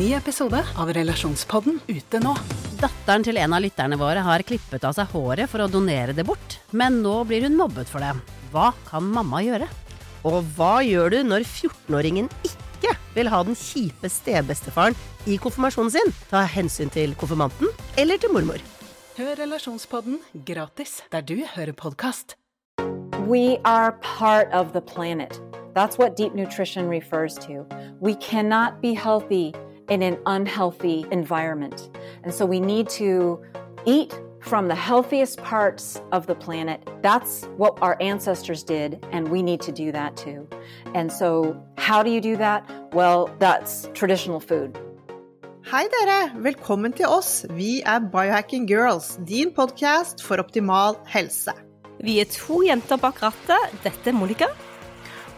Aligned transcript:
Ny 0.00 0.14
episode 0.16 0.56
av 0.80 0.88
Relasjonspodden 0.96 1.74
ute 1.90 2.18
nå. 2.24 2.30
Datteren 2.80 3.24
til 3.26 3.36
en 3.36 3.52
av 3.52 3.60
lytterne 3.60 3.98
våre 4.00 4.22
har 4.24 4.40
klippet 4.48 4.86
av 4.88 4.94
seg 4.96 5.10
håret 5.12 5.50
for 5.52 5.60
å 5.60 5.66
donere 5.68 6.14
det 6.16 6.24
bort, 6.24 6.56
men 6.72 7.02
nå 7.04 7.18
blir 7.28 7.44
hun 7.44 7.58
mobbet 7.58 7.90
for 7.90 8.00
det. 8.00 8.14
Hva 8.48 8.70
kan 8.86 9.04
mamma 9.04 9.42
gjøre? 9.44 9.68
Og 10.24 10.38
hva 10.56 10.78
gjør 10.86 11.12
du 11.12 11.18
når 11.28 11.44
14-åringen 11.44 12.32
ikke 12.48 12.96
vil 13.12 13.28
ha 13.28 13.42
den 13.44 13.58
kjipe 13.60 14.08
stebestefaren 14.08 14.96
i 15.28 15.36
konfirmasjonen 15.36 15.92
sin? 15.92 16.16
Ta 16.32 16.46
hensyn 16.48 16.88
til 16.96 17.12
konfirmanten 17.20 17.68
eller 18.00 18.16
til 18.16 18.32
mormor. 18.32 18.64
Hør 19.20 19.36
Relasjonspodden 19.44 20.22
gratis 20.48 21.02
der 21.12 21.28
du 21.28 21.42
hører 21.44 21.76
podkast. 21.76 22.38
We 23.28 23.58
are 23.68 23.98
part 24.00 24.48
of 24.48 24.72
the 24.72 24.80
planet. 24.80 25.36
That's 25.74 25.98
what 26.00 26.16
deep 26.16 26.32
nutrition 26.32 26.88
refers 26.88 27.34
to. 27.44 27.66
We 28.00 28.14
cannot 28.14 28.80
be 28.80 28.94
healthy 28.94 29.52
in 29.90 30.02
an 30.02 30.16
unhealthy 30.24 31.04
environment. 31.10 31.90
And 32.22 32.32
so 32.32 32.46
we 32.46 32.60
need 32.60 32.88
to 32.90 33.40
eat 33.84 34.18
from 34.40 34.68
the 34.68 34.74
healthiest 34.74 35.42
parts 35.42 36.00
of 36.12 36.26
the 36.26 36.34
planet. 36.34 36.88
That's 37.02 37.44
what 37.56 37.76
our 37.82 37.96
ancestors 38.00 38.62
did, 38.62 39.04
and 39.12 39.28
we 39.28 39.42
need 39.42 39.60
to 39.62 39.72
do 39.72 39.92
that 39.92 40.16
too. 40.16 40.48
And 40.94 41.12
so, 41.12 41.60
how 41.76 42.02
do 42.02 42.10
you 42.10 42.20
do 42.20 42.36
that? 42.36 42.64
Well, 42.94 43.28
that's 43.38 43.88
traditional 43.92 44.40
food. 44.40 44.78
Hei 45.70 45.86
dere, 45.92 46.32
velkommen 46.40 46.92
til 46.96 47.06
oss. 47.06 47.44
Vi 47.50 47.82
er 47.82 48.00
Biohacking 48.00 48.66
Girls, 48.66 49.18
din 49.28 49.52
podkast 49.52 50.22
for 50.24 50.40
optimal 50.40 50.96
helse. 51.06 51.52
Vi 52.00 52.18
er 52.20 52.24
to 52.32 52.62
jenter 52.64 52.96
bak 52.96 53.20
rattet. 53.22 53.76
Dette 53.84 54.10
er 54.10 54.16
Monica. 54.16 54.48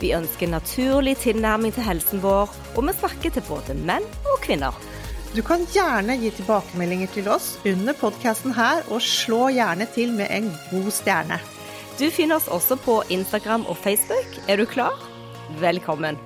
Vi 0.00 0.12
ønsker 0.16 0.50
naturlig 0.50 1.16
tilnærming 1.22 1.74
til 1.74 1.86
helsen 1.86 2.22
vår, 2.24 2.52
og 2.74 2.86
vi 2.88 2.96
snakker 2.98 3.34
til 3.34 3.46
både 3.48 3.76
menn 3.86 4.06
og 4.32 4.40
kvinner. 4.44 4.76
Du 5.34 5.42
kan 5.42 5.64
gjerne 5.74 6.14
gi 6.20 6.30
tilbakemeldinger 6.36 7.10
til 7.14 7.30
oss 7.32 7.54
under 7.66 7.96
podkasten 7.98 8.54
her, 8.54 8.84
og 8.90 9.02
slå 9.02 9.48
gjerne 9.54 9.88
til 9.96 10.14
med 10.14 10.30
en 10.30 10.52
god 10.70 10.92
stjerne. 10.94 11.40
Du 11.98 12.06
finner 12.10 12.38
oss 12.38 12.50
også 12.50 12.78
på 12.82 13.00
Instagram 13.14 13.66
og 13.70 13.78
Facebook. 13.82 14.38
Er 14.48 14.58
du 14.58 14.66
klar? 14.66 14.94
Velkommen. 15.62 16.18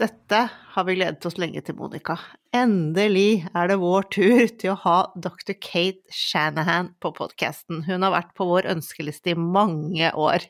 Dette 0.00 0.38
har 0.72 0.84
vi 0.88 0.94
gledet 0.96 1.26
oss 1.28 1.36
lenge 1.36 1.60
til, 1.60 1.76
Monica. 1.76 2.14
Endelig 2.56 3.42
er 3.52 3.68
det 3.68 3.76
vår 3.82 4.06
tur 4.14 4.46
til 4.48 4.72
å 4.72 4.78
ha 4.86 4.94
dr. 5.12 5.52
Kate 5.60 6.14
Shanahan 6.14 6.94
på 7.04 7.10
podkasten. 7.18 7.82
Hun 7.84 8.06
har 8.06 8.14
vært 8.14 8.32
på 8.38 8.46
vår 8.48 8.70
ønskeliste 8.72 9.34
i 9.34 9.36
mange 9.36 10.08
år. 10.16 10.46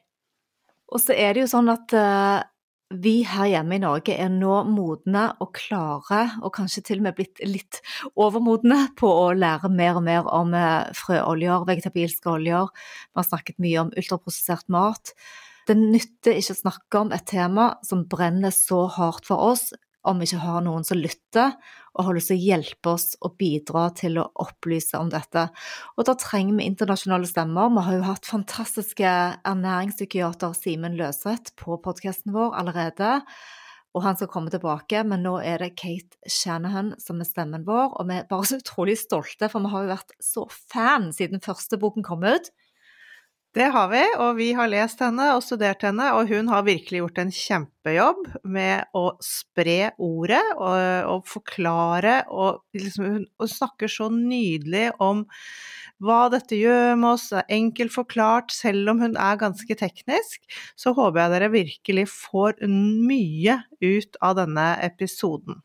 Og 0.94 1.02
så 1.02 1.18
er 1.18 1.34
det 1.34 1.42
jo 1.42 1.50
sånn 1.50 1.72
at 1.72 1.96
uh, 1.98 2.46
vi 2.94 3.24
her 3.26 3.50
hjemme 3.56 3.74
i 3.74 3.82
Norge 3.82 4.14
er 4.14 4.30
nå 4.30 4.62
modne 4.70 5.26
og 5.42 5.50
klare, 5.58 6.22
og 6.46 6.54
kanskje 6.54 6.86
til 6.86 7.02
og 7.02 7.08
med 7.08 7.18
blitt 7.18 7.42
litt 7.42 7.82
overmodne 8.14 8.84
på 8.98 9.10
å 9.10 9.28
lære 9.34 9.72
mer 9.74 9.98
og 9.98 10.06
mer 10.06 10.30
om 10.30 10.54
uh, 10.54 10.86
frøoljer, 10.94 11.66
vegetabilske 11.66 12.36
oljer. 12.38 12.70
Vi 13.10 13.18
har 13.18 13.30
snakket 13.32 13.58
mye 13.66 13.82
om 13.82 13.94
ultraprosessert 13.98 14.70
mat. 14.70 15.16
Det 15.68 15.76
nytter 15.78 16.38
ikke 16.38 16.56
å 16.56 16.62
snakke 16.62 17.04
om 17.04 17.12
et 17.14 17.26
tema 17.28 17.74
som 17.86 18.06
brenner 18.10 18.54
så 18.54 18.86
hardt 18.90 19.28
for 19.28 19.52
oss, 19.52 19.70
om 20.08 20.20
vi 20.20 20.28
ikke 20.28 20.40
har 20.40 20.62
noen 20.64 20.84
som 20.86 20.96
lytter 20.96 21.52
og 21.92 22.06
har 22.06 22.16
lyst 22.16 22.30
til 22.30 22.38
å 22.38 22.44
hjelpe 22.46 22.92
oss 22.94 23.06
og 23.20 23.34
bidra 23.40 23.88
til 23.96 24.16
å 24.20 24.28
opplyse 24.40 24.96
om 24.96 25.10
dette. 25.12 25.48
Og 25.98 26.06
da 26.08 26.14
trenger 26.18 26.56
vi 26.56 26.68
internasjonale 26.70 27.28
stemmer. 27.28 27.72
Vi 27.74 27.84
har 27.86 27.98
jo 27.98 28.06
hatt 28.06 28.28
fantastiske 28.28 29.14
ernæringspsykiater 29.50 30.54
Simen 30.56 30.96
Løseth 31.00 31.52
på 31.60 31.76
podkasten 31.84 32.32
vår 32.36 32.56
allerede. 32.62 33.18
Og 33.90 34.04
han 34.06 34.16
skal 34.16 34.30
komme 34.30 34.52
tilbake, 34.54 35.02
men 35.02 35.24
nå 35.26 35.34
er 35.42 35.64
det 35.64 35.74
Kate 35.74 36.30
Shanahan 36.30 36.92
som 37.02 37.18
er 37.20 37.26
stemmen 37.26 37.66
vår. 37.66 37.96
Og 37.98 38.06
vi 38.06 38.20
er 38.20 38.28
bare 38.30 38.46
så 38.46 38.60
utrolig 38.60 38.96
stolte, 39.02 39.50
for 39.50 39.64
vi 39.64 39.72
har 39.72 39.84
jo 39.84 39.94
vært 39.96 40.14
så 40.22 40.46
fan 40.54 41.10
siden 41.16 41.42
første 41.42 41.80
boken 41.82 42.06
kom 42.06 42.22
ut. 42.22 42.52
Det 43.50 43.66
har 43.74 43.88
vi, 43.90 44.00
og 44.22 44.36
vi 44.38 44.52
har 44.54 44.70
lest 44.70 45.00
henne 45.02 45.24
og 45.34 45.40
studert 45.42 45.82
henne, 45.82 46.04
og 46.14 46.28
hun 46.30 46.46
har 46.52 46.62
virkelig 46.68 47.00
gjort 47.00 47.16
en 47.18 47.32
kjempejobb 47.34 48.20
med 48.46 48.92
å 48.94 49.16
spre 49.26 49.90
ordet 49.98 50.42
og, 50.54 50.76
og 51.10 51.24
forklare, 51.26 52.20
og 52.30 52.60
liksom, 52.78 53.08
hun 53.08 53.24
og 53.42 53.50
snakker 53.50 53.90
så 53.90 54.06
nydelig 54.14 54.92
om 55.02 55.24
hva 55.98 56.20
dette 56.30 56.54
gjør 56.56 56.94
med 56.94 57.08
oss, 57.10 57.26
det 57.32 57.42
er 57.42 57.56
enkelt 57.58 57.92
forklart, 57.96 58.54
selv 58.54 58.94
om 58.94 59.02
hun 59.02 59.18
er 59.18 59.42
ganske 59.42 59.76
teknisk, 59.82 60.46
så 60.78 60.94
håper 60.94 61.24
jeg 61.24 61.34
dere 61.34 61.52
virkelig 61.56 62.06
får 62.12 62.62
mye 62.70 63.58
ut 63.82 64.20
av 64.22 64.38
denne 64.38 64.70
episoden. 64.86 65.58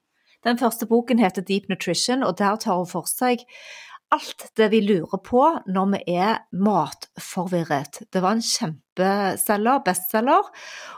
Den 0.46 0.58
første 0.58 0.90
boken 0.90 1.22
heter 1.22 1.46
Deep 1.46 1.70
Nutrition, 1.70 2.26
og 2.26 2.40
der 2.42 2.58
tar 2.62 2.82
hun 2.82 2.90
for 2.90 3.06
seg 3.10 3.46
alt 4.14 4.48
det 4.58 4.68
vi 4.72 4.82
lurer 4.86 5.20
på 5.26 5.44
når 5.72 5.92
vi 5.94 6.02
er 6.16 6.42
matforvirret. 6.54 8.04
Det 8.14 8.22
var 8.24 8.36
en 8.36 8.44
kjempeselger, 8.46 9.82
bestselger, 9.86 10.50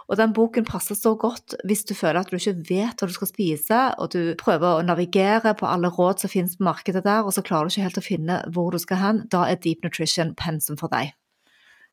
og 0.08 0.20
den 0.20 0.34
boken 0.38 0.68
passer 0.68 0.98
så 1.00 1.16
godt 1.20 1.58
hvis 1.68 1.86
du 1.88 1.96
føler 1.98 2.22
at 2.22 2.32
du 2.32 2.38
ikke 2.38 2.58
vet 2.70 3.00
hva 3.00 3.10
du 3.10 3.16
skal 3.16 3.32
spise, 3.32 3.84
og 3.98 4.12
du 4.16 4.34
prøver 4.40 4.80
å 4.80 4.86
navigere 4.86 5.56
på 5.58 5.70
alle 5.70 5.92
råd 5.94 6.24
som 6.24 6.34
finnes 6.34 6.58
på 6.60 6.68
markedet 6.68 7.06
der, 7.08 7.24
og 7.24 7.36
så 7.36 7.46
klarer 7.46 7.68
du 7.68 7.76
ikke 7.76 7.88
helt 7.88 8.02
å 8.02 8.08
finne 8.10 8.42
hvor 8.54 8.74
du 8.74 8.82
skal 8.84 9.02
hen. 9.04 9.24
Da 9.32 9.48
er 9.48 9.62
Deep 9.62 9.88
Nutrition 9.88 10.36
pensum 10.38 10.80
for 10.80 10.92
deg. 10.94 11.16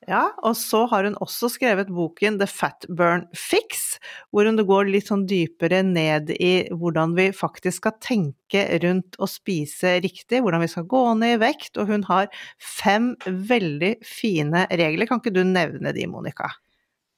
Ja, 0.04 0.24
og 0.44 0.52
så 0.60 0.82
har 0.90 1.06
hun 1.06 1.14
også 1.24 1.48
skrevet 1.52 1.88
boken 1.92 2.36
The 2.40 2.48
Fat 2.50 2.84
Burn 2.92 3.24
Fix, 3.32 3.96
hvor 4.28 4.44
hun 4.44 4.60
går 4.60 4.90
litt 4.92 5.08
sånn 5.08 5.24
dypere 5.28 5.80
ned 5.86 6.34
i 6.36 6.66
hvordan 6.68 7.14
vi 7.16 7.30
faktisk 7.32 7.80
skal 7.80 7.96
tenke 8.04 8.66
rundt 8.84 9.16
å 9.16 9.28
spise 9.30 9.96
riktig, 10.04 10.42
hvordan 10.44 10.64
vi 10.64 10.68
skal 10.74 10.84
gå 10.90 11.04
ned 11.20 11.38
i 11.38 11.40
vekt, 11.46 11.78
og 11.80 11.88
hun 11.88 12.04
har 12.10 12.28
fem 12.60 13.14
veldig 13.24 13.94
fine 14.04 14.66
regler. 14.68 15.08
Kan 15.08 15.24
ikke 15.24 15.34
du 15.38 15.40
nevne 15.48 15.94
de, 15.96 16.04
Monica? 16.10 16.52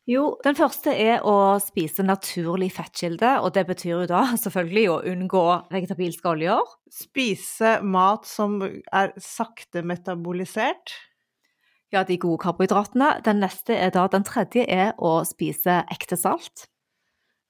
Jo, 0.06 0.36
den 0.46 0.54
første 0.54 0.92
er 0.94 1.24
å 1.26 1.56
spise 1.58 2.04
naturlig 2.06 2.68
fettkilde, 2.76 3.40
og 3.42 3.50
det 3.56 3.64
betyr 3.66 3.90
jo 3.90 4.04
da 4.06 4.22
selvfølgelig 4.44 4.86
å 4.92 5.00
unngå 5.10 5.42
vegetabilske 5.74 6.30
oljer. 6.30 6.62
Spise 6.94 7.80
mat 7.82 8.30
som 8.30 8.60
er 8.62 9.10
sakte 9.18 9.82
metabolisert. 9.82 10.94
Ja, 11.94 12.02
de 12.02 12.18
gode 12.18 12.40
karbohydratene. 12.42 13.20
Den 13.26 13.40
neste 13.44 13.76
er 13.78 13.92
da, 13.94 14.06
den 14.10 14.26
tredje 14.26 14.66
er 14.66 14.94
å 14.98 15.20
spise 15.28 15.84
ekte 15.92 16.18
salt. 16.18 16.66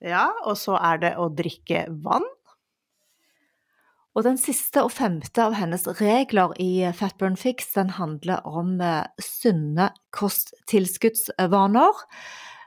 Ja, 0.04 0.28
og 0.44 0.58
så 0.60 0.76
er 0.76 1.00
det 1.00 1.14
å 1.16 1.30
drikke 1.32 1.86
vann. 2.04 2.26
Og 4.16 4.24
den 4.24 4.38
siste 4.40 4.80
og 4.84 4.94
femte 4.96 5.44
av 5.44 5.56
hennes 5.58 5.84
regler 5.98 6.54
i 6.60 6.88
Fatburn 6.96 7.36
Fix, 7.36 7.74
den 7.74 7.92
handler 7.98 8.44
om 8.48 8.78
sunne 9.20 9.90
kosttilskuddsvaner. 10.16 12.04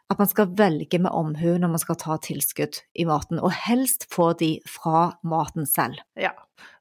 At 0.09 0.21
man 0.21 0.29
skal 0.29 0.53
velge 0.57 0.97
med 1.01 1.13
omhu 1.13 1.57
når 1.61 1.73
man 1.73 1.81
skal 1.81 1.97
ta 2.01 2.17
tilskudd 2.21 2.81
i 2.97 3.05
maten, 3.09 3.41
og 3.41 3.53
helst 3.65 4.07
få 4.13 4.31
de 4.37 4.55
fra 4.65 5.11
maten 5.21 5.69
selv. 5.69 6.01
Ja, 6.17 6.33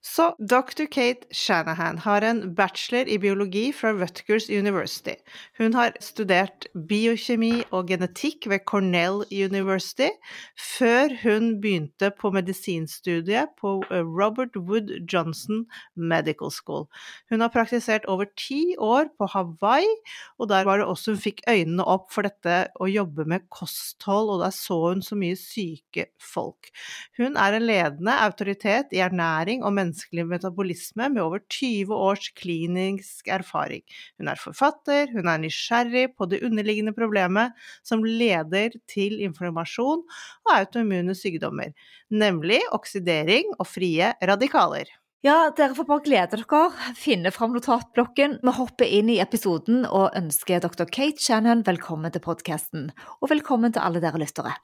så 0.05 0.31
dr. 0.39 0.87
Kate 0.87 1.27
Shanahan 1.35 1.99
har 1.99 2.23
en 2.23 2.55
bachelor 2.55 3.09
i 3.11 3.19
biologi 3.19 3.73
fra 3.75 3.91
Rutgers 3.93 4.49
University. 4.49 5.17
Hun 5.59 5.75
har 5.75 5.97
studert 6.01 6.69
biokjemi 6.89 7.65
og 7.75 7.91
genetikk 7.91 8.47
ved 8.51 8.63
Cornell 8.69 9.25
University, 9.29 10.09
før 10.55 11.13
hun 11.25 11.57
begynte 11.63 12.13
på 12.15 12.31
medisinstudiet 12.35 13.53
på 13.61 13.75
eh, 13.91 14.07
Robert 14.07 14.57
Wood 14.57 14.95
Johnson 15.13 15.67
Medical 15.97 16.53
School. 16.55 16.87
Hun 17.31 17.43
har 17.43 17.53
praktisert 17.53 18.07
over 18.07 18.31
ti 18.39 18.77
år 18.79 19.11
på 19.19 19.29
Hawaii, 19.35 19.91
og 20.39 20.49
der 20.53 20.65
var 20.69 20.79
det 20.79 20.89
også 20.89 21.17
hun 21.17 21.23
fikk 21.27 21.43
øynene 21.51 21.85
opp 21.85 22.13
for 22.15 22.27
dette 22.27 22.69
å 22.79 22.89
jobbe 22.91 23.27
med 23.29 23.49
kosthold, 23.53 24.31
og 24.31 24.45
der 24.47 24.55
så 24.55 24.79
hun 24.87 25.03
så 25.05 25.19
mye 25.19 25.37
syke 25.39 26.09
folk. 26.23 26.71
Hun 27.19 27.37
er 27.37 27.59
en 27.59 27.67
ledende 27.67 28.15
autoritet 28.25 28.95
i 28.95 29.03
ernæring 29.05 29.67
om 29.69 29.79
menneskelig 29.79 30.26
metabolisme 30.29 31.09
med 31.15 31.23
over 31.23 31.43
20 31.53 31.94
års 31.94 32.29
klinisk 32.38 33.29
erfaring. 33.32 33.85
Hun 34.19 34.31
er 34.32 34.41
forfatter, 34.41 35.12
hun 35.15 35.29
er 35.31 35.43
nysgjerrig 35.43 36.06
på 36.19 36.29
det 36.31 36.43
underliggende 36.47 36.94
problemet 36.97 37.56
som 37.87 38.05
leder 38.05 38.75
til 38.91 39.19
inflammasjon 39.25 40.05
og 40.49 40.55
autoimmune 40.55 41.17
sykdommer, 41.19 41.75
nemlig 42.11 42.62
oksidering 42.76 43.55
og 43.59 43.69
frie 43.70 44.15
radikaler. 44.19 44.88
Ja, 45.26 45.49
dere 45.50 45.75
får 45.75 45.87
bare 45.88 46.05
glede 46.06 46.38
dere. 46.38 46.93
Finne 46.94 47.32
fram 47.35 47.56
notatblokken. 47.56 48.38
Vi 48.38 48.55
hopper 48.55 48.87
inn 48.87 49.11
i 49.11 49.19
episoden 49.19 49.82
og 49.82 50.14
ønsker 50.14 50.62
dr. 50.62 50.87
Kate 50.87 51.19
Shannon 51.19 51.67
velkommen 51.67 52.14
til 52.14 52.23
podkasten. 52.23 52.93
Og 53.19 53.32
velkommen 53.35 53.75
til 53.75 53.82
alle 53.82 54.05
dere 54.05 54.23
lyttere. 54.23 54.55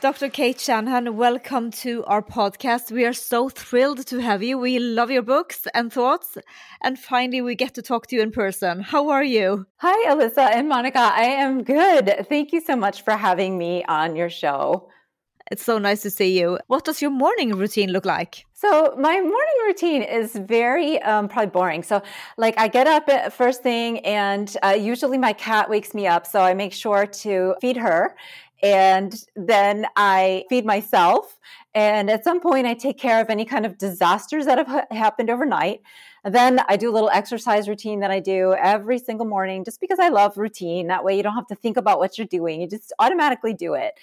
Dr. 0.00 0.30
Cate 0.30 0.58
Shanahan, 0.58 1.14
welcome 1.14 1.70
to 1.72 2.02
our 2.06 2.22
podcast. 2.22 2.90
We 2.90 3.04
are 3.04 3.12
so 3.12 3.50
thrilled 3.50 4.06
to 4.06 4.18
have 4.20 4.42
you. 4.42 4.56
We 4.56 4.78
love 4.78 5.10
your 5.10 5.20
books 5.20 5.66
and 5.74 5.92
thoughts. 5.92 6.38
And 6.80 6.98
finally, 6.98 7.42
we 7.42 7.54
get 7.54 7.74
to 7.74 7.82
talk 7.82 8.06
to 8.06 8.16
you 8.16 8.22
in 8.22 8.30
person. 8.30 8.80
How 8.80 9.10
are 9.10 9.22
you? 9.22 9.66
Hi, 9.76 10.10
Alyssa 10.10 10.54
and 10.54 10.70
Monica. 10.70 11.00
I 11.00 11.24
am 11.24 11.64
good. 11.64 12.24
Thank 12.30 12.54
you 12.54 12.62
so 12.62 12.76
much 12.76 13.02
for 13.02 13.14
having 13.14 13.58
me 13.58 13.84
on 13.84 14.16
your 14.16 14.30
show. 14.30 14.88
It's 15.50 15.64
so 15.64 15.76
nice 15.78 16.00
to 16.02 16.10
see 16.10 16.38
you. 16.38 16.58
What 16.68 16.84
does 16.86 17.02
your 17.02 17.10
morning 17.10 17.54
routine 17.56 17.90
look 17.90 18.06
like? 18.06 18.46
So 18.54 18.94
my 18.98 19.20
morning 19.20 19.58
routine 19.66 20.02
is 20.02 20.36
very 20.36 21.02
um, 21.02 21.28
probably 21.28 21.50
boring. 21.50 21.82
So 21.82 22.02
like 22.36 22.54
I 22.56 22.68
get 22.68 22.86
up 22.86 23.08
at 23.08 23.32
first 23.32 23.62
thing, 23.62 23.98
and 24.00 24.56
uh, 24.62 24.76
usually 24.78 25.18
my 25.18 25.32
cat 25.32 25.68
wakes 25.68 25.92
me 25.92 26.06
up, 26.06 26.26
so 26.26 26.40
I 26.40 26.54
make 26.54 26.72
sure 26.72 27.04
to 27.06 27.56
feed 27.60 27.76
her, 27.78 28.14
and 28.62 29.14
then 29.36 29.86
I 29.96 30.44
feed 30.48 30.64
myself. 30.64 31.38
And 31.74 32.10
at 32.10 32.24
some 32.24 32.40
point, 32.40 32.66
I 32.66 32.74
take 32.74 32.98
care 32.98 33.20
of 33.20 33.30
any 33.30 33.44
kind 33.44 33.64
of 33.64 33.78
disasters 33.78 34.46
that 34.46 34.58
have 34.58 34.66
ha- 34.66 34.86
happened 34.90 35.30
overnight. 35.30 35.80
And 36.24 36.34
then 36.34 36.60
I 36.68 36.76
do 36.76 36.90
a 36.90 36.92
little 36.92 37.10
exercise 37.10 37.68
routine 37.68 38.00
that 38.00 38.10
I 38.10 38.20
do 38.20 38.54
every 38.54 38.98
single 38.98 39.26
morning, 39.26 39.64
just 39.64 39.80
because 39.80 39.98
I 39.98 40.08
love 40.08 40.36
routine. 40.36 40.88
That 40.88 41.04
way, 41.04 41.16
you 41.16 41.22
don't 41.22 41.34
have 41.34 41.46
to 41.46 41.54
think 41.54 41.76
about 41.76 41.98
what 41.98 42.18
you're 42.18 42.26
doing; 42.26 42.60
you 42.60 42.68
just 42.68 42.92
automatically 42.98 43.54
do 43.54 43.74
it 43.74 43.94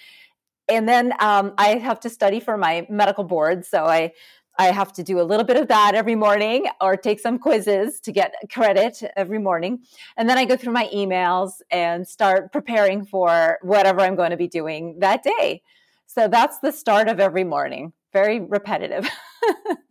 and 0.68 0.88
then 0.88 1.14
um, 1.18 1.54
I 1.58 1.76
have 1.76 2.00
to 2.00 2.10
study 2.10 2.40
for 2.40 2.56
my 2.56 2.86
medical 2.90 3.24
board. 3.24 3.64
So 3.64 3.84
I 3.84 4.12
I 4.58 4.72
have 4.72 4.92
to 4.94 5.04
do 5.04 5.20
a 5.20 5.22
little 5.22 5.44
bit 5.44 5.56
of 5.56 5.68
that 5.68 5.94
every 5.94 6.16
morning 6.16 6.66
or 6.80 6.96
take 6.96 7.20
some 7.20 7.38
quizzes 7.38 8.00
to 8.00 8.12
get 8.12 8.34
credit 8.52 9.02
every 9.16 9.38
morning. 9.38 9.80
And 10.16 10.28
then 10.28 10.36
I 10.36 10.44
go 10.44 10.56
through 10.56 10.72
my 10.72 10.90
emails 10.92 11.60
and 11.70 12.06
start 12.06 12.52
preparing 12.52 13.06
for 13.06 13.58
whatever 13.62 14.00
I'm 14.00 14.16
going 14.16 14.30
to 14.30 14.36
be 14.36 14.48
doing 14.48 14.98
that 14.98 15.22
day. 15.22 15.62
So 16.06 16.26
that's 16.26 16.58
the 16.58 16.72
start 16.72 17.08
of 17.08 17.20
every 17.20 17.44
morning. 17.44 17.92
Very 18.12 18.40
repetitive. 18.40 19.08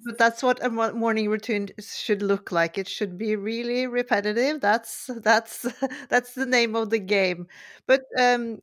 but 0.05 0.17
that's 0.17 0.43
what 0.43 0.63
a 0.63 0.69
morning 0.69 1.29
routine 1.29 1.69
should 1.79 2.21
look 2.21 2.51
like. 2.51 2.77
It 2.77 2.87
should 2.87 3.17
be 3.17 3.35
really 3.35 3.87
repetitive. 3.87 4.61
That's 4.61 5.09
that's 5.21 5.65
that's 6.09 6.33
the 6.33 6.45
name 6.45 6.75
of 6.75 6.89
the 6.89 6.99
game. 6.99 7.47
But 7.85 8.01
um, 8.19 8.59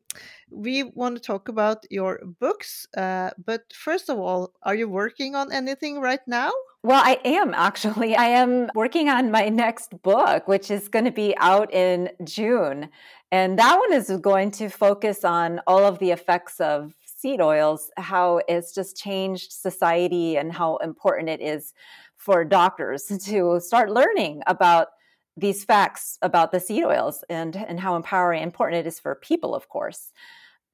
we 0.50 0.84
want 0.84 1.16
to 1.16 1.22
talk 1.22 1.48
about 1.48 1.84
your 1.90 2.20
books. 2.40 2.86
Uh, 2.96 3.30
but 3.44 3.62
first 3.72 4.08
of 4.08 4.18
all, 4.18 4.52
are 4.62 4.74
you 4.74 4.88
working 4.88 5.34
on 5.34 5.52
anything 5.52 6.00
right 6.00 6.26
now? 6.26 6.50
Well, 6.82 7.02
I 7.02 7.18
am 7.24 7.54
actually. 7.54 8.14
I 8.14 8.26
am 8.26 8.70
working 8.74 9.08
on 9.08 9.30
my 9.30 9.48
next 9.48 10.02
book, 10.02 10.46
which 10.46 10.70
is 10.70 10.88
going 10.88 11.06
to 11.06 11.10
be 11.10 11.34
out 11.38 11.72
in 11.72 12.10
June. 12.24 12.90
And 13.32 13.58
that 13.58 13.78
one 13.78 13.92
is 13.92 14.10
going 14.20 14.50
to 14.52 14.68
focus 14.68 15.24
on 15.24 15.60
all 15.66 15.84
of 15.84 15.98
the 15.98 16.10
effects 16.10 16.60
of 16.60 16.94
seed 17.24 17.40
oils, 17.40 17.90
how 17.96 18.42
it's 18.48 18.74
just 18.74 18.98
changed 18.98 19.50
society 19.50 20.36
and 20.36 20.52
how 20.52 20.76
important 20.76 21.30
it 21.30 21.40
is 21.40 21.72
for 22.16 22.44
doctors 22.44 23.04
to 23.24 23.58
start 23.60 23.90
learning 23.90 24.42
about 24.46 24.88
these 25.36 25.64
facts 25.64 26.18
about 26.22 26.52
the 26.52 26.60
seed 26.60 26.84
oils 26.84 27.24
and 27.30 27.56
and 27.56 27.80
how 27.80 27.96
empowering 27.96 28.42
important 28.42 28.86
it 28.86 28.86
is 28.86 29.00
for 29.00 29.14
people 29.16 29.54
of 29.54 29.68
course 29.68 30.12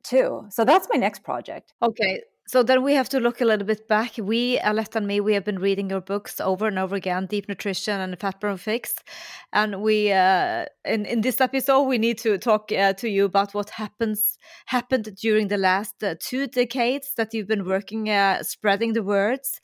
too. 0.03 0.45
So 0.51 0.65
that's 0.65 0.89
my 0.93 0.99
next 0.99 1.23
project. 1.23 1.73
Okay 1.83 2.23
so 2.51 2.65
then 2.65 2.83
we 2.83 2.95
have 2.95 3.09
to 3.11 3.21
look 3.21 3.41
a 3.41 3.45
little 3.45 3.65
bit 3.65 3.87
back. 3.87 4.15
We, 4.19 4.59
Alette 4.59 4.97
and 4.97 5.07
me, 5.07 5.21
we 5.21 5.35
have 5.35 5.45
been 5.45 5.61
reading 5.61 5.89
your 5.89 6.01
books 6.01 6.41
over 6.41 6.67
and 6.67 6.81
over 6.81 6.97
again, 6.97 7.27
Deep 7.27 7.49
Nutrition 7.49 8.01
and 8.01 8.19
Fat 8.19 8.41
Burn 8.41 8.57
Fix. 8.57 8.93
And 9.53 9.83
we, 9.83 10.11
uh, 10.11 10.65
in, 10.85 11.07
in 11.07 11.21
this 11.21 11.41
episode, 11.41 11.83
we 11.83 11.97
need 11.97 12.19
to 12.19 12.39
talk 12.39 12.73
uh, 12.73 12.93
to 12.95 13.09
you 13.09 13.25
about 13.25 13.55
what 13.55 13.71
happens 13.71 14.37
happened 14.67 15.15
during 15.15 15.47
the 15.47 15.59
last 15.59 16.03
uh, 16.03 16.17
two 16.19 16.49
decades 16.49 17.13
that 17.17 17.33
you've 17.33 17.47
been 17.47 17.65
working, 17.65 18.11
uh, 18.11 18.43
spreading 18.43 18.95
the 18.95 19.05
words. 19.05 19.61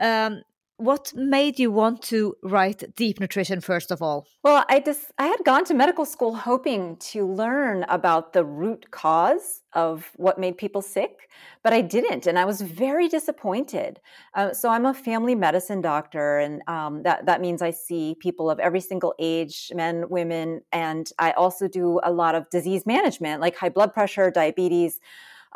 Um, 0.00 0.42
what 0.78 1.12
made 1.14 1.58
you 1.58 1.70
want 1.70 2.02
to 2.02 2.36
write 2.42 2.94
deep 2.96 3.18
nutrition 3.18 3.60
first 3.60 3.90
of 3.90 4.02
all? 4.02 4.26
Well 4.42 4.64
i 4.68 4.80
just 4.80 5.12
i 5.18 5.26
had 5.26 5.42
gone 5.44 5.64
to 5.66 5.74
medical 5.74 6.04
school 6.04 6.34
hoping 6.34 6.96
to 6.96 7.26
learn 7.26 7.84
about 7.88 8.32
the 8.32 8.44
root 8.44 8.90
cause 8.90 9.62
of 9.72 10.10
what 10.16 10.38
made 10.38 10.58
people 10.58 10.82
sick 10.82 11.28
but 11.62 11.72
i 11.72 11.80
didn't 11.80 12.26
and 12.26 12.38
i 12.38 12.44
was 12.44 12.60
very 12.60 13.08
disappointed. 13.08 14.00
Uh, 14.34 14.52
so 14.52 14.68
i'm 14.68 14.86
a 14.86 14.94
family 14.94 15.34
medicine 15.34 15.80
doctor 15.80 16.38
and 16.38 16.62
um, 16.68 17.02
that, 17.02 17.24
that 17.26 17.40
means 17.40 17.62
i 17.62 17.70
see 17.70 18.14
people 18.20 18.50
of 18.50 18.58
every 18.58 18.80
single 18.80 19.14
age 19.18 19.72
men 19.74 20.08
women 20.10 20.60
and 20.72 21.10
i 21.18 21.30
also 21.32 21.66
do 21.68 22.00
a 22.02 22.12
lot 22.12 22.34
of 22.34 22.48
disease 22.50 22.84
management 22.84 23.40
like 23.40 23.56
high 23.56 23.70
blood 23.70 23.92
pressure 23.94 24.30
diabetes 24.30 25.00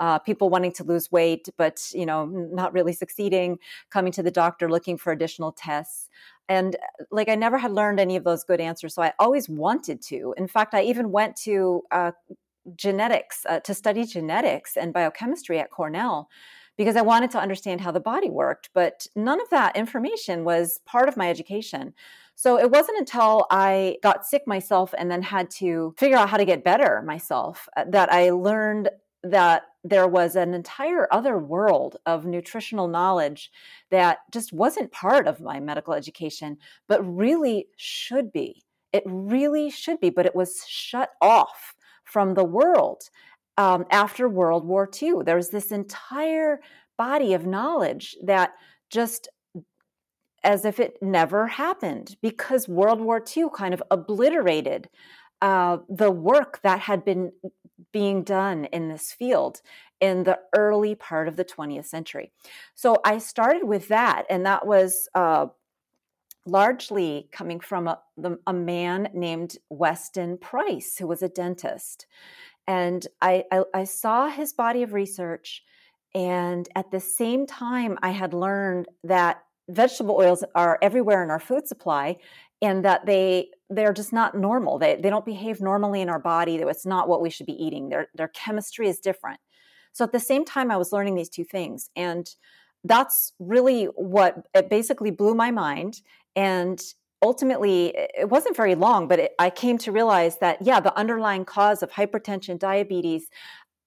uh, 0.01 0.19
people 0.19 0.51
wanting 0.51 0.73
to 0.73 0.85
lose 0.85 1.13
weight, 1.13 1.49
but 1.57 1.89
you 1.93 2.07
know, 2.07 2.27
not 2.27 2.73
really 2.73 2.93
succeeding, 2.93 3.59
coming 3.91 4.11
to 4.13 4.23
the 4.23 4.31
doctor 4.31 4.69
looking 4.69 4.97
for 4.99 5.13
additional 5.13 5.53
tests. 5.53 6.09
And 6.49 6.75
uh, 6.75 7.05
like 7.13 7.29
I 7.29 7.37
never 7.37 7.59
had 7.59 7.71
learned 7.71 8.01
any 8.01 8.17
of 8.17 8.25
those 8.25 8.43
good 8.43 8.61
answers, 8.61 8.95
so 8.95 9.03
I 9.03 9.13
always 9.19 9.49
wanted 9.49 10.03
to. 10.05 10.35
In 10.37 10.49
fact, 10.49 10.75
I 10.75 10.83
even 10.83 11.13
went 11.13 11.37
to 11.45 11.83
uh, 11.93 12.13
genetics 12.77 13.45
uh, 13.49 13.61
to 13.61 13.75
study 13.75 14.05
genetics 14.05 14.77
and 14.77 14.93
biochemistry 14.93 15.59
at 15.61 15.71
Cornell 15.71 16.29
because 16.77 16.97
I 16.97 17.03
wanted 17.03 17.31
to 17.33 17.39
understand 17.39 17.83
how 17.83 17.93
the 17.93 18.01
body 18.01 18.31
worked. 18.31 18.71
But 18.73 19.07
none 19.15 19.41
of 19.41 19.51
that 19.51 19.77
information 19.77 20.45
was 20.45 20.81
part 20.87 21.09
of 21.09 21.17
my 21.17 21.29
education. 21.29 21.93
So 22.37 22.59
it 22.59 22.71
wasn't 22.71 22.99
until 22.99 23.47
I 23.51 23.99
got 24.03 24.25
sick 24.25 24.45
myself 24.47 24.95
and 24.97 25.11
then 25.11 25.21
had 25.21 25.51
to 25.59 25.95
figure 25.99 26.17
out 26.17 26.31
how 26.31 26.39
to 26.39 26.47
get 26.47 26.65
better 26.65 27.03
myself 27.05 27.69
uh, 27.77 27.85
that 27.89 28.11
I 28.11 28.31
learned 28.31 28.89
that 29.23 29.63
there 29.85 30.09
was 30.09 30.37
an 30.37 30.55
entire 30.55 31.07
other 31.13 31.39
world 31.39 31.97
of 32.07 32.27
nutritional 32.27 32.89
knowledge 32.89 33.51
that 33.91 34.19
just 34.33 34.53
wasn't 34.53 34.93
part 34.93 35.27
of 35.27 35.41
my 35.41 35.61
medical 35.61 35.95
education, 35.95 36.57
but 36.89 37.01
really 37.03 37.67
should 37.77 38.33
be. 38.33 38.63
It 38.93 39.03
really 39.07 39.71
should 39.71 40.01
be, 40.01 40.11
but 40.11 40.27
it 40.27 40.35
was 40.35 40.65
shut 40.67 41.11
off 41.21 41.75
from 42.05 42.35
the 42.35 42.45
world 42.45 43.03
um, 43.57 43.85
after 43.91 44.29
World 44.29 44.67
War 44.67 44.89
II. 45.01 45.23
There 45.25 45.37
was 45.37 45.51
this 45.51 45.71
entire 45.71 46.61
body 46.99 47.35
of 47.35 47.47
knowledge 47.47 48.17
that 48.25 48.53
just 48.91 49.29
as 50.43 50.65
if 50.65 50.81
it 50.81 50.97
never 51.03 51.47
happened 51.47 52.17
because 52.23 52.69
World 52.69 53.01
War 53.01 53.23
II 53.37 53.47
kind 53.55 53.75
of 53.75 53.83
obliterated 53.91 54.89
uh, 55.43 55.79
the 55.89 56.11
work 56.11 56.61
that 56.63 56.81
had 56.81 57.05
been 57.05 57.33
being 57.93 58.23
done 58.23 58.67
in 58.67 58.89
this 58.89 59.13
field 59.13 59.61
in 60.01 60.25
the 60.25 60.39
early 60.55 60.95
part 60.95 61.29
of 61.29 61.37
the 61.37 61.45
20th 61.45 61.87
century. 61.87 62.33
So 62.75 62.97
I 63.05 63.19
started 63.19 63.65
with 63.65 63.89
that, 63.89 64.25
and 64.31 64.47
that 64.47 64.67
was 64.67 65.09
uh, 65.15 65.47
largely 66.47 67.29
coming 67.33 67.61
from 67.61 67.87
a, 67.87 68.01
a, 68.47 68.53
man 68.53 69.09
named 69.13 69.57
Weston 69.69 70.39
Price, 70.39 70.97
who 70.99 71.07
was 71.07 71.23
a 71.23 71.29
dentist. 71.29 72.07
And 72.67 73.07
I, 73.21 73.45
I, 73.53 73.63
I 73.75 73.85
saw 73.85 74.29
his 74.29 74.53
body 74.53 74.83
of 74.83 74.95
research, 74.95 75.63
and 76.15 76.69
at 76.75 76.91
the 76.91 77.01
same 77.01 77.47
time, 77.47 77.99
I 78.03 78.11
had 78.11 78.33
learned 78.33 78.89
that 79.05 79.43
vegetable 79.69 80.17
oils 80.17 80.43
are 80.55 80.79
everywhere 80.83 81.23
in 81.23 81.31
our 81.31 81.39
food 81.39 81.67
supply 81.69 82.17
and 82.63 82.85
that 82.85 83.07
they 83.07 83.49
they're 83.69 83.93
just 83.93 84.13
not 84.13 84.37
normal. 84.37 84.79
They 84.79 84.97
they 84.97 85.11
don't 85.11 85.25
behave 85.25 85.61
normally 85.61 86.01
in 86.01 86.09
our 86.09 86.19
body. 86.19 86.57
It's 86.57 86.87
not 86.87 87.09
what 87.09 87.23
we 87.23 87.31
should 87.31 87.47
be 87.47 87.63
eating. 87.65 87.89
Their 87.89 88.09
their 88.15 88.29
chemistry 88.29 88.89
is 88.89 89.01
different. 89.01 89.41
So 89.93 90.05
at 90.05 90.13
the 90.13 90.21
same 90.21 90.45
time, 90.45 90.71
I 90.71 90.77
was 90.77 90.93
learning 90.93 91.15
these 91.15 91.29
two 91.29 91.45
things, 91.45 91.91
and 91.97 92.29
that's 92.85 93.33
really 93.39 93.85
what 93.85 94.47
it 94.55 94.71
basically 94.71 95.11
blew 95.11 95.35
my 95.35 95.51
mind. 95.51 96.01
And 96.37 96.81
ultimately, 97.23 97.95
it 97.97 98.29
wasn't 98.29 98.57
very 98.57 98.75
long, 98.75 99.09
but 99.09 99.19
it, 99.19 99.33
I 99.39 99.51
came 99.51 99.79
to 99.79 99.93
realize 99.93 100.39
that 100.39 100.59
yeah, 100.63 100.81
the 100.81 100.97
underlying 100.97 101.45
cause 101.45 101.83
of 101.83 101.91
hypertension, 101.91 102.59
diabetes, 102.59 103.29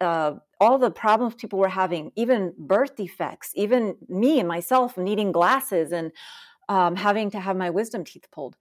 uh, 0.02 0.34
all 0.60 0.78
the 0.78 0.92
problems 0.92 1.36
people 1.36 1.60
were 1.60 1.70
having, 1.70 2.12
even 2.16 2.54
birth 2.58 2.96
defects, 2.96 3.52
even 3.56 3.96
me 4.08 4.40
and 4.40 4.48
myself 4.48 4.98
needing 4.98 5.32
glasses 5.32 5.92
and 5.92 6.12
um, 6.70 6.96
having 6.96 7.30
to 7.32 7.40
have 7.40 7.58
my 7.58 7.70
wisdom 7.70 8.04
teeth 8.04 8.28
pulled 8.32 8.56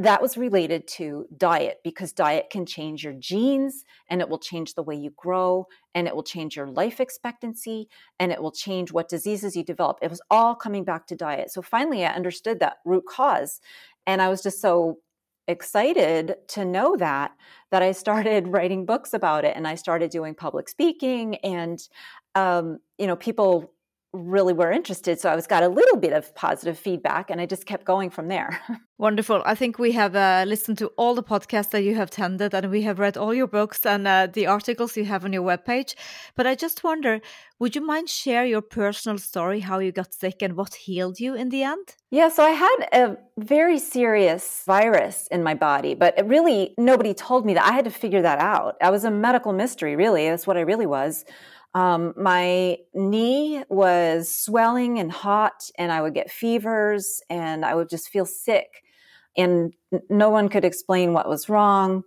that 0.00 0.22
was 0.22 0.36
related 0.36 0.86
to 0.86 1.26
diet 1.36 1.78
because 1.82 2.12
diet 2.12 2.50
can 2.50 2.64
change 2.64 3.02
your 3.02 3.14
genes 3.14 3.84
and 4.08 4.20
it 4.20 4.28
will 4.28 4.38
change 4.38 4.74
the 4.74 4.82
way 4.82 4.94
you 4.94 5.10
grow 5.16 5.66
and 5.94 6.06
it 6.06 6.14
will 6.14 6.22
change 6.22 6.54
your 6.54 6.68
life 6.68 7.00
expectancy 7.00 7.88
and 8.20 8.30
it 8.30 8.40
will 8.40 8.52
change 8.52 8.92
what 8.92 9.08
diseases 9.08 9.56
you 9.56 9.64
develop. 9.64 9.98
It 10.00 10.10
was 10.10 10.22
all 10.30 10.54
coming 10.54 10.84
back 10.84 11.08
to 11.08 11.16
diet. 11.16 11.50
So 11.50 11.62
finally, 11.62 12.04
I 12.04 12.14
understood 12.14 12.60
that 12.60 12.76
root 12.84 13.04
cause. 13.08 13.60
And 14.06 14.22
I 14.22 14.28
was 14.28 14.40
just 14.40 14.60
so 14.60 14.98
excited 15.48 16.36
to 16.46 16.64
know 16.64 16.94
that 16.96 17.32
that 17.72 17.82
I 17.82 17.92
started 17.92 18.48
writing 18.52 18.86
books 18.86 19.14
about 19.14 19.44
it 19.44 19.56
and 19.56 19.66
I 19.66 19.74
started 19.74 20.10
doing 20.10 20.34
public 20.34 20.68
speaking 20.68 21.36
and 21.36 21.80
um, 22.34 22.78
you 22.98 23.06
know 23.06 23.16
people 23.16 23.72
really 24.12 24.54
were 24.54 24.72
interested. 24.72 25.20
So 25.20 25.28
I 25.28 25.36
was 25.36 25.46
got 25.46 25.62
a 25.62 25.68
little 25.68 25.98
bit 25.98 26.12
of 26.12 26.34
positive 26.34 26.78
feedback 26.78 27.30
and 27.30 27.40
I 27.40 27.46
just 27.46 27.66
kept 27.66 27.84
going 27.84 28.08
from 28.08 28.28
there. 28.28 28.58
Wonderful. 28.98 29.42
I 29.44 29.54
think 29.54 29.78
we 29.78 29.92
have 29.92 30.16
uh, 30.16 30.44
listened 30.46 30.78
to 30.78 30.88
all 30.96 31.14
the 31.14 31.22
podcasts 31.22 31.70
that 31.70 31.84
you 31.84 31.94
have 31.94 32.10
tended 32.10 32.54
and 32.54 32.70
we 32.70 32.82
have 32.82 32.98
read 32.98 33.16
all 33.16 33.34
your 33.34 33.46
books 33.46 33.84
and 33.84 34.08
uh, 34.08 34.26
the 34.26 34.46
articles 34.46 34.96
you 34.96 35.04
have 35.04 35.24
on 35.24 35.32
your 35.32 35.42
webpage. 35.42 35.94
But 36.34 36.46
I 36.46 36.54
just 36.54 36.82
wonder, 36.82 37.20
would 37.58 37.76
you 37.76 37.84
mind 37.84 38.08
share 38.08 38.46
your 38.46 38.62
personal 38.62 39.18
story, 39.18 39.60
how 39.60 39.78
you 39.78 39.92
got 39.92 40.14
sick 40.14 40.42
and 40.42 40.56
what 40.56 40.74
healed 40.74 41.20
you 41.20 41.34
in 41.34 41.50
the 41.50 41.62
end? 41.62 41.94
Yeah, 42.10 42.30
so 42.30 42.42
I 42.42 42.50
had 42.50 42.88
a 42.92 43.16
very 43.36 43.78
serious 43.78 44.62
virus 44.66 45.28
in 45.30 45.42
my 45.42 45.54
body, 45.54 45.94
but 45.94 46.14
really 46.24 46.74
nobody 46.78 47.12
told 47.12 47.44
me 47.44 47.54
that. 47.54 47.66
I 47.66 47.72
had 47.72 47.84
to 47.84 47.90
figure 47.90 48.22
that 48.22 48.38
out. 48.38 48.76
I 48.80 48.90
was 48.90 49.04
a 49.04 49.10
medical 49.10 49.52
mystery, 49.52 49.96
really. 49.96 50.28
That's 50.28 50.46
what 50.46 50.56
I 50.56 50.62
really 50.62 50.86
was. 50.86 51.24
Um, 51.78 52.12
my 52.16 52.78
knee 52.92 53.62
was 53.68 54.36
swelling 54.36 54.98
and 54.98 55.12
hot, 55.12 55.70
and 55.78 55.92
I 55.92 56.02
would 56.02 56.12
get 56.12 56.28
fevers 56.28 57.22
and 57.30 57.64
I 57.64 57.76
would 57.76 57.88
just 57.88 58.08
feel 58.08 58.26
sick. 58.26 58.82
And 59.36 59.72
no 60.10 60.28
one 60.28 60.48
could 60.48 60.64
explain 60.64 61.12
what 61.12 61.28
was 61.28 61.48
wrong. 61.48 62.02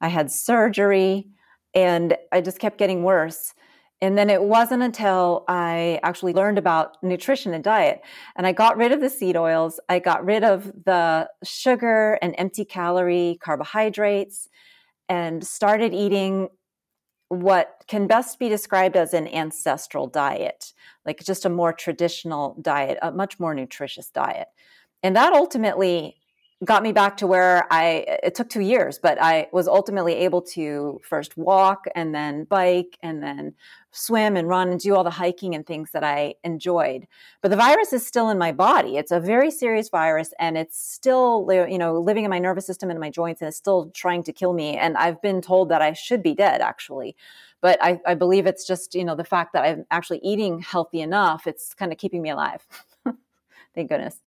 I 0.00 0.06
had 0.08 0.30
surgery 0.30 1.26
and 1.74 2.16
I 2.30 2.40
just 2.40 2.60
kept 2.60 2.78
getting 2.78 3.02
worse. 3.02 3.52
And 4.00 4.16
then 4.16 4.30
it 4.30 4.44
wasn't 4.44 4.84
until 4.84 5.44
I 5.48 5.98
actually 6.04 6.32
learned 6.32 6.58
about 6.58 6.96
nutrition 7.02 7.52
and 7.52 7.64
diet 7.64 8.02
and 8.36 8.46
I 8.46 8.52
got 8.52 8.76
rid 8.76 8.92
of 8.92 9.00
the 9.00 9.10
seed 9.10 9.36
oils. 9.36 9.80
I 9.88 9.98
got 9.98 10.24
rid 10.24 10.44
of 10.44 10.70
the 10.84 11.28
sugar 11.42 12.16
and 12.22 12.32
empty 12.38 12.64
calorie 12.64 13.38
carbohydrates 13.42 14.48
and 15.08 15.44
started 15.44 15.94
eating 15.94 16.48
what 17.28 17.84
can 17.88 18.06
best 18.06 18.38
be 18.38 18.48
described 18.48 18.96
as 18.96 19.12
an 19.14 19.26
ancestral 19.28 20.06
diet, 20.06 20.72
like 21.04 21.22
just 21.24 21.44
a 21.44 21.50
more 21.50 21.72
traditional 21.72 22.56
diet, 22.60 22.98
a 23.02 23.10
much 23.10 23.40
more 23.40 23.54
nutritious 23.54 24.08
diet. 24.10 24.48
And 25.02 25.16
that 25.16 25.32
ultimately 25.32 26.16
got 26.64 26.82
me 26.82 26.92
back 26.92 27.18
to 27.18 27.26
where 27.26 27.70
I, 27.70 28.18
it 28.22 28.34
took 28.34 28.48
two 28.48 28.62
years, 28.62 28.98
but 28.98 29.20
I 29.20 29.48
was 29.52 29.68
ultimately 29.68 30.14
able 30.14 30.40
to 30.42 31.00
first 31.04 31.36
walk 31.36 31.84
and 31.94 32.14
then 32.14 32.44
bike 32.44 32.96
and 33.02 33.22
then 33.22 33.54
swim 33.92 34.36
and 34.36 34.48
run 34.48 34.70
and 34.70 34.80
do 34.80 34.94
all 34.94 35.04
the 35.04 35.10
hiking 35.10 35.54
and 35.54 35.66
things 35.66 35.90
that 35.92 36.02
I 36.02 36.34
enjoyed. 36.44 37.06
But 37.42 37.50
the 37.50 37.56
virus 37.56 37.92
is 37.92 38.06
still 38.06 38.30
in 38.30 38.38
my 38.38 38.52
body. 38.52 38.96
It's 38.96 39.10
a 39.10 39.20
very 39.20 39.50
serious 39.50 39.90
virus 39.90 40.32
and 40.38 40.56
it's 40.56 40.78
still, 40.78 41.46
you 41.68 41.78
know, 41.78 42.00
living 42.00 42.24
in 42.24 42.30
my 42.30 42.38
nervous 42.38 42.66
system 42.66 42.88
and 42.90 42.98
my 42.98 43.10
joints 43.10 43.42
and 43.42 43.48
it's 43.48 43.56
still 43.58 43.90
trying 43.94 44.22
to 44.22 44.32
kill 44.32 44.54
me. 44.54 44.78
And 44.78 44.96
I've 44.96 45.20
been 45.20 45.42
told 45.42 45.68
that 45.68 45.82
I 45.82 45.92
should 45.92 46.22
be 46.22 46.34
dead 46.34 46.62
actually. 46.62 47.16
But 47.60 47.82
I, 47.82 48.00
I 48.06 48.14
believe 48.14 48.46
it's 48.46 48.66
just, 48.66 48.94
you 48.94 49.04
know, 49.04 49.14
the 49.14 49.24
fact 49.24 49.52
that 49.52 49.64
I'm 49.64 49.84
actually 49.90 50.20
eating 50.22 50.60
healthy 50.60 51.00
enough, 51.00 51.46
it's 51.46 51.74
kind 51.74 51.92
of 51.92 51.98
keeping 51.98 52.22
me 52.22 52.30
alive. 52.30 52.66
Thank 53.74 53.90
goodness. 53.90 54.25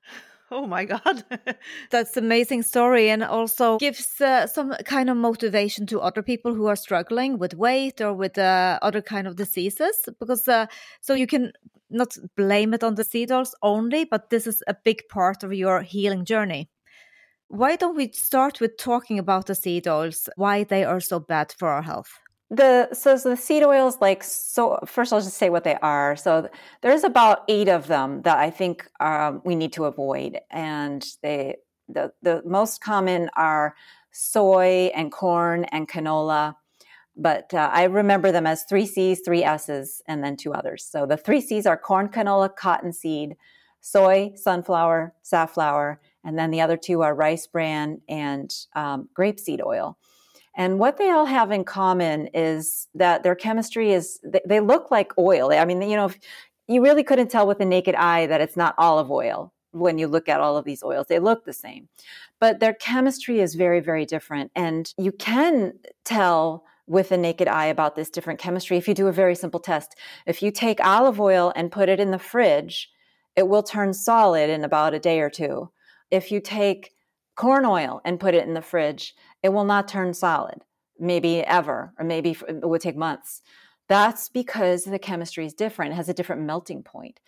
Oh 0.54 0.68
my 0.68 0.84
God. 0.84 1.24
That's 1.90 2.16
amazing 2.16 2.62
story 2.62 3.10
and 3.10 3.24
also 3.24 3.76
gives 3.78 4.20
uh, 4.20 4.46
some 4.46 4.72
kind 4.84 5.10
of 5.10 5.16
motivation 5.16 5.84
to 5.86 6.00
other 6.00 6.22
people 6.22 6.54
who 6.54 6.66
are 6.66 6.76
struggling 6.76 7.38
with 7.38 7.54
weight 7.54 8.00
or 8.00 8.14
with 8.14 8.38
uh, 8.38 8.78
other 8.80 9.02
kind 9.02 9.26
of 9.26 9.34
diseases 9.34 10.08
because 10.20 10.46
uh, 10.46 10.66
so 11.00 11.12
you 11.12 11.26
can 11.26 11.50
not 11.90 12.16
blame 12.36 12.72
it 12.72 12.84
on 12.84 12.94
the 12.94 13.02
seed 13.02 13.32
oils 13.32 13.56
only, 13.62 14.04
but 14.04 14.30
this 14.30 14.46
is 14.46 14.62
a 14.68 14.76
big 14.84 15.02
part 15.08 15.42
of 15.42 15.52
your 15.52 15.82
healing 15.82 16.24
journey. 16.24 16.70
Why 17.48 17.74
don't 17.74 17.96
we 17.96 18.12
start 18.12 18.60
with 18.60 18.76
talking 18.76 19.18
about 19.18 19.46
the 19.46 19.56
seed 19.56 19.88
oils, 19.88 20.28
why 20.36 20.62
they 20.62 20.84
are 20.84 21.00
so 21.00 21.18
bad 21.18 21.52
for 21.58 21.68
our 21.68 21.82
health? 21.82 22.12
The 22.50 22.92
so, 22.92 23.16
so, 23.16 23.30
the 23.30 23.36
seed 23.36 23.62
oils 23.62 23.98
like 24.00 24.22
so 24.22 24.78
first 24.86 25.12
i'll 25.12 25.20
just 25.20 25.36
say 25.36 25.50
what 25.50 25.64
they 25.64 25.76
are. 25.76 26.14
So 26.16 26.48
there's 26.82 27.04
about 27.04 27.44
eight 27.48 27.68
of 27.68 27.86
them 27.86 28.22
that 28.22 28.38
i 28.38 28.50
think 28.50 28.88
um, 29.00 29.42
we 29.44 29.54
need 29.54 29.72
to 29.74 29.84
avoid. 29.86 30.38
And 30.50 31.04
they 31.22 31.56
the, 31.88 32.12
the 32.22 32.42
most 32.46 32.80
common 32.80 33.30
are 33.36 33.74
soy 34.10 34.90
and 34.94 35.12
corn 35.12 35.64
and 35.64 35.88
canola. 35.88 36.56
But 37.16 37.54
uh, 37.54 37.70
i 37.72 37.84
remember 37.84 38.30
them 38.30 38.46
as 38.46 38.64
three 38.64 38.86
c's 38.86 39.20
three 39.24 39.42
s's 39.42 40.02
and 40.06 40.22
then 40.22 40.36
two 40.36 40.52
others. 40.52 40.84
So 40.84 41.06
the 41.06 41.16
three 41.16 41.40
c's 41.40 41.66
are 41.66 41.78
corn 41.78 42.08
canola 42.08 42.54
cottonseed 42.54 43.36
soy 43.80 44.32
sunflower 44.34 45.14
safflower 45.22 46.00
and 46.24 46.38
then 46.38 46.50
the 46.50 46.60
other 46.60 46.76
two 46.76 47.02
are 47.02 47.14
rice 47.14 47.46
bran 47.46 48.00
and 48.08 48.50
um, 48.74 49.08
grapeseed 49.18 49.60
oil 49.64 49.98
and 50.54 50.78
what 50.78 50.98
they 50.98 51.10
all 51.10 51.26
have 51.26 51.50
in 51.50 51.64
common 51.64 52.28
is 52.28 52.86
that 52.94 53.22
their 53.22 53.34
chemistry 53.34 53.92
is, 53.92 54.20
they 54.46 54.60
look 54.60 54.90
like 54.90 55.12
oil. 55.18 55.52
I 55.52 55.64
mean, 55.64 55.82
you 55.82 55.96
know, 55.96 56.10
you 56.68 56.82
really 56.82 57.02
couldn't 57.02 57.30
tell 57.30 57.46
with 57.46 57.58
the 57.58 57.64
naked 57.64 57.94
eye 57.94 58.26
that 58.26 58.40
it's 58.40 58.56
not 58.56 58.74
olive 58.78 59.10
oil 59.10 59.52
when 59.72 59.98
you 59.98 60.06
look 60.06 60.28
at 60.28 60.40
all 60.40 60.56
of 60.56 60.64
these 60.64 60.82
oils. 60.82 61.06
They 61.08 61.18
look 61.18 61.44
the 61.44 61.52
same, 61.52 61.88
but 62.40 62.60
their 62.60 62.74
chemistry 62.74 63.40
is 63.40 63.56
very, 63.56 63.80
very 63.80 64.06
different. 64.06 64.52
And 64.54 64.92
you 64.96 65.10
can 65.12 65.74
tell 66.04 66.64
with 66.86 67.08
the 67.08 67.16
naked 67.16 67.48
eye 67.48 67.66
about 67.66 67.96
this 67.96 68.10
different 68.10 68.38
chemistry 68.38 68.76
if 68.76 68.86
you 68.86 68.94
do 68.94 69.08
a 69.08 69.12
very 69.12 69.34
simple 69.34 69.60
test. 69.60 69.96
If 70.26 70.42
you 70.42 70.50
take 70.50 70.84
olive 70.84 71.20
oil 71.20 71.52
and 71.56 71.72
put 71.72 71.88
it 71.88 71.98
in 71.98 72.10
the 72.10 72.18
fridge, 72.18 72.90
it 73.36 73.48
will 73.48 73.62
turn 73.62 73.92
solid 73.92 74.50
in 74.50 74.62
about 74.64 74.94
a 74.94 75.00
day 75.00 75.20
or 75.20 75.30
two. 75.30 75.70
If 76.10 76.30
you 76.30 76.40
take 76.40 76.92
corn 77.34 77.64
oil 77.64 78.00
and 78.04 78.20
put 78.20 78.34
it 78.34 78.46
in 78.46 78.54
the 78.54 78.62
fridge, 78.62 79.14
it 79.44 79.52
will 79.52 79.64
not 79.64 79.86
turn 79.86 80.14
solid, 80.14 80.62
maybe 80.98 81.40
ever, 81.40 81.92
or 81.98 82.04
maybe 82.04 82.30
it 82.48 82.66
would 82.66 82.80
take 82.80 82.96
months. 82.96 83.42
That's 83.88 84.30
because 84.30 84.84
the 84.84 84.98
chemistry 84.98 85.44
is 85.44 85.52
different. 85.52 85.92
It 85.92 85.96
has 85.96 86.08
a 86.08 86.14
different 86.14 86.42
melting 86.42 86.82
point. 86.82 87.20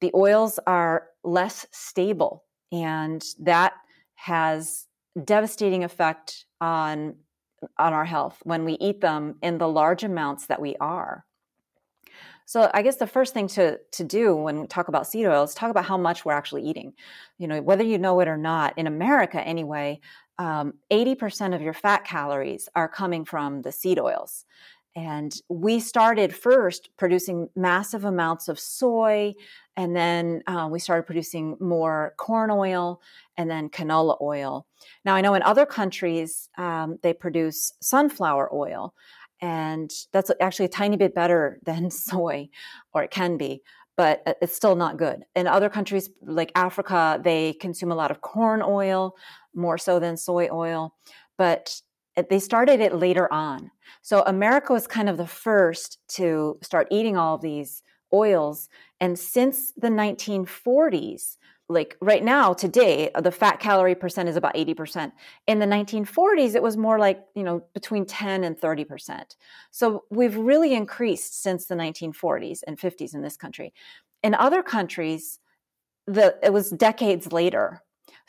The 0.00 0.10
oils 0.12 0.58
are 0.66 1.06
less 1.22 1.66
stable, 1.70 2.44
and 2.72 3.24
that 3.38 3.74
has 4.16 4.88
devastating 5.24 5.84
effect 5.84 6.44
on 6.60 7.14
on 7.78 7.92
our 7.92 8.06
health 8.06 8.38
when 8.44 8.64
we 8.64 8.72
eat 8.80 9.00
them 9.00 9.36
in 9.42 9.58
the 9.58 9.68
large 9.68 10.02
amounts 10.02 10.46
that 10.46 10.60
we 10.60 10.74
are. 10.80 11.24
So 12.46 12.70
I 12.72 12.82
guess 12.82 12.96
the 12.96 13.06
first 13.06 13.32
thing 13.32 13.46
to 13.48 13.78
to 13.92 14.02
do 14.02 14.34
when 14.34 14.62
we 14.62 14.66
talk 14.66 14.88
about 14.88 15.06
seed 15.06 15.26
oils, 15.26 15.54
talk 15.54 15.70
about 15.70 15.84
how 15.84 15.96
much 15.96 16.24
we're 16.24 16.32
actually 16.32 16.64
eating. 16.64 16.94
You 17.38 17.46
know, 17.46 17.62
whether 17.62 17.84
you 17.84 17.96
know 17.98 18.18
it 18.18 18.26
or 18.26 18.36
not, 18.36 18.76
in 18.76 18.88
America 18.88 19.40
anyway, 19.40 20.00
um, 20.40 20.72
80% 20.90 21.54
of 21.54 21.60
your 21.60 21.74
fat 21.74 22.04
calories 22.04 22.66
are 22.74 22.88
coming 22.88 23.26
from 23.26 23.60
the 23.60 23.70
seed 23.70 24.00
oils. 24.00 24.46
And 24.96 25.32
we 25.50 25.80
started 25.80 26.34
first 26.34 26.88
producing 26.96 27.48
massive 27.54 28.06
amounts 28.06 28.48
of 28.48 28.58
soy, 28.58 29.34
and 29.76 29.94
then 29.94 30.42
uh, 30.46 30.68
we 30.72 30.80
started 30.80 31.04
producing 31.04 31.58
more 31.60 32.14
corn 32.16 32.50
oil 32.50 33.02
and 33.36 33.50
then 33.50 33.68
canola 33.68 34.20
oil. 34.20 34.66
Now, 35.04 35.14
I 35.14 35.20
know 35.20 35.34
in 35.34 35.42
other 35.42 35.66
countries 35.66 36.48
um, 36.56 36.98
they 37.02 37.12
produce 37.12 37.74
sunflower 37.80 38.52
oil, 38.52 38.94
and 39.42 39.90
that's 40.12 40.30
actually 40.40 40.66
a 40.66 40.70
tiny 40.70 40.96
bit 40.96 41.14
better 41.14 41.60
than 41.64 41.90
soy, 41.90 42.48
or 42.94 43.02
it 43.02 43.10
can 43.10 43.36
be, 43.36 43.62
but 44.00 44.22
uh, 44.24 44.32
it's 44.40 44.56
still 44.56 44.76
not 44.76 44.96
good. 44.96 45.26
In 45.36 45.46
other 45.46 45.68
countries 45.68 46.08
like 46.22 46.50
Africa, 46.54 47.20
they 47.22 47.52
consume 47.52 47.92
a 47.92 47.94
lot 47.94 48.10
of 48.10 48.22
corn 48.22 48.62
oil, 48.62 49.14
more 49.54 49.76
so 49.76 49.98
than 49.98 50.16
soy 50.16 50.48
oil, 50.50 50.94
but 51.36 51.82
they 52.30 52.38
started 52.38 52.80
it 52.80 52.94
later 52.94 53.30
on. 53.30 53.70
So 54.00 54.22
America 54.22 54.72
was 54.72 54.86
kind 54.86 55.10
of 55.10 55.18
the 55.18 55.26
first 55.26 55.98
to 56.16 56.56
start 56.62 56.88
eating 56.90 57.18
all 57.18 57.34
of 57.34 57.42
these 57.42 57.82
oils. 58.10 58.70
And 59.00 59.18
since 59.18 59.70
the 59.76 59.88
1940s, 59.88 61.36
like 61.70 61.96
right 62.00 62.24
now 62.24 62.52
today 62.52 63.10
uh, 63.14 63.20
the 63.20 63.30
fat 63.30 63.60
calorie 63.60 63.94
percent 63.94 64.28
is 64.28 64.36
about 64.36 64.54
80% 64.54 65.12
in 65.46 65.60
the 65.60 65.66
1940s 65.66 66.54
it 66.54 66.62
was 66.62 66.76
more 66.76 66.98
like 66.98 67.24
you 67.34 67.44
know 67.44 67.62
between 67.72 68.04
10 68.04 68.44
and 68.44 68.60
30% 68.60 69.36
so 69.70 70.04
we've 70.10 70.36
really 70.36 70.74
increased 70.74 71.40
since 71.42 71.66
the 71.66 71.76
1940s 71.76 72.60
and 72.66 72.78
50s 72.78 73.14
in 73.14 73.22
this 73.22 73.36
country. 73.36 73.72
In 74.22 74.34
other 74.34 74.62
countries 74.62 75.38
the 76.06 76.36
it 76.42 76.52
was 76.52 76.70
decades 76.70 77.32
later 77.32 77.82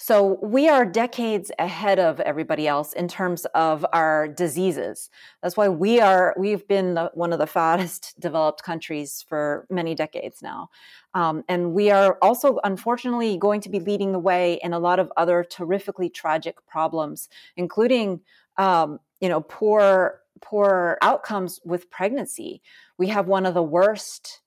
So 0.03 0.39
we 0.41 0.67
are 0.67 0.83
decades 0.83 1.51
ahead 1.59 1.99
of 1.99 2.19
everybody 2.21 2.67
else 2.67 2.91
in 2.93 3.07
terms 3.07 3.45
of 3.53 3.85
our 3.93 4.27
diseases. 4.27 5.11
That's 5.43 5.55
why 5.55 5.69
we 5.69 5.99
are 5.99 6.33
we've 6.39 6.67
been 6.67 6.95
the, 6.95 7.11
one 7.13 7.31
of 7.31 7.37
the 7.37 7.45
fattest 7.45 8.15
developed 8.19 8.63
countries 8.63 9.23
for 9.29 9.67
many 9.69 9.93
decades 9.93 10.41
now. 10.41 10.71
Um, 11.13 11.43
and 11.47 11.73
we 11.73 11.91
are 11.91 12.17
also, 12.23 12.57
unfortunately, 12.63 13.37
going 13.37 13.61
to 13.61 13.69
be 13.69 13.79
leading 13.79 14.11
the 14.11 14.17
way 14.17 14.59
in 14.63 14.73
a 14.73 14.79
lot 14.79 14.97
of 14.97 15.11
other 15.17 15.45
terrifically 15.47 16.09
tragic 16.09 16.65
problems, 16.65 17.29
including, 17.55 18.21
um, 18.57 18.99
you 19.19 19.29
know, 19.29 19.41
poor 19.41 20.21
poor 20.41 20.97
outcomes 21.03 21.59
with 21.63 21.91
pregnancy. 21.91 22.63
We 22.97 23.09
have 23.09 23.27
one 23.27 23.45
of 23.45 23.53
the 23.53 23.61
worst 23.61 24.40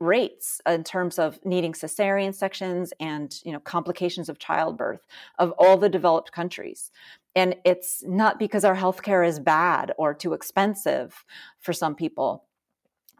rates 0.00 0.60
in 0.66 0.84
terms 0.84 1.18
of 1.18 1.38
needing 1.44 1.72
cesarean 1.72 2.34
sections 2.34 2.92
and 3.00 3.40
you 3.44 3.52
know 3.52 3.60
complications 3.60 4.28
of 4.28 4.38
childbirth 4.38 5.06
of 5.38 5.52
all 5.58 5.76
the 5.76 5.88
developed 5.88 6.32
countries. 6.32 6.90
And 7.34 7.56
it's 7.64 8.02
not 8.06 8.38
because 8.38 8.64
our 8.64 8.76
healthcare 8.76 9.26
is 9.26 9.38
bad 9.38 9.92
or 9.98 10.14
too 10.14 10.32
expensive 10.32 11.24
for 11.60 11.72
some 11.72 11.94
people. 11.94 12.44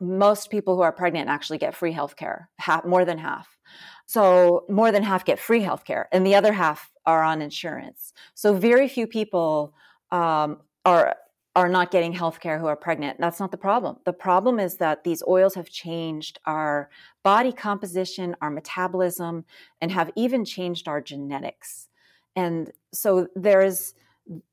Most 0.00 0.50
people 0.50 0.76
who 0.76 0.82
are 0.82 0.92
pregnant 0.92 1.28
actually 1.28 1.58
get 1.58 1.74
free 1.74 1.92
healthcare 1.92 2.46
half, 2.58 2.84
more 2.84 3.04
than 3.04 3.18
half. 3.18 3.58
So 4.06 4.64
more 4.68 4.92
than 4.92 5.02
half 5.02 5.24
get 5.24 5.38
free 5.38 5.62
healthcare 5.62 6.04
and 6.12 6.26
the 6.26 6.34
other 6.34 6.52
half 6.52 6.92
are 7.04 7.22
on 7.22 7.42
insurance. 7.42 8.12
So 8.34 8.54
very 8.54 8.88
few 8.88 9.06
people 9.06 9.74
um, 10.10 10.58
are 10.84 11.16
are 11.56 11.68
not 11.70 11.90
getting 11.90 12.12
health 12.12 12.38
care 12.38 12.58
who 12.58 12.66
are 12.66 12.76
pregnant. 12.76 13.18
That's 13.18 13.40
not 13.40 13.50
the 13.50 13.56
problem. 13.56 13.96
The 14.04 14.12
problem 14.12 14.60
is 14.60 14.76
that 14.76 15.04
these 15.04 15.22
oils 15.26 15.54
have 15.54 15.70
changed 15.70 16.38
our 16.44 16.90
body 17.24 17.50
composition, 17.50 18.36
our 18.42 18.50
metabolism, 18.50 19.46
and 19.80 19.90
have 19.90 20.10
even 20.14 20.44
changed 20.44 20.86
our 20.86 21.00
genetics. 21.00 21.88
And 22.36 22.70
so 22.92 23.28
there's, 23.34 23.94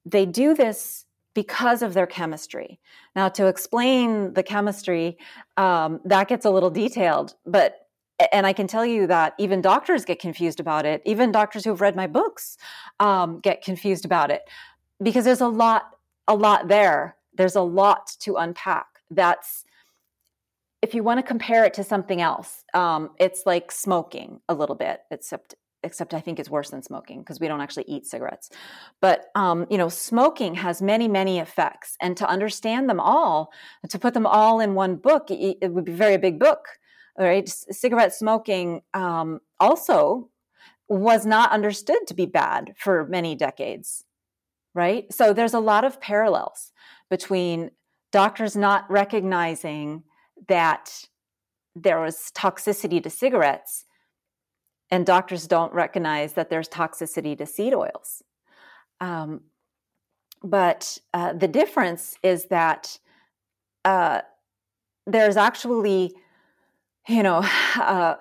they 0.05 0.25
do 0.25 0.55
this 0.55 1.03
because 1.33 1.81
of 1.81 1.93
their 1.93 2.07
chemistry. 2.07 2.79
Now, 3.17 3.27
to 3.29 3.47
explain 3.47 4.33
the 4.33 4.43
chemistry, 4.43 5.17
um, 5.57 5.99
that 6.05 6.29
gets 6.29 6.45
a 6.45 6.51
little 6.51 6.71
detailed, 6.71 7.35
but 7.45 7.79
and 8.31 8.45
I 8.45 8.53
can 8.53 8.67
tell 8.67 8.85
you 8.85 9.07
that 9.07 9.33
even 9.39 9.59
doctors 9.59 10.05
get 10.05 10.19
confused 10.19 10.59
about 10.59 10.85
it. 10.85 11.01
Even 11.03 11.31
doctors 11.31 11.65
who've 11.65 11.81
read 11.81 11.95
my 11.95 12.07
books 12.07 12.57
um, 12.99 13.39
get 13.39 13.63
confused 13.63 14.05
about 14.05 14.29
it 14.29 14.43
because 15.01 15.25
there's 15.25 15.41
a 15.41 15.47
lot 15.47 15.97
a 16.27 16.35
lot 16.35 16.67
there. 16.67 17.15
There's 17.35 17.55
a 17.55 17.61
lot 17.61 18.11
to 18.19 18.35
unpack. 18.35 18.87
That's 19.09 19.65
if 20.81 20.93
you 20.93 21.01
want 21.01 21.17
to 21.17 21.23
compare 21.23 21.63
it 21.63 21.73
to 21.75 21.83
something 21.83 22.21
else, 22.21 22.65
um, 22.73 23.11
it's 23.17 23.43
like 23.45 23.71
smoking 23.71 24.41
a 24.49 24.53
little 24.53 24.75
bit, 24.75 25.01
except 25.11 25.55
except 25.85 26.13
I 26.13 26.21
think 26.21 26.39
it's 26.39 26.49
worse 26.49 26.69
than 26.69 26.81
smoking 26.81 27.19
because 27.19 27.39
we 27.39 27.47
don't 27.47 27.61
actually 27.61 27.85
eat 27.87 28.05
cigarettes. 28.05 28.49
But 29.01 29.25
um, 29.35 29.65
you 29.69 29.77
know, 29.77 29.89
smoking 29.89 30.55
has 30.55 30.81
many, 30.81 31.07
many 31.07 31.39
effects, 31.39 31.97
and 32.01 32.15
to 32.17 32.27
understand 32.27 32.89
them 32.89 32.99
all, 32.99 33.51
to 33.89 33.99
put 33.99 34.13
them 34.13 34.25
all 34.25 34.59
in 34.59 34.75
one 34.75 34.95
book, 34.95 35.29
it, 35.29 35.57
it 35.61 35.71
would 35.71 35.85
be 35.85 35.93
very 35.93 36.17
big 36.17 36.39
book. 36.39 36.65
Right? 37.17 37.47
Cigarette 37.47 38.13
smoking 38.13 38.81
um, 38.93 39.39
also 39.59 40.29
was 40.87 41.25
not 41.25 41.51
understood 41.51 42.07
to 42.07 42.13
be 42.13 42.25
bad 42.25 42.73
for 42.77 43.05
many 43.05 43.35
decades 43.35 44.03
right? 44.73 45.11
So 45.13 45.33
there's 45.33 45.53
a 45.53 45.59
lot 45.59 45.83
of 45.83 46.01
parallels 46.01 46.71
between 47.09 47.71
doctors 48.11 48.55
not 48.55 48.89
recognizing 48.89 50.03
that 50.47 51.07
there 51.75 51.99
was 51.99 52.31
toxicity 52.35 53.01
to 53.01 53.09
cigarettes 53.09 53.85
and 54.91 55.05
doctors 55.05 55.47
don't 55.47 55.73
recognize 55.73 56.33
that 56.33 56.49
there's 56.49 56.69
toxicity 56.69 57.35
to 57.37 57.45
seed 57.45 57.73
oils. 57.73 58.21
Um, 59.01 59.41
but 60.43 60.99
uh, 61.13 61.33
the 61.33 61.47
difference 61.47 62.15
is 62.21 62.45
that 62.45 62.99
uh, 63.85 64.21
there's 65.07 65.37
actually, 65.37 66.13
you 67.07 67.23
know, 67.23 67.43
uh, 67.75 68.15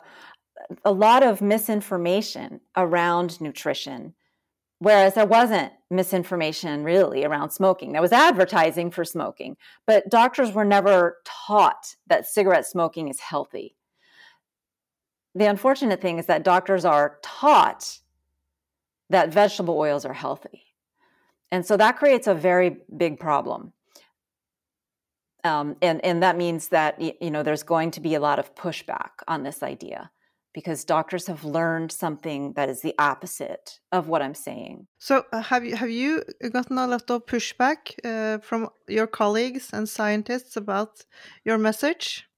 a 0.84 0.92
lot 0.92 1.22
of 1.22 1.42
misinformation 1.42 2.60
around 2.76 3.40
nutrition 3.40 4.14
Whereas 4.82 5.14
there 5.14 5.26
wasn't 5.26 5.72
misinformation 5.90 6.82
really 6.82 7.24
around 7.24 7.50
smoking. 7.50 7.92
There 7.92 8.02
was 8.02 8.10
advertising 8.10 8.90
for 8.90 9.04
smoking, 9.04 9.56
but 9.86 10.10
doctors 10.10 10.50
were 10.50 10.64
never 10.64 11.18
taught 11.24 11.94
that 12.08 12.26
cigarette 12.26 12.66
smoking 12.66 13.06
is 13.06 13.20
healthy. 13.20 13.76
The 15.36 15.44
unfortunate 15.48 16.00
thing 16.00 16.18
is 16.18 16.26
that 16.26 16.42
doctors 16.42 16.84
are 16.84 17.20
taught 17.22 18.00
that 19.08 19.32
vegetable 19.32 19.78
oils 19.78 20.04
are 20.04 20.14
healthy. 20.14 20.64
And 21.52 21.64
so 21.64 21.76
that 21.76 21.96
creates 21.96 22.26
a 22.26 22.34
very 22.34 22.78
big 22.96 23.20
problem. 23.20 23.74
Um, 25.44 25.76
and, 25.80 26.04
and 26.04 26.24
that 26.24 26.36
means 26.36 26.70
that 26.70 27.00
you 27.22 27.30
know 27.30 27.44
there's 27.44 27.62
going 27.62 27.92
to 27.92 28.00
be 28.00 28.16
a 28.16 28.20
lot 28.20 28.40
of 28.40 28.56
pushback 28.56 29.10
on 29.28 29.44
this 29.44 29.62
idea 29.62 30.10
because 30.52 30.84
doctors 30.84 31.26
have 31.26 31.44
learned 31.44 31.90
something 31.90 32.52
that 32.52 32.68
is 32.68 32.82
the 32.82 32.94
opposite 32.98 33.80
of 33.90 34.08
what 34.08 34.22
I'm 34.22 34.34
saying. 34.34 34.86
So, 34.98 35.24
uh, 35.32 35.42
have 35.42 35.64
you 35.64 35.76
have 35.76 35.90
you 35.90 36.22
gotten 36.52 36.78
a 36.78 36.86
lot 36.86 37.10
of 37.10 37.26
pushback 37.26 37.78
uh, 38.04 38.38
from 38.38 38.68
your 38.88 39.06
colleagues 39.06 39.70
and 39.72 39.88
scientists 39.88 40.56
about 40.56 41.04
your 41.44 41.58
message? 41.58 42.28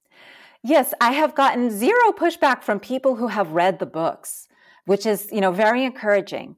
Yes, 0.62 0.94
I 1.00 1.12
have 1.12 1.34
gotten 1.34 1.70
zero 1.70 2.12
pushback 2.12 2.62
from 2.62 2.80
people 2.80 3.16
who 3.16 3.26
have 3.26 3.50
read 3.52 3.78
the 3.80 3.86
books, 3.86 4.48
which 4.86 5.04
is, 5.04 5.28
you 5.30 5.42
know, 5.42 5.52
very 5.52 5.84
encouraging. 5.84 6.56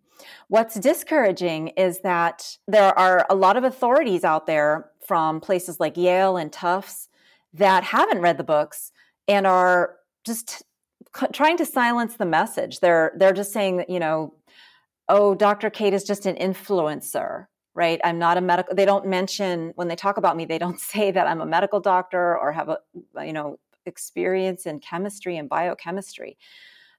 What's 0.48 0.78
discouraging 0.78 1.68
is 1.76 2.00
that 2.00 2.56
there 2.68 2.96
are 2.96 3.26
a 3.28 3.34
lot 3.34 3.56
of 3.56 3.64
authorities 3.64 4.22
out 4.22 4.46
there 4.46 4.90
from 5.04 5.40
places 5.40 5.80
like 5.80 5.96
Yale 5.96 6.36
and 6.36 6.52
Tufts 6.52 7.08
that 7.52 7.82
haven't 7.82 8.20
read 8.20 8.38
the 8.38 8.44
books 8.44 8.92
and 9.26 9.44
are 9.44 9.96
just 10.24 10.62
trying 11.32 11.56
to 11.58 11.66
silence 11.66 12.16
the 12.16 12.26
message. 12.26 12.80
They're 12.80 13.12
they're 13.16 13.32
just 13.32 13.52
saying 13.52 13.78
that 13.78 13.90
you 13.90 13.98
know, 13.98 14.34
oh, 15.08 15.34
Dr. 15.34 15.70
Cate 15.70 15.94
is 15.94 16.04
just 16.04 16.26
an 16.26 16.36
influencer, 16.36 17.46
right? 17.74 18.00
I'm 18.04 18.18
not 18.18 18.36
a 18.36 18.40
medical. 18.40 18.74
They 18.74 18.84
don't 18.84 19.06
mention 19.06 19.72
when 19.76 19.88
they 19.88 19.96
talk 19.96 20.16
about 20.16 20.36
me. 20.36 20.44
They 20.44 20.58
don't 20.58 20.80
say 20.92 21.10
that 21.10 21.26
I'm 21.26 21.40
a 21.40 21.46
medical 21.46 21.80
doctor 21.80 22.36
or 22.38 22.52
have 22.52 22.68
a 22.68 22.78
you 23.24 23.32
know 23.32 23.58
experience 23.84 24.66
in 24.66 24.80
chemistry 24.80 25.36
and 25.36 25.48
biochemistry. 25.48 26.36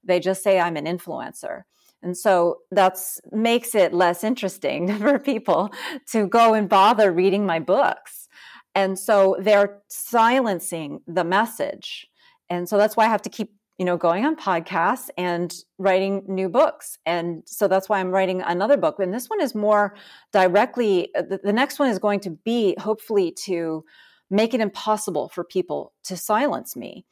They 0.04 0.20
just 0.20 0.44
say 0.44 0.60
I'm 0.60 0.78
an 0.78 0.86
influencer. 0.86 1.64
And 2.04 2.16
so 2.16 2.60
that's 2.72 3.20
makes 3.32 3.76
it 3.76 3.94
less 3.94 4.24
interesting 4.24 4.98
for 5.00 5.20
people 5.20 5.72
to 6.12 6.28
go 6.28 6.54
and 6.54 6.70
bother 6.70 7.12
reading 7.12 7.46
my 7.46 7.60
books. 7.60 8.28
And 8.76 8.98
so 8.98 9.36
they're 9.40 9.82
silencing 9.88 11.02
the 11.08 11.24
message. 11.24 12.08
And 12.50 12.70
so 12.70 12.78
that's 12.78 12.96
why 12.96 13.06
I 13.06 13.10
have 13.10 13.24
to 13.24 13.30
keep 13.30 13.57
you 13.78 13.86
know, 13.86 13.98
going 13.98 14.26
on 14.26 14.36
podcasts 14.36 15.10
and 15.18 15.54
writing 15.78 16.24
new 16.28 16.50
books. 16.50 16.98
And 17.06 17.44
so 17.46 17.68
that's 17.68 17.88
why 17.88 18.00
I'm 18.00 18.10
writing 18.10 18.42
another 18.42 18.76
book. 18.76 19.00
And 19.00 19.14
this 19.14 19.28
one 19.28 19.40
is 19.40 19.54
more 19.54 19.96
directly, 20.34 21.14
uh, 21.16 21.22
the, 21.22 21.40
the 21.44 21.54
next 21.54 21.78
one 21.78 21.90
is 21.90 22.00
going 22.00 22.20
to 22.22 22.32
be 22.32 22.76
hopefully 22.80 23.32
to 23.44 23.84
make 24.30 24.54
it 24.54 24.62
impossible 24.62 25.30
for 25.30 25.44
people 25.44 25.94
to 26.06 26.18
silence 26.18 26.76
me. 26.76 27.06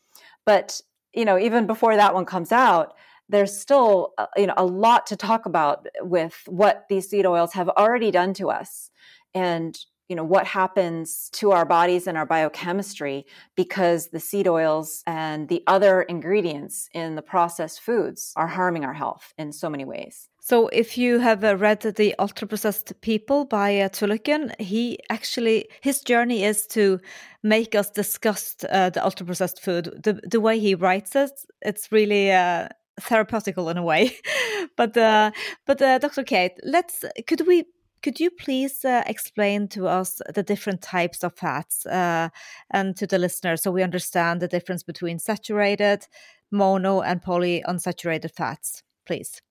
But, 0.46 0.82
you 1.14 1.24
know, 1.24 1.38
even 1.38 1.68
before 1.68 1.96
that 1.96 2.14
one 2.14 2.26
comes 2.26 2.52
out, 2.52 2.94
there's 3.30 3.58
still, 3.58 4.14
uh, 4.18 4.28
you 4.36 4.48
know, 4.48 4.54
a 4.58 4.66
lot 4.66 5.08
to 5.08 5.16
talk 5.16 5.46
about 5.46 5.88
with 6.02 6.42
what 6.48 6.86
these 6.90 7.10
seed 7.10 7.26
oils 7.26 7.54
have 7.54 7.70
already 7.70 8.12
done 8.12 8.34
to 8.36 8.50
us. 8.50 8.90
And 9.34 9.78
you 10.08 10.16
know 10.16 10.24
what 10.24 10.46
happens 10.46 11.30
to 11.32 11.52
our 11.52 11.66
bodies 11.66 12.08
and 12.08 12.18
our 12.18 12.26
biochemistry 12.26 13.26
because 13.56 14.10
the 14.10 14.20
seed 14.20 14.48
oils 14.48 15.04
and 15.08 15.50
the 15.50 15.64
other 15.68 16.04
ingredients 16.04 16.90
in 16.94 17.16
the 17.16 17.22
processed 17.22 17.82
foods 17.82 18.34
are 18.36 18.48
harming 18.48 18.86
our 18.86 18.94
health 18.94 19.34
in 19.38 19.52
so 19.52 19.70
many 19.70 19.86
ways 19.86 20.30
so 20.46 20.68
if 20.68 20.96
you 20.96 21.18
have 21.18 21.44
uh, 21.44 21.58
read 21.58 21.82
the 21.82 22.14
ultra 22.20 22.48
processed 22.48 22.94
people 23.02 23.46
by 23.46 23.80
uh, 23.80 23.90
Tulleken, 23.90 24.54
he 24.62 25.00
actually 25.10 25.68
his 25.82 26.02
journey 26.02 26.44
is 26.44 26.68
to 26.68 27.00
make 27.42 27.74
us 27.74 27.90
disgust 27.90 28.64
uh, 28.66 28.92
the 28.92 29.04
ultra 29.04 29.26
processed 29.26 29.60
food. 29.60 29.86
The 30.04 30.22
the 30.30 30.40
way 30.40 30.60
he 30.60 30.76
writes 30.76 31.16
it, 31.16 31.32
it's 31.64 31.92
really 31.92 32.32
uh, 32.32 32.68
therapeutical 33.02 33.72
in 33.72 33.78
a 33.78 33.84
way. 33.84 34.16
but 34.78 34.96
uh, 34.96 35.32
but 35.66 35.82
uh, 35.82 35.98
Dr. 35.98 36.24
Cate, 36.24 36.60
let's 36.64 37.04
could 37.26 37.48
we 37.48 37.66
could 38.06 38.20
you 38.20 38.30
please 38.30 38.86
uh, 38.86 39.02
explain 39.08 39.68
to 39.68 39.88
us 39.88 40.22
the 40.36 40.44
different 40.44 40.80
types 40.84 41.24
of 41.24 41.34
fats 41.34 41.88
uh, 41.88 42.30
and 42.70 42.96
to 42.96 43.08
the 43.08 43.18
listeners 43.18 43.64
so 43.64 43.72
we 43.72 43.82
understand 43.82 44.40
the 44.40 44.48
difference 44.48 44.84
between 44.84 45.18
saturated, 45.18 46.06
mono, 46.52 47.02
and 47.02 47.24
polyunsaturated 47.24 48.30
fats, 48.30 48.84
please? 49.08 49.42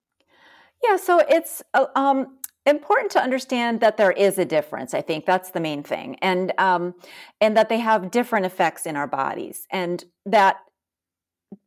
Yeah, 0.84 0.96
so 0.96 1.18
it's 1.28 1.64
uh, 1.74 1.86
um, 1.96 2.38
important 2.64 3.10
to 3.10 3.20
understand 3.20 3.80
that 3.80 3.96
there 3.96 4.12
is 4.12 4.38
a 4.38 4.44
difference. 4.44 4.94
I 4.94 5.02
think 5.02 5.26
that's 5.26 5.50
the 5.50 5.58
main 5.58 5.82
thing, 5.82 6.16
and 6.22 6.52
um, 6.56 6.94
and 7.40 7.56
that 7.56 7.68
they 7.68 7.80
have 7.80 8.12
different 8.12 8.46
effects 8.46 8.86
in 8.86 8.94
our 8.94 9.08
bodies, 9.08 9.66
and 9.72 10.04
that 10.26 10.58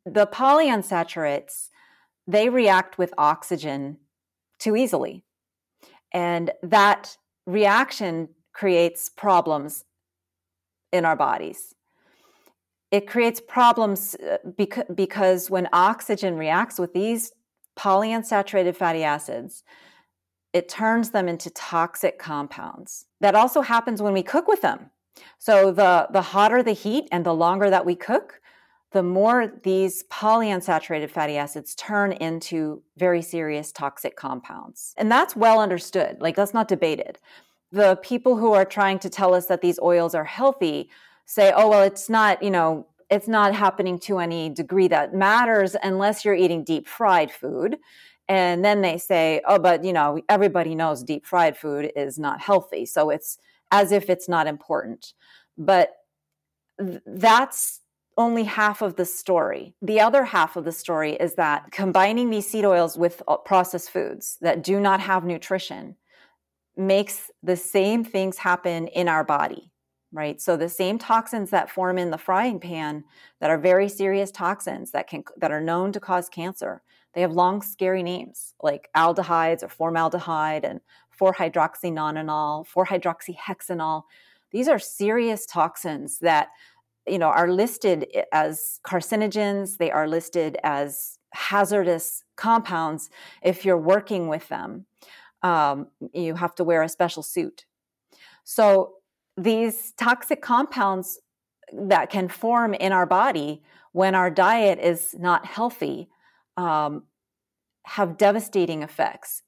the 0.05 0.25
polyunsaturates 0.25 1.67
they 2.27 2.47
react 2.47 2.97
with 2.97 3.13
oxygen 3.17 3.97
too 4.57 4.77
easily. 4.77 5.25
And 6.13 6.51
that 6.63 7.17
reaction 7.45 8.29
creates 8.53 9.09
problems 9.09 9.85
in 10.91 11.05
our 11.05 11.15
bodies. 11.15 11.75
It 12.91 13.07
creates 13.07 13.41
problems 13.41 14.15
uh, 14.15 14.37
because, 14.57 14.85
because 14.95 15.49
when 15.49 15.67
oxygen 15.73 16.37
reacts 16.37 16.79
with 16.79 16.93
these 16.93 17.31
polyunsaturated 17.77 18.75
fatty 18.75 19.03
acids, 19.03 19.63
it 20.53 20.69
turns 20.69 21.11
them 21.11 21.27
into 21.27 21.49
toxic 21.49 22.17
compounds. 22.17 23.05
That 23.19 23.35
also 23.35 23.61
happens 23.61 24.01
when 24.01 24.13
we 24.13 24.23
cook 24.23 24.47
with 24.47 24.61
them. 24.61 24.89
So 25.37 25.71
the, 25.71 26.07
the 26.11 26.21
hotter 26.21 26.63
the 26.63 26.71
heat 26.71 27.07
and 27.11 27.25
the 27.25 27.33
longer 27.33 27.69
that 27.69 27.85
we 27.85 27.95
cook, 27.95 28.41
the 28.91 29.03
more 29.03 29.51
these 29.63 30.03
polyunsaturated 30.05 31.09
fatty 31.09 31.37
acids 31.37 31.75
turn 31.75 32.13
into 32.13 32.81
very 32.97 33.21
serious 33.21 33.71
toxic 33.71 34.15
compounds. 34.15 34.93
And 34.97 35.11
that's 35.11 35.35
well 35.35 35.59
understood, 35.59 36.17
like 36.21 36.35
that's 36.35 36.53
not 36.53 36.67
debated. 36.67 37.19
The 37.71 37.97
people 37.97 38.37
who 38.37 38.53
are 38.53 38.63
trying 38.65 38.99
to 38.99 39.09
tell 39.09 39.33
us 39.33 39.47
that 39.47 39.61
these 39.61 39.79
oils 39.79 40.15
are 40.15 40.23
healthy 40.23 40.89
say, 41.25 41.51
oh, 41.53 41.69
well, 41.69 41.83
it's 41.83 42.09
not, 42.09 42.41
you 42.41 42.49
know, 42.49 42.87
it's 43.09 43.27
not 43.27 43.53
happening 43.53 43.99
to 43.99 44.19
any 44.19 44.49
degree 44.49 44.87
that 44.87 45.13
matters 45.13 45.75
unless 45.83 46.23
you're 46.23 46.33
eating 46.33 46.63
deep 46.63 46.87
fried 46.87 47.31
food. 47.31 47.77
And 48.29 48.63
then 48.63 48.81
they 48.81 48.97
say, 48.97 49.41
oh, 49.45 49.59
but, 49.59 49.83
you 49.83 49.93
know, 49.93 50.21
everybody 50.29 50.75
knows 50.75 51.03
deep 51.03 51.25
fried 51.25 51.57
food 51.57 51.91
is 51.95 52.17
not 52.17 52.41
healthy. 52.41 52.85
So 52.85 53.09
it's 53.09 53.37
as 53.71 53.91
if 53.91 54.09
it's 54.09 54.27
not 54.29 54.47
important. 54.47 55.13
But 55.57 55.91
th- 56.79 57.01
that's 57.05 57.81
only 58.17 58.43
half 58.43 58.81
of 58.81 58.95
the 58.95 59.05
story. 59.05 59.75
The 59.81 59.99
other 59.99 60.25
half 60.25 60.55
of 60.55 60.65
the 60.65 60.71
story 60.71 61.13
is 61.13 61.35
that 61.35 61.71
combining 61.71 62.29
these 62.29 62.49
seed 62.49 62.65
oils 62.65 62.97
with 62.97 63.21
uh, 63.27 63.37
processed 63.37 63.91
foods 63.91 64.37
that 64.41 64.63
do 64.63 64.79
not 64.79 64.99
have 64.99 65.23
nutrition 65.23 65.95
makes 66.75 67.31
the 67.43 67.55
same 67.55 68.03
things 68.03 68.37
happen 68.37 68.87
in 68.87 69.07
our 69.07 69.23
body, 69.23 69.71
right? 70.11 70.41
So 70.41 70.57
the 70.57 70.69
same 70.69 70.97
toxins 70.97 71.51
that 71.51 71.69
form 71.69 71.97
in 71.97 72.11
the 72.11 72.17
frying 72.17 72.59
pan 72.59 73.03
that 73.39 73.49
are 73.49 73.57
very 73.57 73.89
serious 73.89 74.31
toxins 74.31 74.91
that 74.91 75.07
can 75.07 75.23
that 75.37 75.51
are 75.51 75.61
known 75.61 75.91
to 75.91 75.99
cause 75.99 76.29
cancer. 76.29 76.81
They 77.13 77.21
have 77.21 77.31
long 77.31 77.61
scary 77.61 78.03
names 78.03 78.53
like 78.61 78.89
aldehydes 78.95 79.63
or 79.63 79.69
formaldehyde 79.69 80.65
and 80.65 80.81
4-hydroxynonenal, 81.19 82.67
4-hydroxyhexenal. 82.67 84.03
These 84.51 84.67
are 84.67 84.77
serious 84.77 85.47
toxins 85.47 86.19
that 86.19 86.49
you 87.07 87.19
know 87.19 87.27
are 87.27 87.49
listed 87.49 88.07
as 88.31 88.79
carcinogens 88.85 89.77
they 89.77 89.91
are 89.91 90.07
listed 90.07 90.57
as 90.63 91.17
hazardous 91.33 92.23
compounds 92.35 93.09
if 93.43 93.65
you're 93.65 93.77
working 93.77 94.27
with 94.27 94.47
them. 94.49 94.85
Um, 95.43 95.87
you 96.13 96.35
have 96.35 96.55
to 96.55 96.63
wear 96.63 96.81
a 96.81 96.89
special 96.89 97.23
suit. 97.23 97.65
So 98.43 98.93
these 99.35 99.93
toxic 99.97 100.41
compounds 100.41 101.19
that 101.71 102.09
can 102.09 102.27
form 102.27 102.73
in 102.73 102.91
our 102.91 103.05
body 103.05 103.61
when 103.91 104.15
our 104.15 104.29
diet 104.31 104.79
is 104.79 105.15
not 105.19 105.45
healthy 105.45 106.09
um, 106.55 107.03
have 107.83 108.17
devastating 108.17 108.83
effects. 108.83 109.43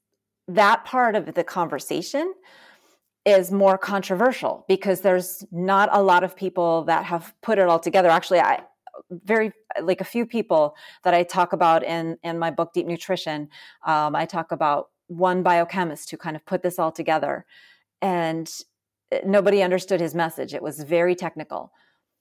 That 0.47 0.85
part 0.85 1.15
of 1.15 1.33
the 1.33 1.43
conversation 1.43 2.33
is 3.29 3.51
more 3.51 3.77
controversial 3.77 4.65
because 4.67 5.01
there's 5.01 5.43
not 5.51 5.89
a 5.91 6.01
lot 6.01 6.23
of 6.23 6.35
people 6.35 6.83
that 6.85 7.05
have 7.05 7.33
put 7.41 7.57
it 7.59 7.67
all 7.67 7.79
together. 7.79 8.09
Actually, 8.09 8.39
I 8.39 8.63
very 9.09 9.51
like 9.81 10.01
a 10.01 10.05
few 10.05 10.25
people 10.25 10.75
that 11.03 11.13
I 11.13 11.23
talk 11.23 11.53
about 11.53 11.83
in 11.83 12.17
in 12.23 12.39
my 12.39 12.51
book 12.51 12.73
Deep 12.73 12.85
Nutrition. 12.85 13.49
Um, 13.85 14.15
I 14.15 14.25
talk 14.25 14.51
about 14.51 14.89
one 15.07 15.43
biochemist 15.43 16.11
who 16.11 16.17
kind 16.17 16.35
of 16.35 16.45
put 16.45 16.61
this 16.63 16.79
all 16.79 16.91
together, 16.91 17.45
and 18.01 18.51
eh, 19.11 19.21
nobody 19.25 19.61
understood 19.61 19.99
his 19.99 20.15
message. 20.15 20.53
It 20.53 20.61
was 20.61 20.81
very 20.83 21.15
technical. 21.15 21.71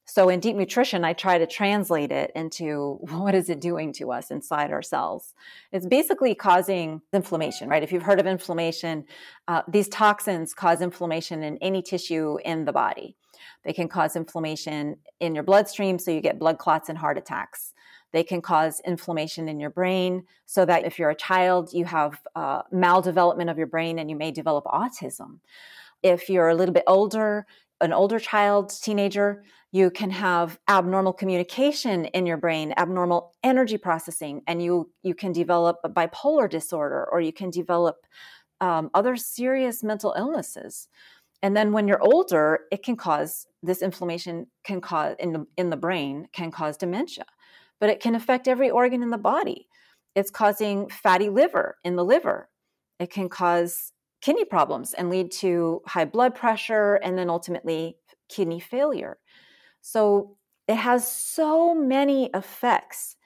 So 0.08 0.30
in 0.30 0.40
deep 0.40 0.56
nutrition, 0.56 1.04
I 1.04 1.12
try 1.12 1.36
to 1.36 1.46
translate 1.46 2.10
it 2.10 2.32
into 2.34 2.98
what 3.02 3.34
is 3.34 3.50
it 3.50 3.60
doing 3.60 3.92
to 3.94 4.10
us 4.10 4.30
inside 4.30 4.72
our 4.72 4.80
cells? 4.80 5.34
It's 5.70 5.86
basically 5.86 6.34
causing 6.34 7.02
inflammation, 7.12 7.68
right? 7.68 7.82
If 7.82 7.92
you've 7.92 8.02
heard 8.02 8.18
of 8.18 8.26
inflammation, 8.26 9.04
uh, 9.48 9.62
these 9.68 9.86
toxins 9.88 10.54
cause 10.54 10.80
inflammation 10.80 11.42
in 11.42 11.58
any 11.58 11.82
tissue 11.82 12.38
in 12.44 12.64
the 12.64 12.72
body. 12.72 13.16
They 13.64 13.74
can 13.74 13.86
cause 13.86 14.16
inflammation 14.16 14.96
in 15.20 15.34
your 15.34 15.44
bloodstream, 15.44 15.98
so 15.98 16.10
you 16.10 16.22
get 16.22 16.38
blood 16.38 16.56
clots 16.56 16.88
and 16.88 16.96
heart 16.96 17.18
attacks. 17.18 17.74
They 18.12 18.24
can 18.24 18.40
cause 18.40 18.80
inflammation 18.86 19.46
in 19.46 19.60
your 19.60 19.68
brain, 19.68 20.24
so 20.46 20.64
that 20.64 20.86
if 20.86 20.98
you're 20.98 21.10
a 21.10 21.14
child, 21.14 21.74
you 21.74 21.84
have 21.84 22.18
uh, 22.34 22.62
maldevelopment 22.72 23.50
of 23.50 23.58
your 23.58 23.66
brain 23.66 23.98
and 23.98 24.08
you 24.08 24.16
may 24.16 24.30
develop 24.30 24.64
autism. 24.64 25.40
If 26.02 26.30
you're 26.30 26.48
a 26.48 26.54
little 26.54 26.72
bit 26.72 26.84
older, 26.86 27.46
an 27.80 27.92
older 27.92 28.18
child, 28.18 28.70
teenager, 28.70 29.44
you 29.70 29.90
can 29.90 30.10
have 30.10 30.58
abnormal 30.68 31.12
communication 31.12 32.06
in 32.06 32.26
your 32.26 32.38
brain 32.38 32.72
abnormal 32.76 33.34
energy 33.42 33.76
processing 33.76 34.42
and 34.46 34.62
you 34.62 34.90
you 35.02 35.14
can 35.14 35.32
develop 35.32 35.76
a 35.84 35.88
bipolar 35.88 36.48
disorder 36.48 37.06
or 37.12 37.20
you 37.20 37.32
can 37.32 37.50
develop 37.50 38.06
um, 38.60 38.90
other 38.94 39.16
serious 39.16 39.84
mental 39.84 40.14
illnesses. 40.18 40.88
And 41.42 41.56
then 41.56 41.72
when 41.72 41.86
you're 41.86 42.02
older 42.02 42.60
it 42.72 42.82
can 42.82 42.96
cause 42.96 43.46
this 43.62 43.82
inflammation 43.82 44.46
can 44.64 44.80
cause 44.80 45.16
in 45.18 45.32
the, 45.32 45.46
in 45.56 45.70
the 45.70 45.76
brain 45.76 46.28
can 46.32 46.50
cause 46.50 46.76
dementia. 46.76 47.26
But 47.80 47.90
it 47.90 48.00
can 48.00 48.14
affect 48.14 48.48
every 48.48 48.70
organ 48.70 49.02
in 49.02 49.10
the 49.10 49.18
body. 49.18 49.68
It's 50.16 50.30
causing 50.30 50.88
fatty 50.88 51.28
liver 51.28 51.76
in 51.84 51.94
the 51.94 52.04
liver. 52.04 52.48
It 52.98 53.10
can 53.10 53.28
cause 53.28 53.92
kidney 54.20 54.44
problems 54.44 54.94
and 54.94 55.10
lead 55.10 55.30
to 55.30 55.82
high 55.86 56.06
blood 56.06 56.34
pressure 56.34 56.94
and 56.96 57.16
then 57.16 57.30
ultimately 57.30 57.98
kidney 58.28 58.58
failure 58.58 59.18
so 59.80 60.36
it 60.66 60.76
has 60.76 61.10
so 61.10 61.74
many 61.74 62.30
effects 62.34 63.16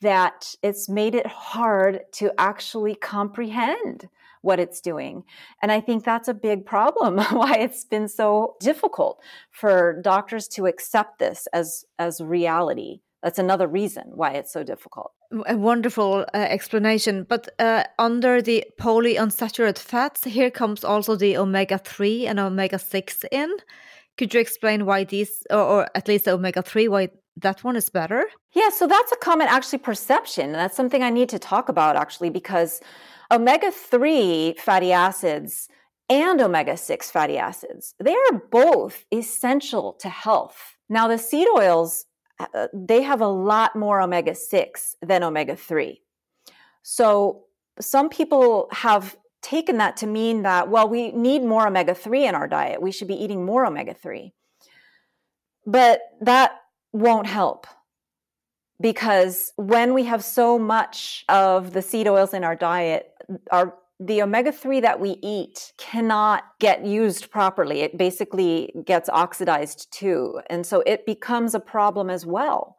that 0.00 0.54
it's 0.62 0.88
made 0.88 1.14
it 1.14 1.26
hard 1.26 2.00
to 2.12 2.32
actually 2.38 2.94
comprehend 2.94 4.08
what 4.42 4.58
it's 4.58 4.80
doing. 4.80 5.24
And 5.62 5.70
I 5.70 5.80
think 5.80 6.04
that's 6.04 6.28
a 6.28 6.34
big 6.34 6.64
problem 6.64 7.18
why 7.30 7.56
it's 7.56 7.84
been 7.84 8.08
so 8.08 8.56
difficult 8.60 9.20
for 9.50 10.00
doctors 10.02 10.48
to 10.48 10.66
accept 10.66 11.18
this 11.18 11.46
as 11.52 11.84
as 11.98 12.20
reality. 12.20 13.00
That's 13.22 13.38
another 13.38 13.68
reason 13.68 14.04
why 14.14 14.30
it's 14.32 14.50
so 14.50 14.62
difficult. 14.62 15.12
A 15.46 15.54
wonderful 15.54 16.24
uh, 16.32 16.38
explanation. 16.38 17.26
But 17.28 17.50
uh, 17.58 17.84
under 17.98 18.40
the 18.40 18.64
polyunsaturated 18.80 19.78
fats, 19.78 20.24
here 20.24 20.50
comes 20.50 20.84
also 20.84 21.16
the 21.16 21.36
omega 21.36 21.76
3 21.76 22.26
and 22.26 22.40
omega 22.40 22.78
6 22.78 23.24
in. 23.30 23.50
Could 24.20 24.34
you 24.34 24.40
explain 24.40 24.84
why 24.84 25.04
these, 25.04 25.46
or, 25.48 25.60
or 25.60 25.88
at 25.94 26.06
least 26.06 26.28
omega 26.28 26.60
3, 26.60 26.88
why 26.88 27.08
that 27.38 27.64
one 27.64 27.74
is 27.74 27.88
better? 27.88 28.26
Yeah, 28.52 28.68
so 28.68 28.86
that's 28.86 29.10
a 29.10 29.16
common 29.16 29.48
actually 29.48 29.78
perception. 29.78 30.52
That's 30.52 30.76
something 30.76 31.02
I 31.02 31.08
need 31.08 31.30
to 31.30 31.38
talk 31.38 31.70
about 31.70 31.96
actually 31.96 32.28
because 32.28 32.82
omega 33.30 33.70
3 33.70 34.56
fatty 34.58 34.92
acids 34.92 35.70
and 36.10 36.38
omega 36.42 36.76
6 36.76 37.10
fatty 37.10 37.38
acids, 37.38 37.94
they 37.98 38.12
are 38.14 38.42
both 38.50 39.06
essential 39.10 39.94
to 40.00 40.10
health. 40.10 40.76
Now, 40.90 41.08
the 41.08 41.16
seed 41.16 41.48
oils, 41.56 42.04
uh, 42.38 42.66
they 42.74 43.00
have 43.00 43.22
a 43.22 43.26
lot 43.26 43.74
more 43.74 44.02
omega 44.02 44.34
6 44.34 44.96
than 45.00 45.22
omega 45.22 45.56
3. 45.56 45.98
So, 46.82 47.44
some 47.80 48.10
people 48.10 48.68
have 48.70 49.16
taken 49.42 49.78
that 49.78 49.96
to 49.98 50.06
mean 50.06 50.42
that, 50.42 50.68
well, 50.68 50.88
we 50.88 51.12
need 51.12 51.42
more 51.42 51.66
omega 51.66 51.94
3 51.94 52.26
in 52.26 52.34
our 52.34 52.48
diet. 52.48 52.82
We 52.82 52.92
should 52.92 53.08
be 53.08 53.22
eating 53.22 53.44
more 53.44 53.66
omega 53.66 53.94
3. 53.94 54.32
But 55.66 56.00
that 56.20 56.52
won't 56.92 57.26
help 57.26 57.66
because 58.80 59.52
when 59.56 59.94
we 59.94 60.04
have 60.04 60.24
so 60.24 60.58
much 60.58 61.24
of 61.28 61.72
the 61.72 61.82
seed 61.82 62.08
oils 62.08 62.34
in 62.34 62.44
our 62.44 62.56
diet, 62.56 63.10
our 63.50 63.74
the 64.00 64.22
omega 64.22 64.50
3 64.50 64.80
that 64.80 64.98
we 64.98 65.18
eat 65.22 65.74
cannot 65.76 66.44
get 66.58 66.86
used 66.86 67.30
properly. 67.30 67.82
It 67.82 67.98
basically 67.98 68.72
gets 68.86 69.10
oxidized 69.10 69.92
too. 69.92 70.40
And 70.48 70.66
so 70.66 70.82
it 70.86 71.04
becomes 71.04 71.54
a 71.54 71.60
problem 71.60 72.08
as 72.08 72.24
well. 72.24 72.76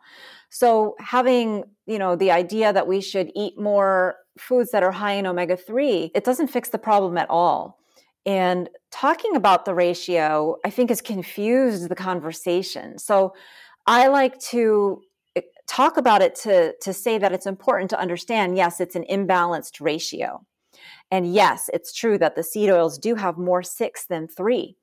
So 0.49 0.95
having, 0.99 1.63
you 1.85 1.99
know, 1.99 2.15
the 2.15 2.31
idea 2.31 2.73
that 2.73 2.87
we 2.87 3.01
should 3.01 3.31
eat 3.35 3.59
more 3.59 4.15
foods 4.37 4.71
that 4.71 4.83
are 4.83 4.91
high 4.91 5.13
in 5.13 5.27
omega 5.27 5.57
3, 5.57 6.11
it 6.13 6.23
doesn't 6.23 6.47
fix 6.47 6.69
the 6.69 6.77
problem 6.77 7.17
at 7.17 7.29
all. 7.29 7.79
And 8.25 8.69
talking 8.91 9.35
about 9.35 9.65
the 9.65 9.73
ratio, 9.73 10.57
I 10.65 10.69
think, 10.69 10.89
has 10.89 11.01
confused 11.01 11.89
the 11.89 11.95
conversation. 11.95 12.99
So 12.99 13.33
I 13.87 14.07
like 14.07 14.39
to 14.51 15.01
eh, 15.35 15.41
talk 15.67 15.97
about 15.97 16.21
it 16.21 16.35
to, 16.35 16.73
to 16.81 16.93
say 16.93 17.17
that 17.17 17.33
it's 17.33 17.47
important 17.47 17.89
to 17.91 17.99
understand 17.99 18.57
yes, 18.57 18.79
it's 18.79 18.95
an 18.95 19.05
imbalanced 19.09 19.81
ratio. 19.81 20.45
And 21.09 21.33
yes, 21.33 21.69
it's 21.73 21.93
true 21.93 22.17
that 22.19 22.35
the 22.35 22.43
seed 22.43 22.69
oils 22.69 22.97
do 22.97 23.15
have 23.15 23.37
more 23.37 23.63
six 23.63 24.05
than 24.05 24.27
three, 24.27 24.77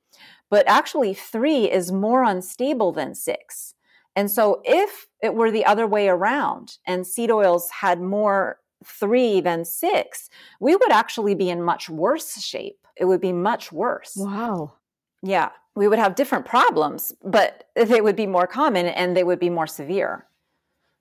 but 0.49 0.67
actually, 0.67 1.13
three 1.13 1.69
is 1.69 1.91
more 1.91 2.23
unstable 2.23 2.91
than 2.91 3.15
six. 3.15 3.73
And 4.15 4.29
so, 4.29 4.61
if 4.63 5.07
it 5.23 5.33
were 5.33 5.51
the 5.51 5.65
other 5.65 5.87
way 5.87 6.07
around 6.07 6.77
and 6.85 7.05
seed 7.05 7.31
oils 7.31 7.69
had 7.69 8.01
more 8.01 8.59
three 8.83 9.41
than 9.41 9.65
six, 9.65 10.29
we 10.59 10.75
would 10.75 10.91
actually 10.91 11.35
be 11.35 11.49
in 11.49 11.61
much 11.61 11.89
worse 11.89 12.41
shape. 12.41 12.79
It 12.95 13.05
would 13.05 13.21
be 13.21 13.33
much 13.33 13.71
worse. 13.71 14.13
Wow. 14.15 14.73
Yeah, 15.21 15.49
we 15.75 15.87
would 15.87 15.99
have 15.99 16.15
different 16.15 16.45
problems, 16.45 17.13
but 17.23 17.65
they 17.75 18.01
would 18.01 18.15
be 18.15 18.27
more 18.27 18.47
common 18.47 18.85
and 18.87 19.15
they 19.15 19.23
would 19.23 19.39
be 19.39 19.49
more 19.49 19.67
severe 19.67 20.25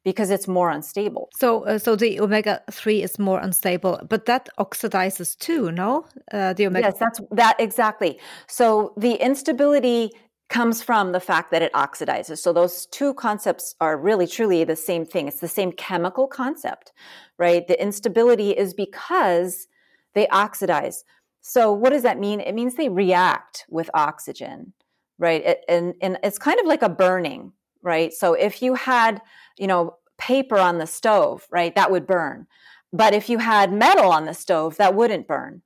because 0.04 0.30
it's 0.30 0.48
more 0.48 0.70
unstable. 0.70 1.28
So, 1.34 1.64
uh, 1.64 1.78
so 1.78 1.96
the 1.96 2.20
omega 2.20 2.62
three 2.70 3.02
is 3.02 3.18
more 3.18 3.40
unstable, 3.40 4.00
but 4.08 4.26
that 4.26 4.48
oxidizes 4.58 5.36
too. 5.38 5.70
No, 5.70 6.06
uh, 6.32 6.52
the 6.54 6.66
omega. 6.66 6.88
Yes, 6.88 6.98
that's 6.98 7.20
that 7.32 7.56
exactly. 7.58 8.18
So 8.46 8.94
the 8.96 9.14
instability 9.14 10.10
comes 10.48 10.82
from 10.82 11.12
the 11.12 11.20
fact 11.20 11.50
that 11.50 11.62
it 11.62 11.72
oxidizes. 11.72 12.38
So 12.38 12.52
those 12.52 12.86
two 12.86 13.12
concepts 13.14 13.74
are 13.80 13.98
really 13.98 14.26
truly 14.26 14.64
the 14.64 14.76
same 14.76 15.04
thing. 15.04 15.28
It's 15.28 15.40
the 15.40 15.48
same 15.48 15.72
chemical 15.72 16.26
concept, 16.26 16.92
right? 17.38 17.66
The 17.68 17.80
instability 17.80 18.50
is 18.50 18.72
because 18.72 19.68
they 20.14 20.26
oxidize. 20.28 21.04
So 21.42 21.72
what 21.72 21.90
does 21.90 22.02
that 22.02 22.18
mean? 22.18 22.40
It 22.40 22.54
means 22.54 22.74
they 22.74 22.88
react 22.88 23.66
with 23.68 23.90
oxygen, 23.92 24.72
right? 25.18 25.44
It, 25.44 25.64
and, 25.68 25.94
and 26.00 26.18
it's 26.22 26.38
kind 26.38 26.58
of 26.58 26.66
like 26.66 26.82
a 26.82 26.88
burning, 26.88 27.52
right? 27.82 28.12
So 28.12 28.32
if 28.32 28.62
you 28.62 28.74
had, 28.74 29.20
you 29.58 29.66
know, 29.66 29.96
paper 30.16 30.58
on 30.58 30.78
the 30.78 30.86
stove, 30.86 31.46
right, 31.50 31.74
that 31.74 31.90
would 31.90 32.06
burn. 32.06 32.46
But 32.92 33.12
if 33.12 33.28
you 33.28 33.38
had 33.38 33.72
metal 33.72 34.10
on 34.10 34.24
the 34.24 34.34
stove, 34.34 34.78
that 34.78 34.94
wouldn't 34.94 35.28
burn. 35.28 35.62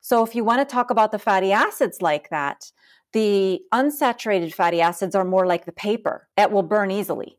So 0.00 0.24
if 0.24 0.34
you 0.34 0.44
want 0.44 0.60
to 0.60 0.72
talk 0.72 0.90
about 0.90 1.12
the 1.12 1.18
fatty 1.18 1.50
acids 1.50 2.00
like 2.02 2.30
that, 2.30 2.70
the 3.12 3.60
unsaturated 3.72 4.52
fatty 4.52 4.80
acids 4.80 5.14
are 5.14 5.24
more 5.24 5.46
like 5.46 5.64
the 5.64 5.72
paper. 5.72 6.28
It 6.36 6.50
will 6.50 6.62
burn 6.62 6.90
easily. 6.90 7.38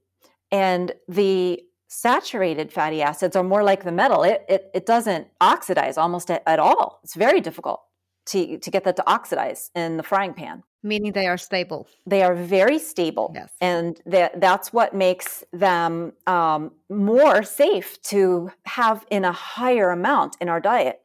And 0.52 0.92
the 1.08 1.62
saturated 1.88 2.72
fatty 2.72 3.02
acids 3.02 3.36
are 3.36 3.44
more 3.44 3.64
like 3.64 3.84
the 3.84 3.92
metal. 3.92 4.24
It, 4.24 4.46
it, 4.48 4.70
it 4.74 4.86
doesn't 4.86 5.28
oxidize 5.42 5.98
almost 5.98 6.32
at, 6.32 6.44
at 6.46 6.60
all. 6.60 7.00
It's 7.04 7.16
very 7.16 7.42
difficult 7.42 7.82
to, 8.28 8.58
to 8.58 8.72
get 8.72 8.84
that 8.84 8.96
to 8.96 9.10
oxidize 9.10 9.72
in 9.76 9.98
the 9.98 10.04
frying 10.04 10.34
pan. 10.34 10.64
Meaning 10.82 11.12
they 11.12 11.28
are 11.28 11.38
stable. 11.38 11.88
They 12.06 12.24
are 12.24 12.34
very 12.34 12.80
stable. 12.80 13.32
Yes. 13.36 13.52
And 13.60 14.00
that, 14.06 14.40
that's 14.40 14.72
what 14.72 14.94
makes 14.94 15.44
them 15.52 16.14
um, 16.26 16.72
more 16.90 17.44
safe 17.44 18.02
to 18.04 18.52
have 18.66 19.06
in 19.10 19.26
a 19.26 19.32
higher 19.32 19.90
amount 19.90 20.38
in 20.40 20.48
our 20.48 20.62
diet 20.62 21.02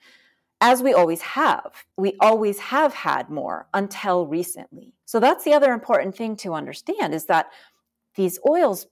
as 0.64 0.82
we 0.82 0.94
always 0.94 1.20
have. 1.20 1.84
We 1.98 2.16
always 2.20 2.58
have 2.58 2.94
had 2.94 3.28
more 3.28 3.66
until 3.74 4.26
recently. 4.26 4.94
So 5.04 5.20
that's 5.20 5.44
the 5.44 5.52
other 5.52 5.74
important 5.74 6.16
thing 6.16 6.36
to 6.36 6.54
understand 6.54 7.12
is 7.12 7.26
that 7.26 7.50
these 8.16 8.38
oils 8.48 8.86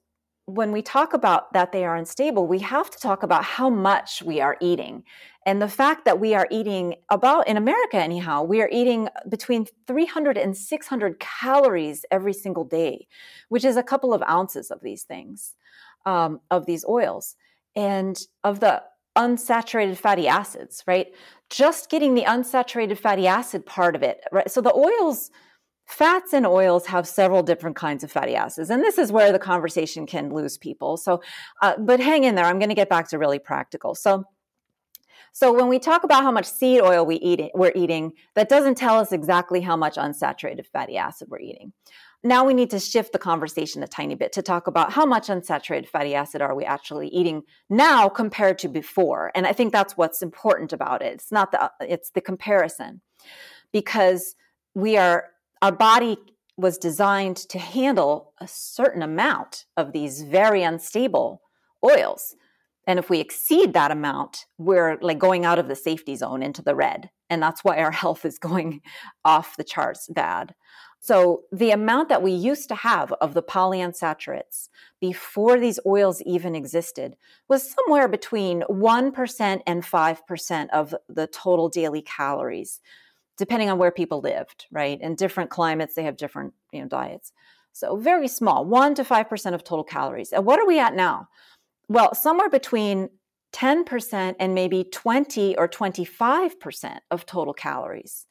when 0.46 0.72
we 0.72 0.82
talk 0.82 1.14
about 1.14 1.52
that 1.52 1.70
they 1.70 1.84
are 1.84 1.94
unstable, 1.94 2.48
we 2.48 2.58
have 2.58 2.90
to 2.90 2.98
talk 2.98 3.22
about 3.22 3.44
how 3.44 3.70
much 3.70 4.22
we 4.22 4.40
are 4.40 4.56
eating. 4.60 5.04
And 5.46 5.62
the 5.62 5.68
fact 5.68 6.04
that 6.04 6.18
we 6.18 6.34
are 6.34 6.48
eating 6.50 6.96
about, 7.10 7.46
in 7.46 7.56
America 7.56 7.96
anyhow, 7.96 8.42
we 8.42 8.60
are 8.60 8.68
eating 8.72 9.08
between 9.28 9.66
300 9.86 10.36
and 10.36 10.56
600 10.56 11.20
calories 11.20 12.04
every 12.10 12.32
single 12.32 12.64
day, 12.64 13.06
which 13.50 13.64
is 13.64 13.76
a 13.76 13.84
couple 13.84 14.12
of 14.12 14.22
ounces 14.24 14.72
of 14.72 14.80
these 14.82 15.04
things, 15.04 15.54
um, 16.06 16.40
of 16.50 16.66
these 16.66 16.84
oils. 16.86 17.36
And 17.76 18.20
of 18.42 18.58
the 18.58 18.82
unsaturated 19.16 19.96
fatty 19.96 20.26
acids, 20.28 20.82
right? 20.86 21.08
Just 21.50 21.90
getting 21.90 22.14
the 22.14 22.22
unsaturated 22.22 22.98
fatty 22.98 23.26
acid 23.26 23.66
part 23.66 23.94
of 23.94 24.02
it, 24.02 24.20
right? 24.32 24.50
So 24.50 24.60
the 24.60 24.74
oils, 24.74 25.30
fats 25.86 26.32
and 26.32 26.46
oils 26.46 26.86
have 26.86 27.06
several 27.06 27.42
different 27.42 27.76
kinds 27.76 28.02
of 28.02 28.10
fatty 28.10 28.34
acids, 28.34 28.70
and 28.70 28.82
this 28.82 28.98
is 28.98 29.12
where 29.12 29.32
the 29.32 29.38
conversation 29.38 30.06
can 30.06 30.32
lose 30.32 30.56
people. 30.56 30.96
So, 30.96 31.22
uh, 31.60 31.74
but 31.78 32.00
hang 32.00 32.24
in 32.24 32.34
there. 32.34 32.46
I'm 32.46 32.58
going 32.58 32.70
to 32.70 32.74
get 32.74 32.88
back 32.88 33.08
to 33.08 33.18
really 33.18 33.38
practical. 33.38 33.94
So. 33.94 34.24
So 35.34 35.50
when 35.50 35.68
we 35.68 35.78
talk 35.78 36.04
about 36.04 36.24
how 36.24 36.30
much 36.30 36.44
seed 36.44 36.82
oil 36.82 37.06
we 37.06 37.14
eat, 37.16 37.50
we're 37.54 37.72
eating, 37.74 38.12
that 38.34 38.50
doesn't 38.50 38.74
tell 38.74 38.98
us 38.98 39.12
exactly 39.12 39.62
how 39.62 39.78
much 39.78 39.94
unsaturated 39.94 40.66
fatty 40.66 40.98
acid 40.98 41.28
we're 41.30 41.38
eating 41.38 41.72
now 42.24 42.44
we 42.44 42.54
need 42.54 42.70
to 42.70 42.78
shift 42.78 43.12
the 43.12 43.18
conversation 43.18 43.82
a 43.82 43.88
tiny 43.88 44.14
bit 44.14 44.32
to 44.32 44.42
talk 44.42 44.66
about 44.66 44.92
how 44.92 45.04
much 45.04 45.26
unsaturated 45.28 45.88
fatty 45.88 46.14
acid 46.14 46.40
are 46.40 46.54
we 46.54 46.64
actually 46.64 47.08
eating 47.08 47.42
now 47.68 48.08
compared 48.08 48.58
to 48.60 48.68
before. 48.68 49.32
And 49.34 49.46
i 49.46 49.52
think 49.52 49.72
that's 49.72 49.96
what's 49.96 50.22
important 50.22 50.72
about 50.72 51.02
it. 51.02 51.14
It's 51.14 51.32
not 51.32 51.50
the 51.50 51.70
it's 51.80 52.10
the 52.10 52.20
comparison. 52.20 53.00
Because 53.72 54.34
we 54.74 54.96
are 54.96 55.30
our 55.62 55.72
body 55.72 56.16
was 56.56 56.78
designed 56.78 57.36
to 57.36 57.58
handle 57.58 58.34
a 58.40 58.46
certain 58.46 59.02
amount 59.02 59.64
of 59.76 59.92
these 59.92 60.22
very 60.22 60.62
unstable 60.62 61.40
oils. 61.84 62.36
And 62.86 62.98
if 62.98 63.08
we 63.08 63.20
exceed 63.20 63.72
that 63.72 63.90
amount 63.90 64.46
we're 64.58 64.98
like 65.00 65.18
going 65.18 65.44
out 65.44 65.58
of 65.58 65.68
the 65.68 65.76
safety 65.76 66.14
zone 66.14 66.42
into 66.42 66.62
the 66.62 66.74
red. 66.76 67.10
And 67.30 67.42
that's 67.42 67.64
why 67.64 67.78
our 67.78 67.90
health 68.02 68.24
is 68.24 68.38
going 68.38 68.80
off 69.24 69.56
the 69.56 69.64
charts 69.64 70.08
bad 70.08 70.54
so, 71.04 71.42
the 71.50 71.72
amount 71.72 72.10
that 72.10 72.22
we 72.22 72.30
used 72.30 72.68
to 72.68 72.76
have 72.76 73.12
of 73.14 73.34
the 73.34 73.42
polyunsaturates 73.42 74.68
before 75.00 75.58
these 75.58 75.80
oils 75.84 76.22
even 76.22 76.54
existed 76.54 77.16
was 77.48 77.74
somewhere 77.74 78.06
between 78.06 78.62
1% 78.70 79.62
and 79.66 79.82
5% 79.82 80.68
of 80.72 80.94
the 81.08 81.26
total 81.26 81.68
daily 81.68 82.02
calories, 82.02 82.80
depending 83.36 83.68
on 83.68 83.78
where 83.78 83.90
people 83.90 84.20
lived, 84.20 84.66
right? 84.70 85.00
In 85.00 85.16
different 85.16 85.50
climates, 85.50 85.96
they 85.96 86.04
have 86.04 86.16
different 86.16 86.54
you 86.70 86.82
know, 86.82 86.86
diets. 86.86 87.32
So, 87.72 87.96
very 87.96 88.28
small, 88.28 88.64
1 88.64 88.94
to 88.94 89.02
5% 89.02 89.54
of 89.54 89.64
total 89.64 89.82
calories. 89.82 90.32
And 90.32 90.46
what 90.46 90.60
are 90.60 90.66
we 90.68 90.78
at 90.78 90.94
now? 90.94 91.26
Well, 91.88 92.14
somewhere 92.14 92.48
between 92.48 93.10
10% 93.52 94.36
and 94.38 94.54
maybe 94.54 94.84
20 94.84 95.56
or 95.58 95.66
25% 95.66 96.98
of 97.10 97.26
total 97.26 97.54
calories. 97.54 98.28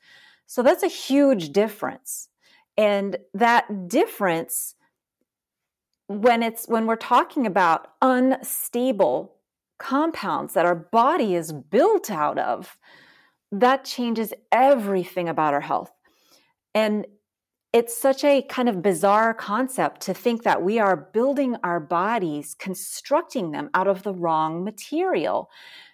So, 0.48 0.64
that's 0.64 0.84
a 0.84 0.88
huge 0.88 1.50
difference 1.50 2.30
and 2.78 3.18
that 3.34 3.88
difference 3.88 4.76
when 6.08 6.44
it's 6.44 6.68
when 6.68 6.86
we're 6.86 6.96
talking 6.96 7.46
about 7.46 7.94
unstable 8.02 9.36
compounds 9.80 10.54
that 10.54 10.66
our 10.66 10.76
body 10.76 11.36
is 11.36 11.52
built 11.52 12.12
out 12.12 12.38
of 12.38 12.78
that 13.52 13.84
changes 13.84 14.34
everything 14.52 15.28
about 15.28 15.54
our 15.54 15.62
health. 15.62 15.92
And 16.74 17.06
it's 17.74 17.98
such 17.98 18.24
a 18.24 18.42
kind 18.44 18.68
of 18.68 18.82
bizarre 18.82 19.34
concept 19.34 20.02
to 20.02 20.14
think 20.14 20.44
that 20.44 20.62
we 20.62 20.80
are 20.80 21.10
building 21.14 21.56
our 21.64 21.80
bodies 21.80 22.56
constructing 22.60 23.52
them 23.52 23.70
out 23.74 23.88
of 23.88 24.04
the 24.04 24.14
wrong 24.14 24.64
material 24.64 25.50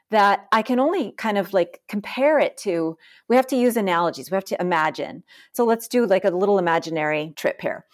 that 0.09 0.47
I 0.51 0.61
can 0.61 0.79
only 0.79 1.11
kind 1.13 1.37
of 1.37 1.53
like 1.53 1.81
compare 1.87 2.39
it 2.39 2.57
to. 2.57 2.97
We 3.27 3.35
have 3.35 3.47
to 3.47 3.55
use 3.55 3.77
analogies, 3.77 4.31
we 4.31 4.35
have 4.35 4.45
to 4.45 4.61
imagine. 4.61 5.23
So 5.53 5.65
let's 5.65 5.87
do 5.87 6.05
like 6.05 6.25
a 6.25 6.29
little 6.29 6.59
imaginary 6.59 7.33
trip 7.35 7.61
here. 7.61 7.85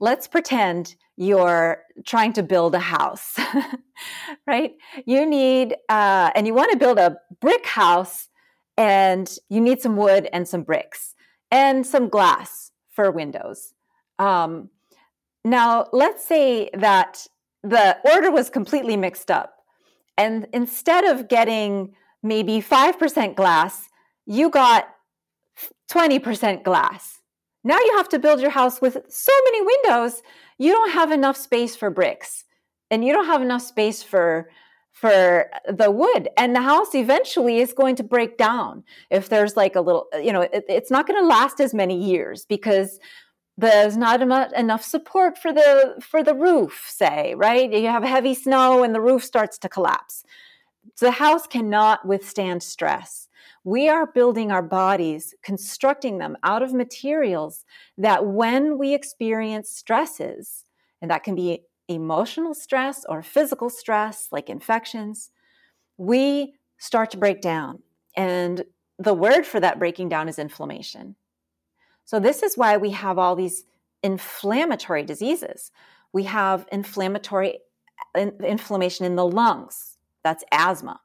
Let's 0.00 0.26
pretend 0.26 0.96
you're 1.16 1.82
trying 2.06 2.32
to 2.32 2.42
build 2.42 2.74
a 2.74 2.78
house, 2.78 3.38
right? 4.46 4.72
You 5.04 5.26
need, 5.26 5.76
uh, 5.90 6.30
and 6.34 6.46
you 6.46 6.54
want 6.54 6.72
to 6.72 6.78
build 6.78 6.98
a 6.98 7.18
brick 7.40 7.66
house, 7.66 8.28
and 8.78 9.30
you 9.50 9.60
need 9.60 9.82
some 9.82 9.96
wood 9.96 10.30
and 10.32 10.48
some 10.48 10.62
bricks 10.62 11.14
and 11.50 11.86
some 11.86 12.08
glass 12.08 12.72
for 12.88 13.10
windows. 13.10 13.74
Um, 14.18 14.70
now, 15.44 15.88
let's 15.92 16.24
say 16.24 16.70
that 16.72 17.26
the 17.62 17.98
order 18.10 18.30
was 18.30 18.48
completely 18.48 18.96
mixed 18.96 19.30
up 19.30 19.59
and 20.16 20.46
instead 20.52 21.04
of 21.04 21.28
getting 21.28 21.94
maybe 22.22 22.60
5% 22.60 23.34
glass, 23.34 23.88
you 24.26 24.50
got 24.50 24.88
20% 25.90 26.62
glass. 26.62 27.18
Now 27.64 27.78
you 27.78 27.96
have 27.96 28.08
to 28.10 28.18
build 28.18 28.40
your 28.40 28.50
house 28.50 28.80
with 28.80 28.98
so 29.08 29.32
many 29.44 29.62
windows, 29.62 30.22
you 30.58 30.72
don't 30.72 30.92
have 30.92 31.10
enough 31.10 31.36
space 31.36 31.76
for 31.76 31.90
bricks 31.90 32.44
and 32.90 33.04
you 33.04 33.12
don't 33.12 33.26
have 33.26 33.42
enough 33.42 33.62
space 33.62 34.02
for 34.02 34.50
for 34.92 35.46
the 35.72 35.90
wood 35.90 36.28
and 36.36 36.54
the 36.54 36.60
house 36.60 36.94
eventually 36.94 37.58
is 37.58 37.72
going 37.72 37.94
to 37.94 38.02
break 38.02 38.36
down 38.36 38.82
if 39.08 39.28
there's 39.28 39.56
like 39.56 39.76
a 39.76 39.80
little 39.80 40.06
you 40.20 40.32
know 40.32 40.40
it, 40.40 40.64
it's 40.68 40.90
not 40.90 41.06
going 41.06 41.18
to 41.18 41.26
last 41.26 41.60
as 41.60 41.72
many 41.72 41.96
years 41.96 42.44
because 42.44 42.98
there's 43.60 43.96
not 43.96 44.22
enough 44.54 44.82
support 44.82 45.36
for 45.36 45.52
the 45.52 45.96
for 46.00 46.22
the 46.22 46.34
roof 46.34 46.86
say 46.88 47.34
right? 47.36 47.70
You 47.72 47.88
have 47.88 48.02
heavy 48.02 48.34
snow 48.34 48.82
and 48.82 48.94
the 48.94 49.00
roof 49.00 49.22
starts 49.24 49.58
to 49.58 49.68
collapse. 49.68 50.24
The 51.00 51.10
house 51.10 51.46
cannot 51.46 52.06
withstand 52.06 52.62
stress. 52.62 53.28
We 53.64 53.88
are 53.88 54.06
building 54.06 54.50
our 54.50 54.62
bodies 54.62 55.34
constructing 55.42 56.18
them 56.18 56.36
out 56.42 56.62
of 56.62 56.72
materials 56.72 57.64
that 57.98 58.24
when 58.26 58.78
we 58.78 58.94
experience 58.94 59.70
stresses 59.70 60.64
and 61.02 61.10
that 61.10 61.22
can 61.22 61.34
be 61.34 61.60
emotional 61.88 62.54
stress 62.54 63.04
or 63.08 63.22
physical 63.22 63.68
stress 63.68 64.28
like 64.32 64.48
infections 64.48 65.30
we 65.98 66.54
start 66.78 67.10
to 67.10 67.18
break 67.18 67.42
down. 67.42 67.82
And 68.16 68.64
the 68.98 69.12
word 69.12 69.44
for 69.44 69.60
that 69.60 69.78
breaking 69.78 70.08
down 70.08 70.30
is 70.30 70.38
inflammation 70.38 71.14
so, 72.04 72.18
this 72.18 72.42
is 72.42 72.56
why 72.56 72.76
we 72.76 72.90
have 72.90 73.18
all 73.18 73.36
these 73.36 73.64
inflammatory 74.02 75.04
diseases. 75.04 75.70
We 76.12 76.24
have 76.24 76.66
inflammatory 76.72 77.58
in, 78.16 78.32
inflammation 78.44 79.06
in 79.06 79.16
the 79.16 79.26
lungs, 79.26 79.98
that's 80.24 80.44
asthma. 80.52 81.00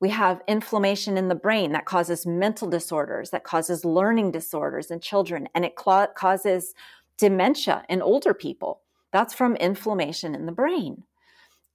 We 0.00 0.10
have 0.10 0.42
inflammation 0.46 1.18
in 1.18 1.28
the 1.28 1.34
brain 1.34 1.72
that 1.72 1.84
causes 1.84 2.24
mental 2.24 2.68
disorders, 2.68 3.30
that 3.30 3.42
causes 3.42 3.84
learning 3.84 4.30
disorders 4.30 4.90
in 4.90 5.00
children, 5.00 5.48
and 5.54 5.64
it 5.64 5.74
cla- 5.74 6.10
causes 6.14 6.72
dementia 7.16 7.84
in 7.88 8.00
older 8.00 8.32
people. 8.32 8.82
That's 9.12 9.34
from 9.34 9.56
inflammation 9.56 10.34
in 10.34 10.46
the 10.46 10.52
brain. 10.52 11.02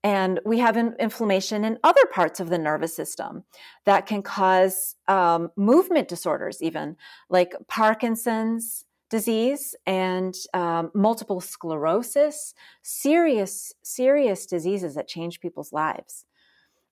And 0.03 0.41
we 0.45 0.59
have 0.59 0.75
in- 0.75 0.95
inflammation 0.99 1.63
in 1.63 1.79
other 1.83 2.05
parts 2.11 2.39
of 2.41 2.49
the 2.49 2.57
nervous 2.57 2.93
system 2.93 3.43
that 3.85 4.05
can 4.05 4.21
cause 4.21 4.95
um, 5.07 5.49
movement 5.55 6.09
disorders, 6.09 6.61
even 6.61 6.97
like 7.29 7.55
Parkinson's 7.67 8.83
disease 9.09 9.75
and 9.85 10.35
um, 10.53 10.91
multiple 10.93 11.39
sclerosis, 11.39 12.53
serious, 12.81 13.73
serious 13.81 14.45
diseases 14.45 14.95
that 14.95 15.07
change 15.07 15.39
people's 15.39 15.71
lives. 15.71 16.25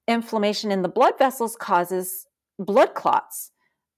Inflammation 0.07 0.71
in 0.71 0.81
the 0.81 0.87
blood 0.87 1.17
vessels 1.17 1.55
causes 1.55 2.27
blood 2.59 2.93
clots, 2.93 3.51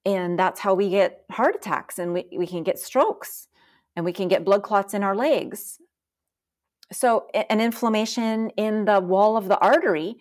and 0.06 0.40
that's 0.40 0.60
how 0.60 0.74
we 0.74 0.90
get 0.90 1.26
heart 1.30 1.56
attacks 1.56 2.00
and 2.00 2.14
we, 2.14 2.26
we 2.36 2.48
can 2.48 2.64
get 2.64 2.80
strokes 2.80 3.48
and 3.96 4.06
we 4.06 4.14
can 4.14 4.28
get 4.28 4.46
blood 4.46 4.64
clots 4.64 4.94
in 4.94 5.04
our 5.04 5.16
legs 5.16 5.80
so, 6.94 7.28
an 7.34 7.60
inflammation 7.60 8.50
in 8.52 8.86
the 8.86 9.00
wall 9.00 9.38
of 9.38 9.48
the 9.48 9.58
artery 9.60 10.16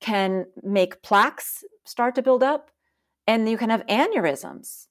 can 0.00 0.46
make 0.62 1.02
plaques 1.02 1.64
start 1.84 2.14
to 2.16 2.22
build 2.22 2.42
up, 2.42 2.70
and 3.26 3.48
you 3.48 3.56
can 3.56 3.70
have 3.70 3.86
aneurysms. 3.86 4.86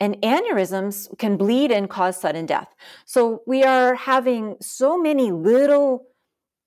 And 0.00 0.16
aneurysms 0.22 1.16
can 1.18 1.36
bleed 1.36 1.72
and 1.72 1.90
cause 1.90 2.20
sudden 2.20 2.46
death. 2.46 2.74
So, 3.04 3.42
we 3.46 3.62
are 3.64 3.94
having 3.94 4.56
so 4.60 4.98
many 4.98 5.32
little 5.32 6.06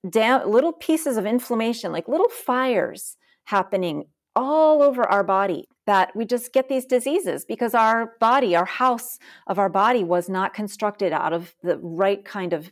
down, 0.09 0.49
little 0.49 0.73
pieces 0.73 1.17
of 1.17 1.25
inflammation, 1.25 1.91
like 1.91 2.07
little 2.07 2.29
fires 2.29 3.17
happening 3.45 4.05
all 4.35 4.81
over 4.81 5.03
our 5.03 5.23
body 5.23 5.67
that 5.85 6.15
we 6.15 6.25
just 6.25 6.53
get 6.53 6.69
these 6.69 6.85
diseases 6.85 7.43
because 7.43 7.73
our 7.73 8.13
body, 8.19 8.55
our 8.55 8.65
house 8.65 9.19
of 9.47 9.59
our 9.59 9.69
body 9.69 10.03
was 10.03 10.29
not 10.29 10.53
constructed 10.53 11.11
out 11.11 11.33
of 11.33 11.53
the 11.63 11.77
right 11.79 12.23
kind 12.23 12.53
of 12.53 12.71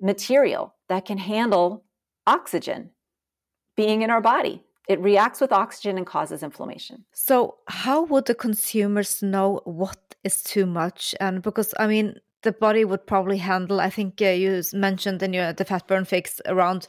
material 0.00 0.74
that 0.88 1.04
can 1.04 1.18
handle 1.18 1.84
oxygen 2.26 2.90
being 3.76 4.02
in 4.02 4.10
our 4.10 4.20
body. 4.20 4.62
It 4.88 5.00
reacts 5.00 5.40
with 5.40 5.52
oxygen 5.52 5.96
and 5.98 6.06
causes 6.06 6.42
inflammation. 6.42 7.04
So, 7.12 7.58
how 7.68 8.02
would 8.04 8.26
the 8.26 8.34
consumers 8.34 9.22
know 9.22 9.60
what 9.64 9.98
is 10.24 10.42
too 10.42 10.66
much? 10.66 11.14
And 11.20 11.42
because, 11.42 11.72
I 11.78 11.86
mean, 11.86 12.16
the 12.42 12.52
body 12.52 12.84
would 12.84 13.06
probably 13.06 13.38
handle, 13.38 13.80
I 13.80 13.90
think 13.90 14.20
uh, 14.20 14.26
you 14.26 14.62
mentioned 14.72 15.22
in 15.22 15.32
your 15.32 15.52
the 15.52 15.64
fat 15.64 15.86
burn 15.86 16.04
fix 16.04 16.40
around 16.46 16.88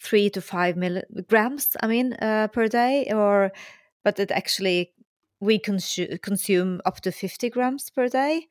three 0.00 0.28
to 0.30 0.40
five 0.40 0.76
milligrams, 0.76 1.76
I 1.82 1.86
mean, 1.86 2.12
uh, 2.14 2.48
per 2.48 2.68
day, 2.68 3.10
or 3.10 3.52
but 4.02 4.18
it 4.20 4.30
actually 4.30 4.92
we 5.40 5.58
consume 5.58 6.18
consume 6.22 6.80
up 6.84 7.00
to 7.02 7.12
50 7.12 7.50
grams 7.50 7.90
per 7.90 8.08
day. 8.08 8.48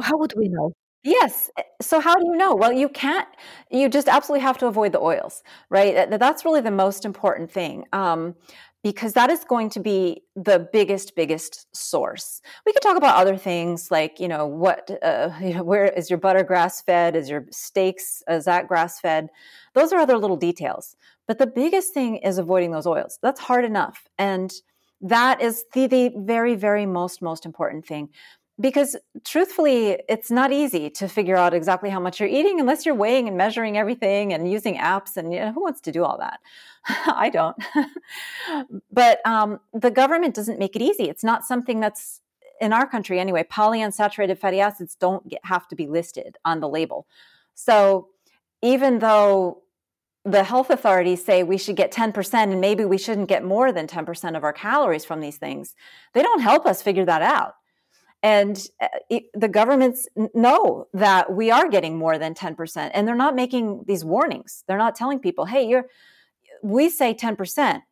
How 0.00 0.16
would 0.18 0.34
we 0.36 0.48
know? 0.48 0.72
Yes. 1.04 1.50
Eh, 1.58 1.62
so 1.82 2.00
how 2.00 2.14
do 2.16 2.26
you 2.26 2.36
know? 2.36 2.54
Well, 2.54 2.72
you 2.72 2.88
can't, 2.88 3.28
you 3.70 3.88
just 3.88 4.08
absolutely 4.08 4.42
have 4.42 4.58
to 4.58 4.66
avoid 4.66 4.92
the 4.92 5.00
oils, 5.00 5.42
right? 5.70 6.08
That's 6.10 6.44
really 6.44 6.62
the 6.62 6.70
most 6.70 7.04
important 7.04 7.50
thing. 7.50 7.84
Um, 7.92 8.34
because 8.82 9.14
that 9.14 9.30
is 9.30 9.44
going 9.44 9.70
to 9.70 9.80
be 9.80 10.22
the 10.36 10.68
biggest, 10.70 11.16
biggest 11.16 11.66
source. 11.74 12.42
We 12.66 12.72
could 12.74 12.82
talk 12.82 12.98
about 12.98 13.16
other 13.16 13.36
things 13.38 13.90
like, 13.90 14.20
you 14.20 14.28
know, 14.28 14.46
what, 14.46 14.90
uh, 15.02 15.30
you 15.42 15.54
know, 15.54 15.62
where 15.64 15.86
is 15.86 16.10
your 16.10 16.18
butter 16.18 16.42
grass 16.42 16.82
fed? 16.82 17.16
Is 17.16 17.28
your 17.28 17.46
steaks, 17.50 18.22
is 18.28 18.44
that 18.44 18.68
grass 18.68 19.00
fed? 19.00 19.28
Those 19.74 19.92
are 19.92 19.98
other 19.98 20.18
little 20.18 20.36
details. 20.36 20.96
But 21.26 21.38
the 21.38 21.46
biggest 21.46 21.94
thing 21.94 22.16
is 22.18 22.36
avoiding 22.36 22.72
those 22.72 22.86
oils. 22.86 23.18
That's 23.22 23.40
hard 23.40 23.64
enough. 23.64 24.06
And 24.18 24.52
that 25.00 25.40
is 25.40 25.64
the, 25.72 25.86
the 25.86 26.12
very, 26.16 26.54
very 26.54 26.84
most, 26.86 27.22
most 27.22 27.46
important 27.46 27.86
thing 27.86 28.10
because 28.60 28.96
truthfully 29.24 30.00
it's 30.08 30.30
not 30.30 30.52
easy 30.52 30.88
to 30.88 31.08
figure 31.08 31.36
out 31.36 31.54
exactly 31.54 31.90
how 31.90 31.98
much 31.98 32.20
you're 32.20 32.28
eating 32.28 32.60
unless 32.60 32.86
you're 32.86 32.94
weighing 32.94 33.26
and 33.26 33.36
measuring 33.36 33.76
everything 33.76 34.32
and 34.32 34.50
using 34.50 34.76
apps 34.76 35.16
and 35.16 35.32
you 35.32 35.40
know, 35.40 35.52
who 35.52 35.62
wants 35.62 35.80
to 35.80 35.92
do 35.92 36.04
all 36.04 36.18
that? 36.18 36.40
I 37.06 37.30
don't. 37.30 37.56
But 38.92 39.26
um, 39.26 39.58
the 39.72 39.90
government 39.90 40.34
doesn't 40.34 40.58
make 40.58 40.76
it 40.76 40.82
easy. 40.82 41.04
It's 41.04 41.24
not 41.24 41.44
something 41.44 41.80
that's 41.80 42.20
in 42.60 42.72
our 42.72 42.86
country 42.86 43.18
anyway 43.18 43.42
polyunsaturated 43.42 44.38
fatty 44.38 44.60
acids 44.60 44.94
don't 44.94 45.28
get, 45.28 45.40
have 45.44 45.66
to 45.68 45.74
be 45.74 45.88
listed 45.88 46.36
on 46.44 46.60
the 46.60 46.68
label. 46.68 47.06
So 47.54 48.08
even 48.62 49.00
though 49.00 49.62
the 50.24 50.44
health 50.44 50.70
authorities 50.70 51.24
say 51.24 51.42
we 51.42 51.58
should 51.58 51.76
get 51.76 51.92
10% 51.92 52.34
and 52.34 52.60
maybe 52.60 52.84
we 52.84 52.96
shouldn't 52.96 53.28
get 53.28 53.44
more 53.44 53.72
than 53.72 53.86
10% 53.86 54.36
of 54.36 54.44
our 54.44 54.52
calories 54.52 55.04
from 55.04 55.20
these 55.20 55.36
things 55.36 55.74
they 56.14 56.22
don't 56.22 56.40
help 56.40 56.64
us 56.64 56.80
figure 56.80 57.04
that 57.04 57.20
out 57.20 57.54
and 58.24 58.68
uh, 58.80 58.88
it, 59.10 59.24
the 59.34 59.48
governments 59.48 60.08
know 60.32 60.88
that 60.94 61.30
we 61.30 61.50
are 61.50 61.68
getting 61.68 61.98
more 61.98 62.16
than 62.16 62.32
10% 62.34 62.90
and 62.94 63.06
they're 63.06 63.14
not 63.14 63.36
making 63.36 63.84
these 63.86 64.02
warnings. 64.02 64.64
They're 64.66 64.78
not 64.78 64.96
telling 64.96 65.20
people 65.20 65.44
hey 65.44 65.68
you're 65.68 65.86
we 66.62 66.88
say 66.88 67.14
10% 67.14 67.82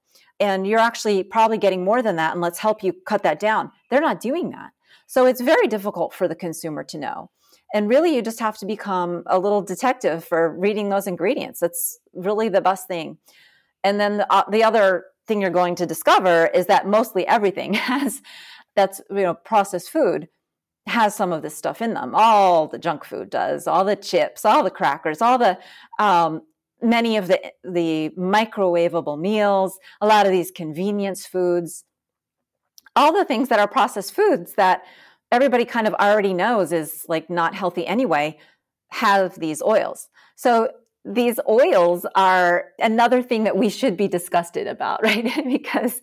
and 0.41 0.67
you're 0.67 0.79
actually 0.79 1.23
probably 1.23 1.59
getting 1.59 1.85
more 1.85 2.01
than 2.01 2.17
that 2.17 2.33
and 2.33 2.41
let's 2.41 2.59
help 2.59 2.83
you 2.83 2.95
cut 3.07 3.23
that 3.23 3.39
down. 3.39 3.71
They're 3.91 4.01
not 4.01 4.21
doing 4.21 4.51
that. 4.51 4.71
So 5.07 5.27
it's 5.27 5.43
very 5.43 5.69
difficult 5.69 6.15
for 6.15 6.27
the 6.27 6.35
consumer 6.35 6.83
to 6.85 6.99
know. 6.99 7.31
And 7.75 7.89
really 7.89 8.15
you 8.15 8.23
just 8.23 8.41
have 8.41 8.57
to 8.59 8.67
become 8.67 9.25
a 9.27 9.39
little 9.39 9.61
detective 9.61 10.25
for 10.25 10.57
reading 10.59 10.89
those 10.89 11.07
ingredients. 11.07 11.61
That's 11.61 11.99
really 12.15 12.49
the 12.49 12.63
best 12.63 12.89
thing. 12.89 13.19
And 13.85 14.01
then 14.01 14.19
the, 14.19 14.33
uh, 14.33 14.45
the 14.51 14.65
other 14.65 15.05
thing 15.27 15.41
you're 15.41 15.51
going 15.51 15.75
to 15.77 15.87
discover 15.87 16.47
is 16.49 16.67
that 16.67 16.87
mostly 16.87 17.27
everything 17.27 17.75
has 17.93 18.23
that's 18.77 19.01
you 19.11 19.23
know 19.23 19.35
processed 19.35 19.91
food 19.91 20.29
has 20.87 21.15
some 21.15 21.33
of 21.33 21.43
this 21.43 21.57
stuff 21.57 21.81
in 21.81 21.95
them. 21.95 22.13
All 22.15 22.67
the 22.67 22.79
junk 22.79 23.05
food 23.05 23.31
does, 23.31 23.67
all 23.67 23.85
the 23.85 23.97
chips, 23.97 24.45
all 24.45 24.65
the 24.65 24.71
crackers, 24.71 25.23
all 25.23 25.39
the 25.39 25.59
um, 25.99 26.43
many 26.81 27.17
of 27.17 27.29
the 27.29 27.41
the 27.65 28.11
microwavable 28.19 29.19
meals, 29.19 29.79
a 30.01 30.07
lot 30.07 30.27
of 30.27 30.33
these 30.33 30.51
convenience 30.51 31.27
foods, 31.27 31.85
all 32.97 33.13
the 33.13 33.25
things 33.25 33.49
that 33.49 33.61
are 33.61 33.69
processed 33.69 34.15
foods 34.15 34.55
that 34.55 34.83
everybody 35.31 35.65
kind 35.65 35.87
of 35.87 35.95
already 35.95 36.35
knows 36.35 36.73
is 36.73 37.07
like 37.09 37.31
not 37.31 37.55
healthy 37.55 37.87
anyway, 37.87 38.39
have 38.91 39.39
these 39.39 39.63
oils. 39.63 40.09
So 40.37 40.69
these 41.05 41.41
oils 41.49 42.07
are 42.15 42.67
another 42.79 43.23
thing 43.23 43.43
that 43.45 43.57
we 43.57 43.69
should 43.69 43.97
be 43.97 44.07
disgusted 44.07 44.69
about, 44.69 45.03
right? 45.03 45.25
because 45.45 46.01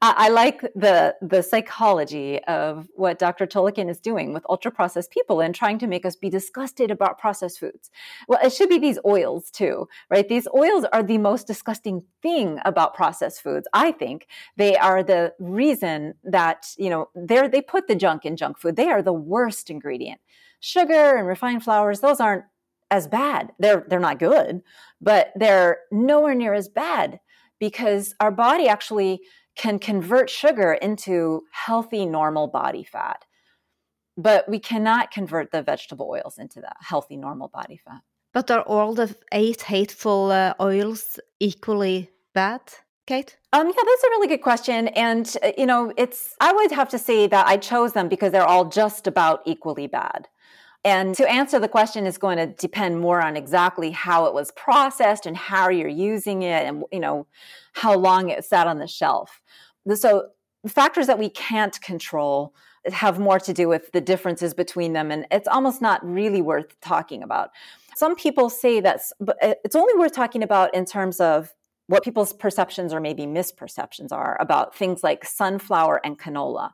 I, 0.00 0.14
I, 0.16 0.28
like 0.30 0.62
the 0.74 1.14
the 1.20 1.42
psychology 1.42 2.42
of 2.44 2.88
what 2.94 3.18
Dr. 3.18 3.46
Tulleken 3.46 3.90
is 3.90 4.00
doing 4.00 4.32
with 4.32 4.44
ultra 4.48 4.70
processed 4.70 5.10
people 5.10 5.40
and 5.40 5.54
trying 5.54 5.78
to 5.80 5.86
make 5.86 6.06
us 6.06 6.16
be 6.16 6.30
disgusted 6.30 6.90
about 6.90 7.18
processed 7.18 7.60
foods. 7.60 7.90
Well, 8.26 8.38
it 8.42 8.52
should 8.52 8.70
be 8.70 8.78
these 8.78 8.98
oils 9.04 9.50
too, 9.50 9.86
right? 10.10 10.26
These 10.26 10.48
oils 10.54 10.86
are 10.92 11.02
the 11.02 11.18
most 11.18 11.46
disgusting 11.46 12.04
thing 12.22 12.58
about 12.64 12.94
processed 12.94 13.42
foods. 13.42 13.68
I 13.74 13.92
think 13.92 14.28
they 14.56 14.76
are 14.76 15.02
the 15.02 15.34
reason 15.38 16.14
that 16.24 16.68
you 16.78 16.88
know 16.88 17.10
they 17.14 17.48
they 17.48 17.60
put 17.60 17.86
the 17.86 17.96
junk 17.96 18.24
in 18.24 18.36
junk 18.36 18.58
food. 18.58 18.76
They 18.76 18.88
are 18.88 19.02
the 19.02 19.12
worst 19.12 19.68
ingredient. 19.68 20.20
Sugar 20.60 21.16
and 21.16 21.26
refined 21.26 21.64
flours; 21.64 22.00
those 22.00 22.20
aren't 22.20 22.44
as 22.92 23.08
bad. 23.08 23.50
They're 23.58 23.84
they're 23.88 23.98
not 23.98 24.20
good, 24.20 24.62
but 25.00 25.32
they're 25.34 25.78
nowhere 25.90 26.36
near 26.36 26.54
as 26.54 26.68
bad 26.68 27.18
because 27.58 28.14
our 28.20 28.30
body 28.30 28.68
actually 28.68 29.22
can 29.56 29.78
convert 29.78 30.30
sugar 30.30 30.72
into 30.74 31.42
healthy 31.50 32.06
normal 32.06 32.46
body 32.48 32.84
fat. 32.84 33.24
But 34.16 34.48
we 34.48 34.58
cannot 34.58 35.10
convert 35.10 35.50
the 35.50 35.62
vegetable 35.62 36.08
oils 36.10 36.36
into 36.38 36.60
that 36.60 36.76
healthy 36.80 37.16
normal 37.16 37.48
body 37.48 37.78
fat. 37.84 38.02
But 38.34 38.50
are 38.50 38.62
all 38.62 38.94
the 38.94 39.14
eight 39.32 39.62
hateful 39.62 40.30
uh, 40.30 40.54
oils 40.60 41.18
equally 41.40 42.10
bad? 42.34 42.60
Cate? 43.06 43.36
Um, 43.52 43.66
yeah, 43.66 43.82
that's 43.88 44.04
a 44.04 44.10
really 44.10 44.28
good 44.28 44.42
question. 44.42 44.88
And, 44.88 45.36
uh, 45.42 45.52
you 45.58 45.66
know, 45.66 45.92
it's, 45.96 46.36
I 46.40 46.52
would 46.52 46.70
have 46.70 46.88
to 46.90 46.98
say 46.98 47.26
that 47.26 47.46
I 47.46 47.56
chose 47.56 47.94
them 47.94 48.08
because 48.08 48.32
they're 48.32 48.46
all 48.54 48.66
just 48.66 49.06
about 49.06 49.40
equally 49.44 49.88
bad. 49.88 50.28
And 50.84 51.14
to 51.14 51.30
answer 51.30 51.60
the 51.60 51.68
question 51.68 52.06
is 52.06 52.18
going 52.18 52.38
to 52.38 52.46
depend 52.46 53.00
more 53.00 53.22
on 53.22 53.36
exactly 53.36 53.92
how 53.92 54.26
it 54.26 54.34
was 54.34 54.50
processed 54.52 55.26
and 55.26 55.36
how 55.36 55.68
you're 55.68 55.88
using 55.88 56.42
it 56.42 56.66
and 56.66 56.84
you 56.90 56.98
know 56.98 57.26
how 57.72 57.96
long 57.96 58.30
it 58.30 58.44
sat 58.44 58.66
on 58.66 58.78
the 58.78 58.88
shelf. 58.88 59.40
So 59.94 60.28
factors 60.66 61.06
that 61.06 61.18
we 61.18 61.28
can't 61.28 61.80
control 61.82 62.54
have 62.92 63.20
more 63.20 63.38
to 63.38 63.52
do 63.52 63.68
with 63.68 63.92
the 63.92 64.00
differences 64.00 64.54
between 64.54 64.92
them 64.92 65.12
and 65.12 65.24
it's 65.30 65.46
almost 65.46 65.80
not 65.80 66.04
really 66.04 66.42
worth 66.42 66.78
talking 66.80 67.22
about. 67.22 67.50
Some 67.94 68.16
people 68.16 68.50
say 68.50 68.80
that 68.80 69.02
uh, 69.20 69.54
it's 69.64 69.76
only 69.76 69.94
worth 69.96 70.12
talking 70.12 70.42
about 70.42 70.74
in 70.74 70.84
terms 70.84 71.20
of 71.20 71.54
what 71.86 72.02
people's 72.02 72.32
perceptions 72.32 72.92
or 72.92 73.00
maybe 73.00 73.24
misperceptions 73.24 74.10
are 74.10 74.36
about 74.40 74.74
things 74.74 75.04
like 75.04 75.24
sunflower 75.24 76.00
and 76.04 76.18
canola 76.18 76.72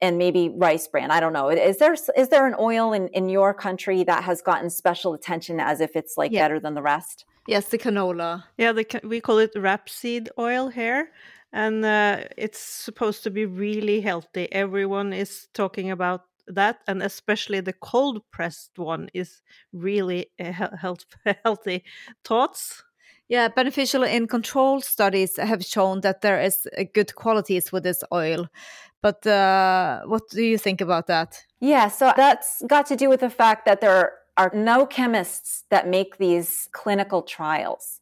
and 0.00 0.18
maybe 0.18 0.50
rice 0.54 0.86
bran. 0.86 1.10
I 1.10 1.20
don't 1.20 1.32
know. 1.32 1.48
Is 1.48 1.78
there 1.78 1.94
is 1.94 2.28
there 2.28 2.46
an 2.46 2.54
oil 2.58 2.92
in, 2.92 3.08
in 3.08 3.28
your 3.28 3.54
country 3.54 4.04
that 4.04 4.24
has 4.24 4.42
gotten 4.42 4.70
special 4.70 5.14
attention 5.14 5.60
as 5.60 5.80
if 5.80 5.96
it's 5.96 6.16
like 6.16 6.32
yeah. 6.32 6.44
better 6.44 6.60
than 6.60 6.74
the 6.74 6.82
rest? 6.82 7.24
Yes, 7.46 7.68
the 7.68 7.78
canola. 7.78 8.44
Yeah, 8.58 8.72
the, 8.72 9.00
we 9.04 9.20
call 9.20 9.38
it 9.38 9.54
rapeseed 9.54 10.28
oil 10.38 10.68
here. 10.68 11.10
and 11.52 11.84
uh, 11.84 12.24
it's 12.36 12.58
supposed 12.58 13.22
to 13.22 13.30
be 13.30 13.46
really 13.46 14.00
healthy. 14.00 14.52
Everyone 14.52 15.12
is 15.12 15.48
talking 15.54 15.90
about 15.90 16.22
that, 16.48 16.80
and 16.86 17.02
especially 17.02 17.60
the 17.60 17.72
cold 17.72 18.22
pressed 18.30 18.78
one 18.78 19.08
is 19.14 19.42
really 19.72 20.26
health 20.38 21.04
healthy. 21.44 21.84
Thoughts? 22.24 22.82
Yeah, 23.28 23.48
beneficial 23.48 24.04
in 24.04 24.28
control 24.28 24.80
studies 24.80 25.36
have 25.36 25.64
shown 25.64 26.00
that 26.02 26.20
there 26.20 26.40
is 26.40 26.68
good 26.94 27.14
qualities 27.16 27.72
with 27.72 27.82
this 27.82 28.04
oil. 28.12 28.46
But 29.02 29.26
uh, 29.26 30.02
what 30.06 30.22
do 30.30 30.42
you 30.42 30.58
think 30.58 30.80
about 30.80 31.06
that? 31.08 31.44
Yeah, 31.60 31.88
so 31.88 32.12
that's 32.16 32.62
got 32.66 32.86
to 32.86 32.96
do 32.96 33.08
with 33.08 33.20
the 33.20 33.30
fact 33.30 33.64
that 33.66 33.80
there 33.80 34.12
are 34.36 34.50
no 34.54 34.86
chemists 34.86 35.64
that 35.70 35.88
make 35.88 36.18
these 36.18 36.68
clinical 36.72 37.22
trials. 37.22 38.00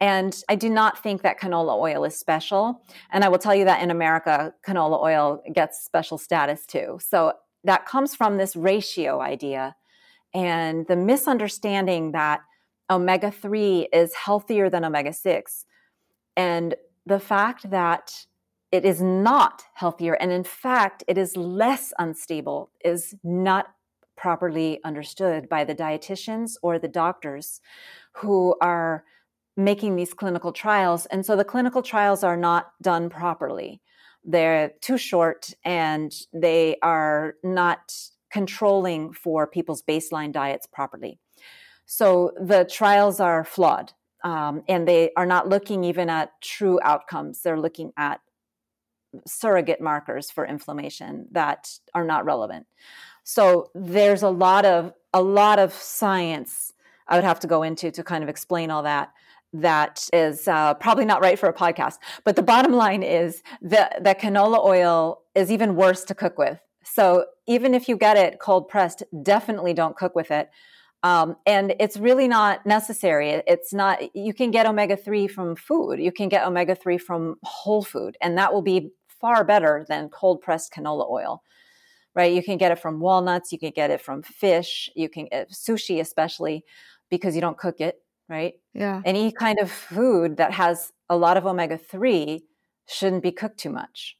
And 0.00 0.42
I 0.48 0.56
do 0.56 0.68
not 0.68 1.02
think 1.02 1.22
that 1.22 1.40
canola 1.40 1.78
oil 1.78 2.04
is 2.04 2.18
special. 2.18 2.82
And 3.10 3.24
I 3.24 3.28
will 3.28 3.38
tell 3.38 3.54
you 3.54 3.64
that 3.64 3.82
in 3.82 3.90
America, 3.90 4.52
canola 4.66 5.00
oil 5.00 5.42
gets 5.52 5.84
special 5.84 6.18
status 6.18 6.66
too. 6.66 6.98
So 7.00 7.34
that 7.64 7.86
comes 7.86 8.14
from 8.14 8.36
this 8.36 8.56
ratio 8.56 9.20
idea 9.20 9.76
and 10.34 10.86
the 10.88 10.96
misunderstanding 10.96 12.12
that 12.12 12.40
omega 12.92 13.30
3 13.30 13.88
is 13.92 14.14
healthier 14.14 14.70
than 14.70 14.84
omega 14.84 15.12
6. 15.12 15.66
And 16.36 16.74
the 17.06 17.18
fact 17.18 17.70
that 17.70 18.26
it 18.70 18.84
is 18.84 19.02
not 19.02 19.64
healthier, 19.74 20.14
and 20.14 20.32
in 20.32 20.44
fact, 20.44 21.04
it 21.06 21.18
is 21.18 21.36
less 21.36 21.92
unstable, 21.98 22.70
is 22.84 23.14
not 23.22 23.66
properly 24.16 24.78
understood 24.84 25.48
by 25.48 25.64
the 25.64 25.74
dietitians 25.74 26.52
or 26.62 26.78
the 26.78 26.88
doctors 26.88 27.60
who 28.12 28.54
are 28.60 29.04
making 29.56 29.96
these 29.96 30.14
clinical 30.14 30.52
trials. 30.52 31.06
And 31.06 31.26
so 31.26 31.36
the 31.36 31.44
clinical 31.44 31.82
trials 31.82 32.22
are 32.22 32.36
not 32.36 32.72
done 32.80 33.10
properly. 33.10 33.82
They're 34.24 34.72
too 34.80 34.96
short 34.96 35.52
and 35.64 36.14
they 36.32 36.76
are 36.82 37.34
not 37.42 37.92
controlling 38.30 39.12
for 39.12 39.46
people's 39.46 39.82
baseline 39.82 40.32
diets 40.32 40.66
properly. 40.66 41.18
So 41.94 42.32
the 42.40 42.64
trials 42.64 43.20
are 43.20 43.44
flawed 43.44 43.92
um, 44.24 44.62
and 44.66 44.88
they 44.88 45.10
are 45.14 45.26
not 45.26 45.50
looking 45.50 45.84
even 45.84 46.08
at 46.08 46.32
true 46.40 46.80
outcomes. 46.82 47.42
They're 47.42 47.60
looking 47.60 47.92
at 47.98 48.22
surrogate 49.26 49.78
markers 49.78 50.30
for 50.30 50.46
inflammation 50.46 51.26
that 51.32 51.70
are 51.92 52.06
not 52.06 52.24
relevant. 52.24 52.66
So 53.24 53.70
there's 53.74 54.22
a 54.22 54.30
lot 54.30 54.64
of 54.64 54.94
a 55.12 55.20
lot 55.20 55.58
of 55.58 55.74
science 55.74 56.72
I 57.08 57.16
would 57.16 57.24
have 57.24 57.40
to 57.40 57.46
go 57.46 57.62
into 57.62 57.90
to 57.90 58.02
kind 58.02 58.22
of 58.24 58.30
explain 58.30 58.70
all 58.70 58.84
that. 58.84 59.12
That 59.52 60.08
is 60.14 60.48
uh, 60.48 60.72
probably 60.72 61.04
not 61.04 61.20
right 61.20 61.38
for 61.38 61.50
a 61.50 61.52
podcast. 61.52 61.98
But 62.24 62.36
the 62.36 62.42
bottom 62.42 62.72
line 62.72 63.02
is 63.02 63.42
that 63.60 64.02
that 64.02 64.18
canola 64.18 64.64
oil 64.64 65.20
is 65.34 65.52
even 65.52 65.76
worse 65.76 66.04
to 66.04 66.14
cook 66.14 66.38
with. 66.38 66.58
So 66.84 67.26
even 67.46 67.74
if 67.74 67.86
you 67.86 67.98
get 67.98 68.16
it 68.16 68.38
cold 68.38 68.70
pressed, 68.70 69.02
definitely 69.22 69.74
don't 69.74 69.94
cook 69.94 70.14
with 70.14 70.30
it. 70.30 70.48
Um, 71.02 71.36
and 71.46 71.74
it's 71.80 71.96
really 71.96 72.28
not 72.28 72.64
necessary. 72.64 73.42
It's 73.46 73.72
not, 73.74 74.14
you 74.14 74.32
can 74.32 74.50
get 74.50 74.66
omega 74.66 74.96
3 74.96 75.26
from 75.26 75.56
food. 75.56 75.98
You 75.98 76.12
can 76.12 76.28
get 76.28 76.46
omega 76.46 76.76
3 76.76 76.96
from 76.98 77.36
whole 77.42 77.82
food, 77.82 78.16
and 78.20 78.38
that 78.38 78.52
will 78.52 78.62
be 78.62 78.90
far 79.20 79.44
better 79.44 79.84
than 79.88 80.08
cold 80.08 80.40
pressed 80.40 80.72
canola 80.72 81.08
oil 81.10 81.42
right? 82.14 82.32
You 82.32 82.42
can 82.42 82.58
get 82.58 82.72
it 82.72 82.78
from 82.78 83.00
walnuts, 83.00 83.52
you 83.52 83.58
can 83.58 83.72
get 83.74 83.90
it 83.90 84.00
from 84.00 84.22
fish, 84.22 84.90
you 84.94 85.08
can 85.08 85.26
get 85.26 85.50
sushi, 85.50 86.00
especially 86.00 86.64
because 87.10 87.34
you 87.34 87.40
don't 87.40 87.58
cook 87.58 87.80
it, 87.80 87.96
right? 88.28 88.54
Yeah. 88.74 89.02
Any 89.04 89.32
kind 89.32 89.58
of 89.58 89.70
food 89.70 90.36
that 90.36 90.52
has 90.52 90.92
a 91.08 91.16
lot 91.16 91.36
of 91.36 91.46
omega 91.46 91.78
3 91.78 92.44
shouldn't 92.86 93.22
be 93.22 93.32
cooked 93.32 93.58
too 93.58 93.70
much 93.70 94.16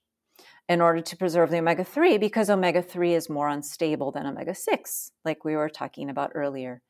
in 0.69 0.81
order 0.81 1.01
to 1.01 1.17
preserve 1.17 1.51
the 1.51 1.59
omega 1.59 1.85
3 1.85 2.19
because 2.19 2.49
omega 2.49 2.83
3 2.83 3.15
is 3.15 3.29
more 3.29 3.49
unstable 3.49 4.13
than 4.13 4.27
omega 4.27 4.55
6, 4.55 5.13
like 5.25 5.45
we 5.45 5.57
were 5.57 5.69
talking 5.69 6.09
about 6.09 6.33
earlier. 6.35 6.83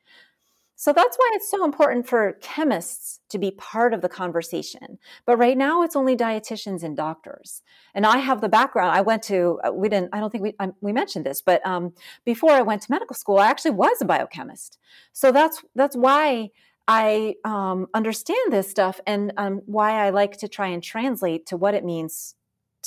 So 0.82 0.92
that's 0.92 1.16
why 1.16 1.30
it's 1.34 1.48
so 1.48 1.64
important 1.64 2.08
for 2.08 2.32
chemists 2.40 3.20
to 3.28 3.38
be 3.38 3.52
part 3.52 3.94
of 3.94 4.00
the 4.00 4.08
conversation. 4.08 4.98
But 5.24 5.36
right 5.36 5.56
now, 5.56 5.82
it's 5.82 5.94
only 5.94 6.16
dietitians 6.16 6.82
and 6.82 6.96
doctors. 6.96 7.62
And 7.94 8.04
I 8.04 8.18
have 8.18 8.40
the 8.40 8.48
background. 8.48 8.90
I 8.90 9.00
went 9.00 9.22
to 9.24 9.60
uh, 9.62 9.72
we 9.72 9.88
didn't. 9.88 10.10
I 10.12 10.18
don't 10.18 10.30
think 10.30 10.42
we 10.42 10.54
I, 10.58 10.70
we 10.80 10.92
mentioned 10.92 11.24
this, 11.24 11.40
but 11.40 11.64
um, 11.64 11.92
before 12.24 12.50
I 12.50 12.62
went 12.62 12.82
to 12.82 12.90
medical 12.90 13.14
school, 13.14 13.38
I 13.38 13.48
actually 13.48 13.72
was 13.72 14.00
a 14.00 14.04
biochemist. 14.04 14.78
So 15.12 15.30
that's 15.30 15.62
that's 15.76 15.94
why 15.94 16.50
I 16.88 17.36
um, 17.44 17.86
understand 17.94 18.52
this 18.52 18.68
stuff 18.68 19.00
and 19.06 19.32
um, 19.36 19.62
why 19.66 20.04
I 20.04 20.10
like 20.10 20.38
to 20.38 20.48
try 20.48 20.66
and 20.66 20.82
translate 20.82 21.46
to 21.46 21.56
what 21.56 21.74
it 21.74 21.84
means 21.84 22.34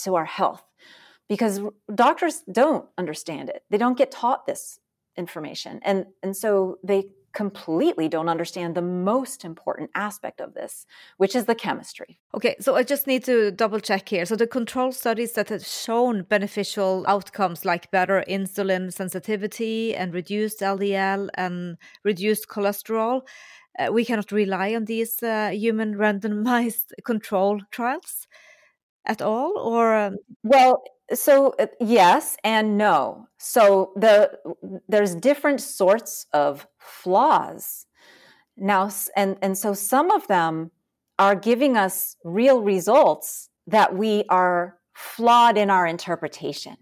to 0.03 0.15
our 0.15 0.25
health, 0.25 0.63
because 1.27 1.59
doctors 1.93 2.43
don't 2.51 2.85
understand 2.97 3.49
it. 3.49 3.63
They 3.69 3.77
don't 3.77 3.97
get 3.97 4.11
taught 4.11 4.45
this 4.45 4.79
information, 5.17 5.79
and 5.83 6.05
and 6.23 6.35
so 6.35 6.77
they 6.83 7.05
completely 7.35 8.07
don't 8.07 8.29
understand 8.29 8.73
the 8.73 8.81
most 8.81 9.43
important 9.43 9.91
aspect 9.93 10.39
of 10.39 10.53
this, 10.53 10.87
which 11.17 11.35
is 11.35 11.45
the 11.45 11.53
chemistry. 11.53 12.17
Okay, 12.33 12.55
so 12.59 12.75
I 12.75 12.83
just 12.83 13.05
need 13.07 13.25
to 13.25 13.51
double 13.51 13.81
check 13.81 14.07
here. 14.09 14.25
So 14.25 14.35
the 14.35 14.47
control 14.47 14.91
studies 14.93 15.33
that 15.33 15.49
have 15.49 15.65
shown 15.65 16.23
beneficial 16.23 17.03
outcomes 17.07 17.65
like 17.65 17.91
better 17.91 18.23
insulin 18.27 18.91
sensitivity 18.91 19.93
and 19.93 20.13
reduced 20.13 20.61
LDL 20.61 21.29
and 21.35 21.77
reduced 22.03 22.47
cholesterol, 22.47 23.21
uh, 23.77 23.91
we 23.91 24.05
cannot 24.05 24.31
rely 24.31 24.73
on 24.73 24.85
these 24.85 25.21
uh, 25.21 25.49
human 25.49 25.95
randomized 26.03 26.93
control 27.03 27.59
trials 27.69 28.27
at 29.05 29.21
all 29.21 29.59
or 29.59 29.93
um... 29.93 30.15
well 30.43 30.81
so 31.13 31.53
uh, 31.59 31.67
yes 31.79 32.37
and 32.43 32.77
no. 32.77 33.27
So 33.37 33.91
the 33.95 34.37
there's 34.87 35.15
different 35.15 35.61
sorts 35.61 36.25
of 36.33 36.67
flaws. 36.79 37.85
Now 38.57 38.89
and 39.15 39.37
and 39.41 39.57
so 39.57 39.73
some 39.73 40.11
of 40.11 40.27
them 40.27 40.71
are 41.19 41.35
giving 41.35 41.77
us 41.77 42.17
real 42.23 42.61
results 42.61 43.49
that 43.67 43.95
we 43.95 44.23
are 44.29 44.77
flawed 44.93 45.57
in 45.57 45.69
our 45.69 45.85
interpretation. 45.87 46.75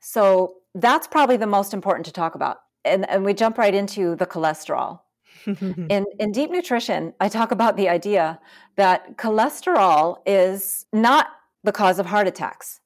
So 0.00 0.56
that's 0.74 1.06
probably 1.06 1.36
the 1.36 1.46
most 1.46 1.74
important 1.74 2.06
to 2.06 2.12
talk 2.12 2.34
about. 2.34 2.58
And, 2.84 3.08
and 3.08 3.24
we 3.24 3.34
jump 3.34 3.58
right 3.58 3.74
into 3.74 4.14
the 4.16 4.26
cholesterol. 4.26 5.00
In, 5.46 6.04
in 6.18 6.32
deep 6.32 6.50
nutrition, 6.50 7.14
I 7.20 7.28
talk 7.28 7.52
about 7.52 7.76
the 7.76 7.88
idea 7.88 8.40
that 8.76 9.16
cholesterol 9.16 10.16
is 10.26 10.84
not 10.92 11.28
the 11.62 11.72
cause 11.72 11.98
of 11.98 12.06
heart 12.06 12.26
attacks. 12.26 12.80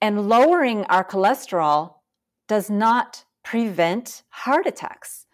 And 0.00 0.28
lowering 0.28 0.84
our 0.84 1.04
cholesterol 1.04 1.94
does 2.48 2.70
not 2.70 3.24
prevent 3.42 4.22
heart 4.30 4.66
attacks. 4.66 5.26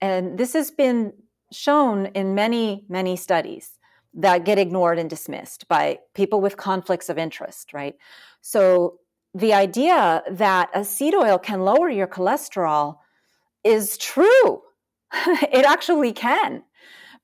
And 0.00 0.38
this 0.38 0.52
has 0.52 0.70
been 0.70 1.12
shown 1.52 2.06
in 2.06 2.34
many, 2.34 2.84
many 2.88 3.16
studies 3.16 3.78
that 4.14 4.44
get 4.44 4.58
ignored 4.58 4.98
and 4.98 5.10
dismissed 5.10 5.66
by 5.68 5.98
people 6.14 6.40
with 6.40 6.56
conflicts 6.56 7.08
of 7.08 7.18
interest, 7.18 7.72
right? 7.72 7.94
So 8.40 8.98
the 9.34 9.52
idea 9.52 10.22
that 10.30 10.70
a 10.74 10.84
seed 10.84 11.14
oil 11.14 11.38
can 11.38 11.62
lower 11.62 11.88
your 11.88 12.06
cholesterol 12.06 12.98
is 13.64 13.98
true. 13.98 14.62
it 15.12 15.64
actually 15.64 16.12
can. 16.12 16.62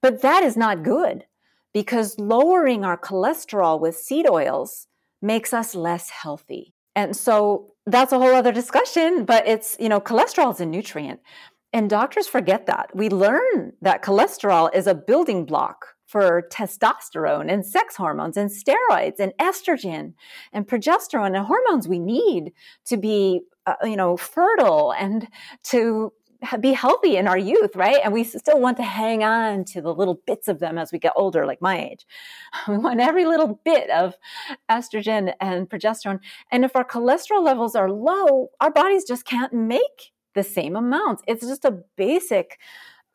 But 0.02 0.22
that 0.22 0.42
is 0.42 0.56
not 0.56 0.82
good 0.82 1.26
because 1.72 2.18
lowering 2.18 2.84
our 2.84 2.98
cholesterol 2.98 3.80
with 3.80 3.96
seed 3.96 4.28
oils 4.28 4.88
makes 5.22 5.52
us 5.52 5.74
less 5.74 6.10
healthy. 6.10 6.74
And 6.96 7.16
so 7.16 7.72
that's 7.86 8.12
a 8.12 8.18
whole 8.18 8.34
other 8.34 8.52
discussion, 8.52 9.24
but 9.24 9.46
it's, 9.46 9.76
you 9.78 9.88
know, 9.88 10.00
cholesterol 10.00 10.52
is 10.52 10.60
a 10.60 10.66
nutrient. 10.66 11.20
And 11.72 11.88
doctors 11.88 12.26
forget 12.26 12.66
that. 12.66 12.90
We 12.94 13.08
learn 13.08 13.74
that 13.80 14.02
cholesterol 14.02 14.74
is 14.74 14.86
a 14.86 14.94
building 14.94 15.44
block 15.44 15.86
for 16.06 16.42
testosterone 16.52 17.50
and 17.52 17.64
sex 17.64 17.94
hormones 17.94 18.36
and 18.36 18.50
steroids 18.50 19.20
and 19.20 19.32
estrogen 19.40 20.14
and 20.52 20.66
progesterone 20.66 21.36
and 21.36 21.46
hormones 21.46 21.86
we 21.86 22.00
need 22.00 22.52
to 22.86 22.96
be, 22.96 23.42
uh, 23.66 23.74
you 23.84 23.96
know, 23.96 24.16
fertile 24.16 24.92
and 24.92 25.28
to 25.62 26.12
be 26.60 26.72
healthy 26.72 27.16
in 27.16 27.28
our 27.28 27.38
youth, 27.38 27.76
right? 27.76 27.98
And 28.02 28.12
we 28.12 28.24
still 28.24 28.60
want 28.60 28.76
to 28.78 28.82
hang 28.82 29.22
on 29.22 29.64
to 29.66 29.80
the 29.80 29.94
little 29.94 30.20
bits 30.26 30.48
of 30.48 30.58
them 30.58 30.78
as 30.78 30.92
we 30.92 30.98
get 30.98 31.12
older, 31.16 31.46
like 31.46 31.60
my 31.60 31.78
age. 31.78 32.06
We 32.68 32.78
want 32.78 33.00
every 33.00 33.26
little 33.26 33.60
bit 33.64 33.90
of 33.90 34.14
estrogen 34.70 35.34
and 35.40 35.68
progesterone. 35.68 36.20
And 36.50 36.64
if 36.64 36.76
our 36.76 36.84
cholesterol 36.84 37.42
levels 37.42 37.74
are 37.74 37.90
low, 37.90 38.50
our 38.60 38.70
bodies 38.70 39.04
just 39.04 39.24
can't 39.24 39.52
make 39.52 40.12
the 40.34 40.42
same 40.42 40.76
amounts. 40.76 41.22
It's 41.26 41.46
just 41.46 41.64
a 41.64 41.82
basic 41.96 42.58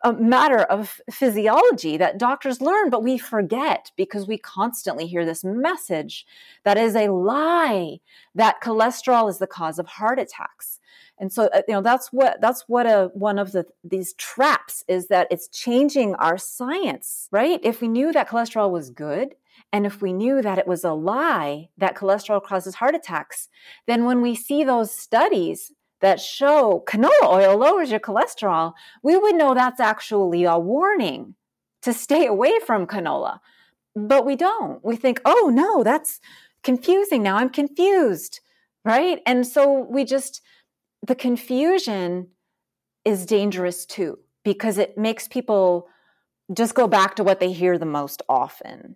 a 0.04 0.14
matter 0.14 0.60
of 0.60 1.02
physiology 1.10 1.98
that 1.98 2.20
doctors 2.20 2.62
learn, 2.62 2.92
but 2.92 3.04
we 3.04 3.18
forget 3.18 3.92
because 3.98 4.28
we 4.28 4.38
constantly 4.38 5.08
hear 5.08 5.26
this 5.26 5.44
message 5.44 6.28
that 6.64 6.78
is 6.78 6.96
a 6.96 7.08
lie 7.08 8.00
that 8.36 8.62
cholesterol 8.62 9.28
is 9.28 9.40
the 9.40 9.48
cause 9.48 9.80
of 9.80 9.88
heart 9.88 10.20
attacks 10.20 10.80
and 11.20 11.32
so 11.32 11.50
uh, 11.54 11.62
you 11.68 11.74
know 11.74 11.82
that's 11.82 12.12
what 12.12 12.40
that's 12.42 12.64
what 12.68 12.86
a 12.86 13.10
one 13.14 13.40
of 13.40 13.52
the 13.52 13.66
these 13.84 14.14
traps 14.14 14.84
is 14.88 15.08
that 15.08 15.28
it's 15.32 15.48
changing 15.48 16.16
our 16.16 16.38
science 16.38 17.28
right 17.32 17.60
if 17.64 17.82
we 17.82 17.88
knew 17.88 18.12
that 18.12 18.30
cholesterol 18.30 18.72
was 18.72 18.90
good 18.90 19.36
And 19.72 19.86
if 19.86 20.02
we 20.02 20.14
knew 20.14 20.42
that 20.42 20.58
it 20.58 20.68
was 20.68 20.84
a 20.84 20.94
lie 20.94 21.70
that 21.78 21.96
cholesterol 21.96 22.44
causes 22.44 22.76
heart 22.76 22.96
attacks, 22.96 23.50
then 23.88 24.06
when 24.06 24.22
we 24.22 24.36
see 24.36 24.64
those 24.64 24.92
studies 24.92 25.72
that 26.02 26.20
show 26.20 26.84
canola 26.88 27.24
oil 27.24 27.58
lowers 27.58 27.92
your 27.92 28.00
cholesterol, 28.00 28.74
we 29.04 29.18
would 29.18 29.36
know 29.36 29.54
that's 29.54 29.80
actually 29.80 30.44
a 30.44 30.58
warning 30.58 31.36
to 31.82 31.94
stay 31.94 32.26
away 32.26 32.54
from 32.66 32.88
canola. 32.88 33.40
But 33.96 34.26
we 34.26 34.36
don't. 34.36 34.84
We 34.84 34.96
think, 34.96 35.22
oh 35.26 35.52
no, 35.54 35.84
that's 35.84 36.20
confusing 36.64 37.24
now. 37.24 37.38
I'm 37.38 37.50
confused. 37.50 38.42
Right. 38.84 39.20
And 39.26 39.48
so 39.48 39.88
we 39.90 40.06
just, 40.06 40.42
the 41.06 41.16
confusion 41.16 42.28
is 43.04 43.26
dangerous 43.26 43.86
too, 43.86 44.20
because 44.44 44.78
it 44.78 44.98
makes 44.98 45.28
people 45.28 45.88
just 46.54 46.76
go 46.76 46.88
back 46.88 47.16
to 47.16 47.24
what 47.24 47.40
they 47.40 47.52
hear 47.52 47.78
the 47.78 47.86
most 47.86 48.22
often, 48.28 48.96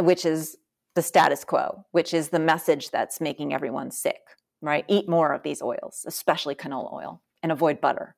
which 0.00 0.24
is 0.24 0.56
the 0.94 1.02
status 1.02 1.44
quo, 1.44 1.84
which 1.92 2.14
is 2.14 2.28
the 2.28 2.38
message 2.38 2.90
that's 2.90 3.20
making 3.20 3.52
everyone 3.52 3.90
sick, 3.90 4.22
right? 4.62 4.84
Eat 4.88 5.08
more 5.08 5.32
of 5.32 5.42
these 5.42 5.62
oils, 5.62 6.04
especially 6.06 6.54
canola 6.54 6.92
oil, 6.92 7.22
and 7.42 7.50
avoid 7.52 7.80
butter. 7.80 8.14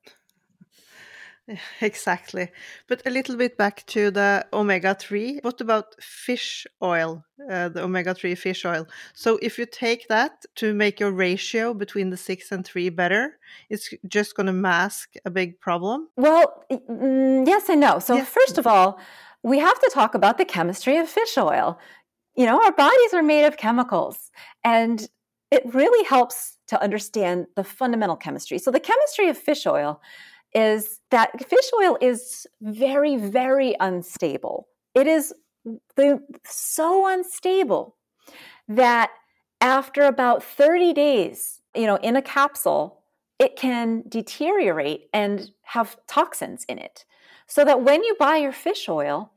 Exactly. 1.81 2.49
But 2.87 3.01
a 3.05 3.09
little 3.09 3.35
bit 3.35 3.57
back 3.57 3.85
to 3.87 4.11
the 4.11 4.45
omega 4.53 4.95
3. 4.95 5.39
What 5.41 5.61
about 5.61 5.95
fish 6.01 6.67
oil, 6.81 7.23
uh, 7.49 7.69
the 7.69 7.83
omega 7.83 8.13
3 8.13 8.35
fish 8.35 8.65
oil? 8.65 8.87
So, 9.13 9.39
if 9.41 9.57
you 9.57 9.65
take 9.65 10.07
that 10.07 10.45
to 10.55 10.73
make 10.73 10.99
your 10.99 11.11
ratio 11.11 11.73
between 11.73 12.09
the 12.09 12.17
6 12.17 12.51
and 12.51 12.65
3 12.65 12.89
better, 12.89 13.37
it's 13.69 13.93
just 14.07 14.35
going 14.35 14.47
to 14.47 14.53
mask 14.53 15.13
a 15.25 15.29
big 15.29 15.59
problem? 15.59 16.09
Well, 16.17 16.63
mm, 16.71 17.47
yes 17.47 17.69
and 17.69 17.81
no. 17.81 17.99
So, 17.99 18.15
yes. 18.15 18.27
first 18.27 18.57
of 18.57 18.67
all, 18.67 18.99
we 19.43 19.59
have 19.59 19.79
to 19.79 19.91
talk 19.93 20.15
about 20.15 20.37
the 20.37 20.45
chemistry 20.45 20.97
of 20.97 21.07
fish 21.09 21.37
oil. 21.37 21.79
You 22.35 22.45
know, 22.45 22.63
our 22.63 22.71
bodies 22.71 23.13
are 23.13 23.23
made 23.23 23.45
of 23.45 23.57
chemicals, 23.57 24.31
and 24.63 25.07
it 25.49 25.63
really 25.73 26.03
helps 26.05 26.57
to 26.67 26.81
understand 26.81 27.47
the 27.55 27.63
fundamental 27.63 28.17
chemistry. 28.17 28.57
So, 28.57 28.71
the 28.71 28.79
chemistry 28.79 29.29
of 29.29 29.37
fish 29.37 29.65
oil 29.65 30.01
is 30.57 31.01
that 31.11 31.47
fish 31.47 31.69
oil 31.79 31.99
is 32.01 32.47
very, 32.61 33.15
very 33.15 33.75
unstable. 33.79 34.67
It 34.95 35.05
is 35.05 35.31
the, 35.95 36.19
so 36.45 37.07
unstable 37.07 37.95
that 38.67 39.11
after 39.61 40.01
about 40.01 40.43
30 40.43 40.93
days, 40.93 41.61
you 41.75 41.85
know, 41.85 41.97
in 41.97 42.15
a 42.15 42.23
capsule, 42.23 43.03
it 43.37 43.55
can 43.55 44.03
deteriorate 44.09 45.09
and 45.13 45.51
have 45.61 45.95
toxins 46.07 46.65
in 46.67 46.79
it. 46.79 47.05
So 47.45 47.63
that 47.63 47.83
when 47.83 48.03
you 48.03 48.15
buy 48.17 48.37
your 48.37 48.51
fish 48.51 48.89
oil, 48.89 49.31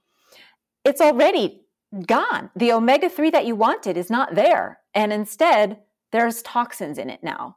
it's 0.87 1.03
already 1.03 1.61
gone. 2.07 2.49
The 2.57 2.73
omega 2.73 3.11
3 3.11 3.29
that 3.31 3.45
you 3.45 3.55
wanted 3.55 3.99
is 3.99 4.09
not 4.09 4.35
there. 4.35 4.79
And 4.95 5.13
instead, 5.13 5.81
there's 6.13 6.41
toxins 6.41 6.97
in 6.97 7.11
it 7.11 7.23
now. 7.23 7.57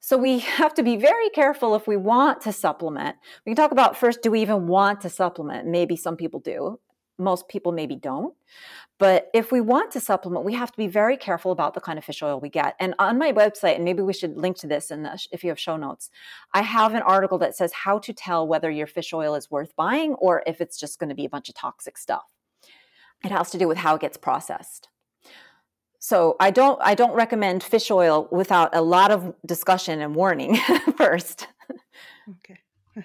So 0.00 0.16
we 0.16 0.38
have 0.60 0.74
to 0.74 0.82
be 0.82 0.96
very 0.96 1.30
careful 1.30 1.74
if 1.74 1.86
we 1.86 1.96
want 1.96 2.40
to 2.42 2.52
supplement. 2.52 3.16
We 3.44 3.50
can 3.50 3.56
talk 3.56 3.72
about 3.72 3.96
first 3.96 4.22
do 4.22 4.30
we 4.30 4.42
even 4.42 4.66
want 4.66 5.00
to 5.02 5.10
supplement? 5.10 5.66
Maybe 5.66 5.96
some 5.96 6.16
people 6.16 6.40
do. 6.40 6.80
Most 7.18 7.48
people 7.48 7.72
maybe 7.72 7.96
don't. 7.96 8.34
But 8.98 9.30
if 9.32 9.50
we 9.50 9.60
want 9.60 9.90
to 9.92 10.00
supplement, 10.00 10.44
we 10.44 10.54
have 10.54 10.70
to 10.70 10.76
be 10.76 10.86
very 10.86 11.16
careful 11.16 11.50
about 11.50 11.74
the 11.74 11.80
kind 11.80 11.98
of 11.98 12.04
fish 12.04 12.22
oil 12.22 12.40
we 12.40 12.50
get. 12.50 12.76
And 12.78 12.94
on 12.98 13.18
my 13.18 13.32
website, 13.32 13.76
and 13.76 13.84
maybe 13.84 14.02
we 14.02 14.12
should 14.12 14.36
link 14.36 14.56
to 14.58 14.66
this 14.66 14.90
in 14.90 15.02
the, 15.02 15.18
if 15.32 15.42
you 15.42 15.50
have 15.50 15.58
show 15.58 15.76
notes, 15.76 16.10
I 16.52 16.62
have 16.62 16.94
an 16.94 17.02
article 17.02 17.38
that 17.38 17.56
says 17.56 17.72
how 17.72 17.98
to 18.00 18.12
tell 18.12 18.46
whether 18.46 18.70
your 18.70 18.86
fish 18.86 19.12
oil 19.14 19.34
is 19.34 19.50
worth 19.50 19.74
buying 19.76 20.12
or 20.14 20.42
if 20.46 20.60
it's 20.60 20.78
just 20.78 20.98
going 20.98 21.08
to 21.08 21.14
be 21.14 21.24
a 21.24 21.30
bunch 21.30 21.48
of 21.48 21.54
toxic 21.54 21.96
stuff. 21.96 22.32
It 23.24 23.30
has 23.30 23.50
to 23.50 23.58
do 23.58 23.68
with 23.68 23.78
how 23.78 23.96
it 23.96 24.00
gets 24.02 24.16
processed. 24.16 24.88
So 26.10 26.36
I 26.38 26.52
don't 26.52 26.78
I 26.90 26.94
don't 26.94 27.14
recommend 27.14 27.64
fish 27.64 27.90
oil 27.90 28.28
without 28.30 28.70
a 28.76 28.80
lot 28.80 29.10
of 29.10 29.34
discussion 29.44 30.00
and 30.00 30.14
warning 30.14 30.54
first. 30.96 31.48
Okay. 32.34 32.58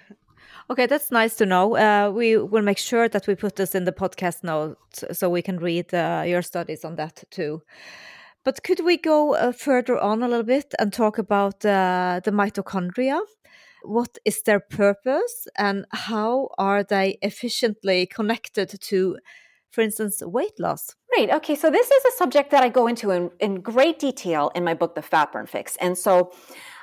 okay, 0.70 0.86
that's 0.86 1.10
nice 1.10 1.34
to 1.38 1.44
know. 1.44 1.76
Uh, 1.76 2.12
we 2.14 2.36
will 2.36 2.62
make 2.62 2.78
sure 2.78 3.08
that 3.08 3.26
we 3.26 3.34
put 3.34 3.56
this 3.56 3.74
in 3.74 3.86
the 3.86 3.92
podcast 3.92 4.44
notes 4.44 5.02
so 5.18 5.28
we 5.28 5.42
can 5.42 5.58
read 5.58 5.92
uh, 5.92 6.22
your 6.24 6.42
studies 6.42 6.84
on 6.84 6.94
that 6.94 7.24
too. 7.32 7.62
But 8.44 8.62
could 8.62 8.84
we 8.84 8.96
go 8.98 9.34
uh, 9.34 9.50
further 9.50 9.98
on 9.98 10.22
a 10.22 10.28
little 10.28 10.46
bit 10.46 10.72
and 10.78 10.92
talk 10.92 11.18
about 11.18 11.64
uh, 11.64 12.20
the 12.22 12.30
mitochondria? 12.30 13.18
What 13.82 14.16
is 14.24 14.42
their 14.42 14.60
purpose 14.60 15.48
and 15.58 15.86
how 15.90 16.50
are 16.56 16.84
they 16.84 17.18
efficiently 17.20 18.06
connected 18.06 18.80
to 18.80 19.18
for 19.72 19.80
instance, 19.80 20.22
weight 20.24 20.60
loss? 20.60 20.94
Right. 21.16 21.30
Okay. 21.30 21.56
So 21.56 21.70
this 21.70 21.90
is 21.90 22.04
a 22.04 22.16
subject 22.16 22.50
that 22.52 22.62
I 22.62 22.68
go 22.68 22.86
into 22.86 23.10
in, 23.10 23.30
in 23.40 23.60
great 23.60 23.98
detail 23.98 24.52
in 24.54 24.64
my 24.64 24.74
book, 24.74 24.94
The 24.94 25.02
Fat 25.02 25.32
Burn 25.32 25.46
Fix. 25.46 25.76
And 25.76 25.98
so, 25.98 26.32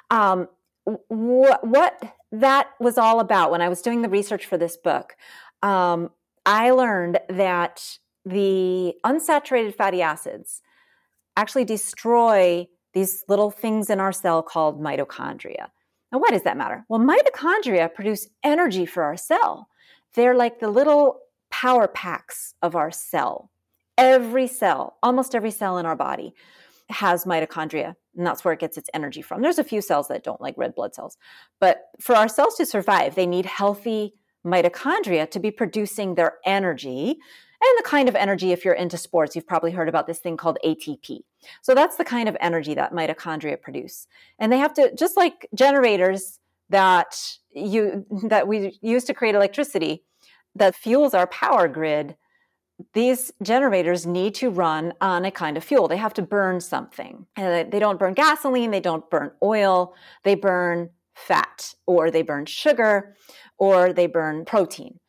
um, 0.09 0.47
wh- 0.85 1.63
what 1.63 2.01
that 2.31 2.71
was 2.79 2.97
all 2.97 3.19
about 3.19 3.51
when 3.51 3.61
I 3.61 3.69
was 3.69 3.81
doing 3.81 4.01
the 4.01 4.09
research 4.09 4.45
for 4.45 4.57
this 4.57 4.75
book, 4.75 5.15
um, 5.61 6.09
I 6.45 6.71
learned 6.71 7.19
that 7.29 7.99
the 8.25 8.95
unsaturated 9.05 9.75
fatty 9.75 10.01
acids 10.01 10.61
actually 11.37 11.65
destroy 11.65 12.67
these 12.93 13.23
little 13.27 13.51
things 13.51 13.89
in 13.89 13.99
our 13.99 14.11
cell 14.11 14.41
called 14.41 14.81
mitochondria. 14.81 15.67
Now, 16.11 16.17
why 16.19 16.29
does 16.31 16.43
that 16.43 16.57
matter? 16.57 16.85
Well, 16.89 16.99
mitochondria 16.99 17.93
produce 17.93 18.27
energy 18.43 18.87
for 18.87 19.03
our 19.03 19.15
cell. 19.15 19.67
They're 20.15 20.35
like 20.35 20.59
the 20.59 20.69
little 20.69 21.19
power 21.61 21.89
packs 21.89 22.53
of 22.61 22.73
our 22.75 22.89
cell. 22.89 23.51
Every 23.97 24.47
cell, 24.47 24.97
almost 25.03 25.35
every 25.35 25.51
cell 25.51 25.77
in 25.77 25.85
our 25.85 25.95
body 25.95 26.33
has 26.89 27.25
mitochondria, 27.25 27.95
and 28.15 28.25
that's 28.25 28.45
where 28.45 28.53
it 28.53 28.61
gets 28.61 28.77
its 28.77 28.89
energy 28.93 29.21
from. 29.21 29.41
There's 29.41 29.59
a 29.59 29.63
few 29.63 29.81
cells 29.81 30.07
that 30.07 30.23
don't 30.23 30.39
like 30.39 30.55
red 30.57 30.73
blood 30.73 30.95
cells, 30.95 31.17
but 31.59 31.81
for 31.99 32.15
our 32.15 32.29
cells 32.29 32.55
to 32.55 32.65
survive, 32.65 33.15
they 33.15 33.25
need 33.25 33.45
healthy 33.45 34.13
mitochondria 34.45 35.29
to 35.31 35.39
be 35.39 35.51
producing 35.51 36.15
their 36.15 36.37
energy. 36.45 37.17
And 37.61 37.77
the 37.77 37.83
kind 37.83 38.07
of 38.07 38.15
energy, 38.15 38.53
if 38.53 38.63
you're 38.63 38.73
into 38.73 38.97
sports, 38.97 39.35
you've 39.35 39.45
probably 39.45 39.71
heard 39.71 39.89
about 39.89 40.07
this 40.07 40.19
thing 40.19 40.37
called 40.37 40.57
ATP. 40.63 41.19
So 41.61 41.75
that's 41.75 41.97
the 41.97 42.05
kind 42.05 42.29
of 42.29 42.37
energy 42.39 42.73
that 42.75 42.93
mitochondria 42.93 43.61
produce. 43.61 44.07
And 44.39 44.49
they 44.49 44.59
have 44.59 44.73
to, 44.75 44.95
just 44.95 45.17
like 45.17 45.49
generators 45.53 46.39
that 46.69 47.19
you 47.51 48.05
that 48.29 48.47
we 48.47 48.77
use 48.81 49.03
to 49.05 49.13
create 49.13 49.35
electricity, 49.35 50.05
that 50.55 50.75
fuels 50.75 51.13
our 51.13 51.27
power 51.27 51.67
grid, 51.67 52.15
these 52.93 53.31
generators 53.43 54.05
need 54.05 54.35
to 54.35 54.49
run 54.49 54.93
on 55.01 55.25
a 55.25 55.31
kind 55.31 55.57
of 55.57 55.63
fuel. 55.63 55.87
They 55.87 55.97
have 55.97 56.13
to 56.15 56.21
burn 56.21 56.61
something. 56.61 57.25
And 57.35 57.71
they 57.71 57.79
don't 57.79 57.99
burn 57.99 58.13
gasoline, 58.13 58.71
they 58.71 58.79
don't 58.79 59.09
burn 59.09 59.31
oil, 59.43 59.93
they 60.23 60.35
burn 60.35 60.89
fat, 61.13 61.73
or 61.85 62.09
they 62.09 62.21
burn 62.21 62.45
sugar, 62.45 63.15
or 63.57 63.91
they 63.91 64.07
burn 64.07 64.45
protein. 64.45 64.99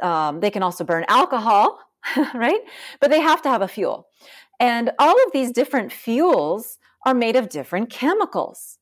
Um, 0.00 0.40
they 0.40 0.50
can 0.50 0.62
also 0.62 0.84
burn 0.84 1.04
alcohol, 1.08 1.78
right? 2.34 2.60
But 3.00 3.10
they 3.10 3.20
have 3.20 3.42
to 3.42 3.48
have 3.48 3.62
a 3.62 3.68
fuel. 3.68 4.08
And 4.58 4.90
all 4.98 5.14
of 5.24 5.32
these 5.32 5.52
different 5.52 5.92
fuels 5.92 6.78
are 7.06 7.14
made 7.14 7.36
of 7.36 7.48
different 7.48 7.90
chemicals. 7.90 8.78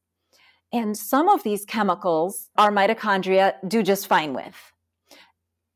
And 0.73 0.97
some 0.97 1.29
of 1.29 1.43
these 1.43 1.65
chemicals 1.65 2.49
our 2.57 2.71
mitochondria 2.71 3.55
do 3.67 3.83
just 3.83 4.07
fine 4.07 4.35
with. 4.35 4.70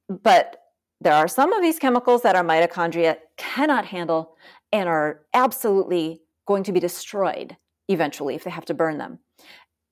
But 0.08 0.56
there 1.00 1.14
are 1.14 1.28
some 1.28 1.52
of 1.52 1.62
these 1.62 1.78
chemicals 1.78 2.22
that 2.22 2.36
our 2.36 2.44
mitochondria 2.44 3.16
cannot 3.36 3.84
handle 3.86 4.36
and 4.72 4.88
are 4.88 5.20
absolutely 5.34 6.20
going 6.46 6.64
to 6.64 6.72
be 6.72 6.80
destroyed 6.80 7.56
eventually 7.88 8.34
if 8.34 8.44
they 8.44 8.50
have 8.50 8.64
to 8.66 8.74
burn 8.74 8.98
them. 8.98 9.18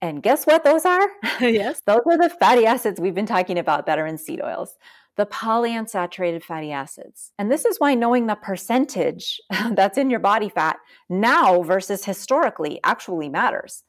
And 0.01 0.23
guess 0.23 0.45
what 0.47 0.65
those 0.65 0.85
are? 0.85 1.09
yes. 1.41 1.83
those 1.87 2.01
are 2.07 2.19
the 2.19 2.35
fatty 2.41 2.67
acids 2.67 3.01
we've 3.01 3.15
been 3.15 3.27
talking 3.27 3.59
about 3.59 3.87
that 3.87 3.99
are 3.99 4.07
in 4.07 4.19
seed 4.19 4.41
oils, 4.43 4.77
the 5.17 5.27
polyunsaturated 5.27 6.43
fatty 6.43 6.73
acids. 6.73 7.33
And 7.39 7.51
this 7.51 7.65
is 7.65 7.79
why 7.79 7.95
knowing 7.95 8.27
the 8.27 8.35
percentage 8.35 9.41
that's 9.73 9.99
in 9.99 10.11
your 10.11 10.21
body 10.21 10.49
fat 10.49 10.79
now 11.09 11.63
versus 11.63 12.05
historically 12.05 12.81
actually 12.85 13.29
matters 13.29 13.85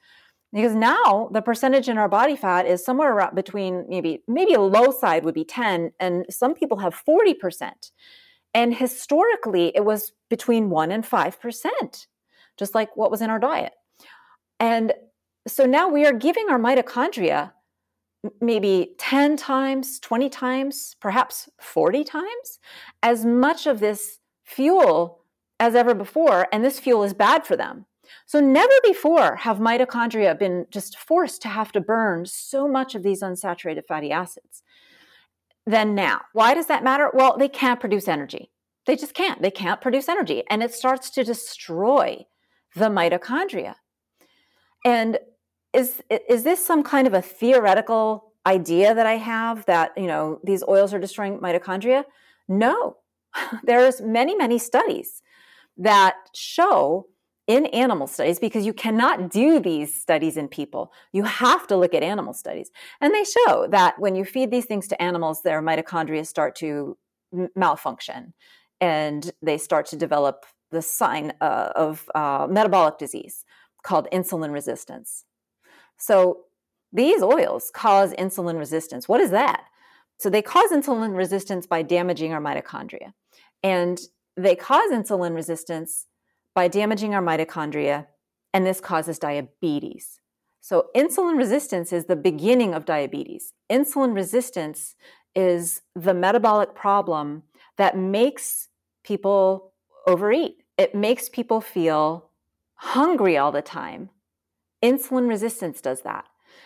because 0.53 0.75
now 0.75 1.29
the 1.33 1.41
percentage 1.41 1.89
in 1.89 1.97
our 1.97 2.07
body 2.07 2.35
fat 2.35 2.67
is 2.67 2.85
somewhere 2.85 3.11
around 3.11 3.35
between 3.35 3.85
maybe 3.89 4.21
maybe 4.27 4.53
a 4.53 4.61
low 4.61 4.91
side 4.91 5.25
would 5.25 5.33
be 5.33 5.43
10 5.43 5.91
and 5.99 6.25
some 6.29 6.53
people 6.53 6.77
have 6.77 7.01
40% 7.07 7.71
and 8.53 8.75
historically 8.75 9.71
it 9.75 9.83
was 9.83 10.13
between 10.29 10.69
1 10.69 10.91
and 10.91 11.03
5% 11.03 12.07
just 12.57 12.75
like 12.75 12.95
what 12.95 13.11
was 13.11 13.21
in 13.21 13.29
our 13.29 13.39
diet. 13.39 13.73
And 14.59 14.93
so 15.47 15.65
now 15.65 15.89
we 15.89 16.05
are 16.05 16.13
giving 16.13 16.49
our 16.49 16.59
mitochondria 16.59 17.51
maybe 18.39 18.95
10 18.99 19.35
times 19.35 19.99
20 19.99 20.29
times 20.29 20.95
perhaps 21.01 21.49
40 21.59 22.05
times 22.05 22.59
as 23.01 23.25
much 23.25 23.67
of 23.67 23.81
this 23.81 24.19
fuel 24.45 25.19
as 25.59 25.75
ever 25.75 25.93
before 25.93 26.47
and 26.53 26.63
this 26.63 26.79
fuel 26.79 27.03
is 27.03 27.13
bad 27.13 27.45
for 27.45 27.57
them 27.57 27.85
so, 28.25 28.39
never 28.39 28.73
before 28.83 29.35
have 29.37 29.57
mitochondria 29.57 30.37
been 30.37 30.65
just 30.71 30.97
forced 30.97 31.41
to 31.43 31.49
have 31.49 31.71
to 31.73 31.81
burn 31.81 32.25
so 32.25 32.67
much 32.67 32.95
of 32.95 33.03
these 33.03 33.21
unsaturated 33.21 33.85
fatty 33.87 34.11
acids 34.11 34.63
than 35.65 35.95
now. 35.95 36.21
Why 36.33 36.53
does 36.53 36.67
that 36.67 36.83
matter? 36.83 37.09
Well, 37.13 37.37
they 37.37 37.49
can't 37.49 37.79
produce 37.79 38.07
energy. 38.07 38.51
They 38.85 38.95
just 38.95 39.13
can't. 39.13 39.41
They 39.41 39.51
can't 39.51 39.81
produce 39.81 40.09
energy. 40.09 40.43
And 40.49 40.61
it 40.61 40.73
starts 40.73 41.09
to 41.11 41.23
destroy 41.23 42.25
the 42.75 42.89
mitochondria. 42.89 43.75
And 44.85 45.19
is, 45.73 46.01
is 46.09 46.43
this 46.43 46.65
some 46.65 46.83
kind 46.83 47.07
of 47.07 47.13
a 47.13 47.21
theoretical 47.21 48.33
idea 48.45 48.93
that 48.93 49.05
I 49.05 49.17
have 49.17 49.65
that, 49.65 49.91
you 49.95 50.07
know, 50.07 50.39
these 50.43 50.63
oils 50.67 50.93
are 50.93 50.99
destroying 50.99 51.39
mitochondria? 51.39 52.03
No. 52.47 52.97
There's 53.63 54.01
many, 54.01 54.35
many 54.35 54.59
studies 54.59 55.21
that 55.77 56.15
show 56.35 57.07
in 57.47 57.65
animal 57.67 58.07
studies 58.07 58.39
because 58.39 58.65
you 58.65 58.73
cannot 58.73 59.29
do 59.29 59.59
these 59.59 59.93
studies 59.93 60.37
in 60.37 60.47
people. 60.47 60.93
You 61.11 61.23
have 61.23 61.67
to 61.67 61.77
look 61.77 61.93
at 61.93 62.03
animal 62.03 62.33
studies. 62.33 62.71
And 63.01 63.13
they 63.13 63.25
show 63.25 63.67
that 63.69 63.99
when 63.99 64.15
you 64.15 64.23
feed 64.23 64.49
these 64.49 64.65
things 64.65 64.87
to 64.89 65.01
animals, 65.01 65.41
their 65.41 65.61
mitochondria 65.61 66.25
start 66.25 66.55
to 66.57 66.97
malfunction 67.55 68.33
and 68.79 69.31
they 69.41 69.57
start 69.57 69.85
to 69.87 69.95
develop 69.95 70.45
the 70.71 70.81
sign 70.81 71.33
uh, 71.41 71.69
of 71.75 72.09
uh, 72.15 72.47
metabolic 72.49 72.97
disease 72.97 73.43
called 73.83 74.07
insulin 74.11 74.51
resistance. 74.51 75.25
So 75.97 76.45
these 76.91 77.21
oils 77.21 77.71
cause 77.73 78.13
insulin 78.13 78.57
resistance. 78.57 79.09
What 79.09 79.19
is 79.19 79.31
that? 79.31 79.65
So 80.19 80.29
they 80.29 80.41
cause 80.41 80.71
insulin 80.71 81.15
resistance 81.15 81.67
by 81.67 81.81
damaging 81.81 82.33
our 82.33 82.41
mitochondria. 82.41 83.13
And 83.61 83.99
they 84.37 84.55
cause 84.55 84.91
insulin 84.91 85.35
resistance 85.35 86.07
by 86.55 86.67
damaging 86.67 87.13
our 87.13 87.21
mitochondria, 87.21 88.07
and 88.53 88.65
this 88.65 88.79
causes 88.79 89.19
diabetes. 89.19 90.19
So, 90.61 90.85
insulin 90.95 91.37
resistance 91.37 91.91
is 91.91 92.05
the 92.05 92.15
beginning 92.15 92.73
of 92.73 92.85
diabetes. 92.85 93.53
Insulin 93.69 94.15
resistance 94.15 94.95
is 95.35 95.81
the 95.95 96.13
metabolic 96.13 96.75
problem 96.75 97.43
that 97.77 97.97
makes 97.97 98.69
people 99.03 99.73
overeat. 100.07 100.63
It 100.77 100.95
makes 100.95 101.27
people 101.27 101.59
feel 101.59 102.29
hungry 102.75 103.37
all 103.37 103.51
the 103.51 103.61
time. 103.61 104.09
Insulin 104.83 105.27
resistance 105.27 105.81
does 105.81 106.01
that. 106.01 106.25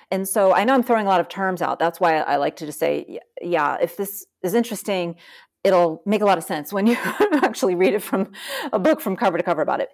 And 0.10 0.28
so 0.28 0.54
I 0.54 0.64
know 0.64 0.74
I'm 0.74 0.84
throwing 0.84 1.06
a 1.06 1.10
lot 1.10 1.20
of 1.20 1.30
terms 1.30 1.62
out. 1.62 1.80
That's 1.80 2.00
why 2.00 2.18
I 2.18 2.38
like 2.38 2.56
to 2.58 2.66
just 2.66 2.80
say, 2.80 3.20
yeah, 3.42 3.78
if 3.82 3.98
this 3.98 4.26
is 4.42 4.54
interesting, 4.54 5.16
it'll 5.68 6.02
make 6.06 6.22
a 6.22 6.26
lot 6.26 6.38
of 6.38 6.46
sense 6.46 6.72
when 6.72 6.88
you 6.88 6.96
actually 7.44 7.76
read 7.76 7.94
it 7.94 8.02
from 8.02 8.32
a 8.72 8.80
book 8.80 9.02
from 9.02 9.18
cover 9.18 9.38
to 9.38 9.44
cover 9.44 9.62
about 9.62 9.82
it. 9.82 9.90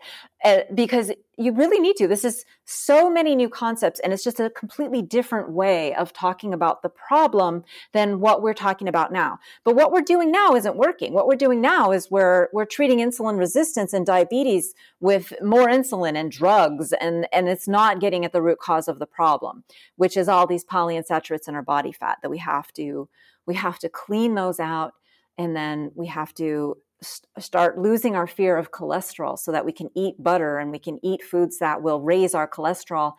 Uh, 0.45 0.59
because 0.74 1.11
you 1.36 1.51
really 1.51 1.80
need 1.80 1.95
to. 1.95 2.07
This 2.07 2.24
is 2.24 2.45
so 2.65 3.09
many 3.09 3.36
new 3.36 3.49
concepts 3.49 3.99
and 4.01 4.13
it's 4.13 4.24
just 4.24 4.39
a 4.39 4.51
completely 4.51 5.01
different 5.01 5.51
way 5.51 5.95
of 5.95 6.13
talking 6.13 6.53
about 6.53 6.84
the 6.84 6.89
problem 6.89 7.63
than 7.91 8.19
what 8.19 8.43
we're 8.43 8.53
talking 8.53 8.88
about 8.88 9.11
now. 9.11 9.39
But 9.63 9.76
what 9.76 9.91
we're 9.91 10.01
doing 10.01 10.32
now 10.32 10.53
isn't 10.53 10.78
working. 10.78 11.11
What 11.11 11.28
we're 11.28 11.36
doing 11.36 11.59
now 11.59 11.91
is 11.91 12.11
we're 12.11 12.49
we're 12.53 12.65
treating 12.65 12.99
insulin 12.99 13.39
resistance 13.39 13.93
and 13.93 14.05
diabetes 14.05 14.76
with 14.99 15.34
more 15.41 15.67
insulin 15.67 16.15
and 16.15 16.32
drugs 16.32 16.93
and 16.93 17.28
and 17.34 17.49
it's 17.49 17.67
not 17.67 17.99
getting 17.99 18.26
at 18.26 18.32
the 18.32 18.43
root 18.43 18.59
cause 18.59 18.88
of 18.88 18.99
the 18.99 19.07
problem 19.07 19.63
which 19.95 20.15
is 20.15 20.30
all 20.30 20.45
these 20.45 20.63
polyunsaturates 20.63 21.47
in 21.47 21.55
our 21.55 21.63
body 21.63 21.91
fat 21.91 22.19
that 22.21 22.30
we 22.30 22.38
have 22.38 22.71
to 22.74 23.09
we 23.45 23.55
have 23.55 23.80
to 23.80 23.89
clean 23.89 24.36
those 24.36 24.59
out 24.59 24.93
and 25.38 25.55
then 25.55 25.91
we 25.95 26.07
have 26.07 26.34
to 26.36 26.75
st- 27.01 27.27
start 27.39 27.77
losing 27.77 28.15
our 28.15 28.27
fear 28.27 28.57
of 28.57 28.71
cholesterol 28.71 29.38
so 29.38 29.51
that 29.51 29.65
we 29.65 29.71
can 29.71 29.89
eat 29.95 30.15
butter 30.19 30.57
and 30.57 30.71
we 30.71 30.79
can 30.79 30.99
eat 31.03 31.23
foods 31.23 31.59
that 31.59 31.81
will 31.81 32.01
raise 32.01 32.34
our 32.34 32.47
cholesterol 32.47 33.13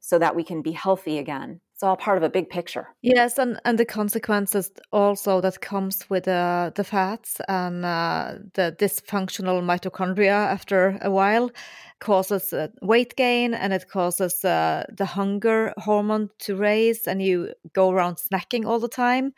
so 0.00 0.18
that 0.18 0.36
we 0.36 0.44
can 0.44 0.62
be 0.62 0.72
healthy 0.72 1.18
again. 1.18 1.60
It's 1.74 1.82
all 1.82 1.96
part 1.96 2.18
of 2.18 2.24
a 2.24 2.28
big 2.28 2.50
picture. 2.50 2.88
Yes 3.02 3.38
and, 3.38 3.60
and 3.64 3.78
the 3.78 3.84
consequences 3.84 4.70
also 4.92 5.40
that 5.40 5.60
comes 5.60 6.04
with 6.08 6.26
uh, 6.26 6.72
the 6.74 6.84
fats 6.84 7.40
and 7.48 7.84
uh, 7.84 8.34
the 8.54 8.74
dysfunctional 8.78 9.62
mitochondria 9.62 10.52
after 10.52 10.98
a 11.02 11.10
while 11.10 11.50
causes 12.00 12.52
uh, 12.52 12.68
weight 12.82 13.14
gain 13.16 13.54
and 13.54 13.72
it 13.72 13.88
causes 13.88 14.44
uh, 14.44 14.84
the 14.96 15.04
hunger 15.04 15.72
hormone 15.78 16.30
to 16.40 16.56
raise 16.56 17.06
and 17.06 17.22
you 17.22 17.52
go 17.72 17.90
around 17.90 18.16
snacking 18.16 18.64
all 18.64 18.80
the 18.80 18.88
time 18.88 19.32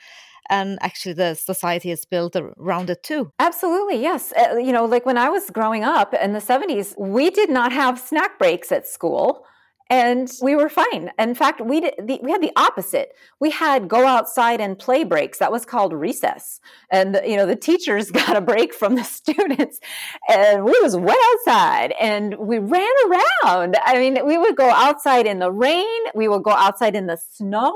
and 0.48 0.78
actually 0.80 1.14
the 1.14 1.34
society 1.34 1.90
is 1.90 2.04
built 2.04 2.36
around 2.36 2.90
it 2.90 3.02
too. 3.02 3.32
Absolutely, 3.38 4.00
yes. 4.00 4.32
Uh, 4.32 4.56
you 4.56 4.72
know, 4.72 4.84
like 4.84 5.04
when 5.06 5.18
I 5.18 5.28
was 5.28 5.50
growing 5.50 5.84
up 5.84 6.14
in 6.14 6.32
the 6.32 6.40
70s, 6.40 6.98
we 6.98 7.30
did 7.30 7.50
not 7.50 7.72
have 7.72 7.98
snack 7.98 8.38
breaks 8.38 8.72
at 8.72 8.86
school 8.86 9.44
and 9.90 10.30
we 10.40 10.54
were 10.54 10.68
fine. 10.68 11.10
In 11.18 11.34
fact, 11.34 11.60
we 11.60 11.80
we 12.22 12.30
had 12.30 12.40
the 12.40 12.52
opposite. 12.54 13.12
We 13.40 13.50
had 13.50 13.88
go 13.88 14.06
outside 14.06 14.60
and 14.60 14.78
play 14.78 15.02
breaks. 15.02 15.38
That 15.38 15.50
was 15.50 15.64
called 15.64 15.92
recess, 15.92 16.60
and 16.92 17.20
you 17.26 17.36
know 17.36 17.44
the 17.44 17.56
teachers 17.56 18.10
got 18.22 18.36
a 18.36 18.40
break 18.40 18.72
from 18.72 18.94
the 18.94 19.02
students, 19.20 19.80
and 20.28 20.64
we 20.64 20.78
was 20.80 20.96
went 20.96 21.18
outside 21.32 21.92
and 22.00 22.36
we 22.38 22.58
ran 22.58 22.88
around. 23.08 23.76
I 23.84 23.98
mean, 23.98 24.24
we 24.24 24.38
would 24.38 24.56
go 24.56 24.70
outside 24.70 25.26
in 25.26 25.40
the 25.40 25.50
rain. 25.50 26.00
We 26.14 26.28
would 26.28 26.44
go 26.44 26.52
outside 26.52 26.94
in 26.94 27.08
the 27.08 27.16
snow, 27.16 27.74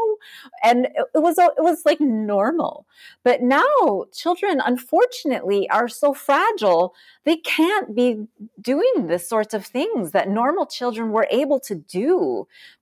and 0.62 0.86
it 0.86 1.18
was 1.18 1.36
it 1.36 1.52
was 1.58 1.82
like 1.84 2.00
normal. 2.00 2.86
But 3.24 3.42
now 3.42 4.04
children, 4.12 4.62
unfortunately, 4.64 5.68
are 5.70 5.88
so 5.88 6.14
fragile. 6.14 6.94
They 7.24 7.36
can't 7.38 7.96
be 7.96 8.26
doing 8.60 9.06
the 9.08 9.18
sorts 9.18 9.52
of 9.52 9.66
things 9.66 10.12
that 10.12 10.28
normal 10.28 10.66
children 10.66 11.10
were 11.10 11.26
able 11.30 11.58
to 11.60 11.74
do 11.74 12.03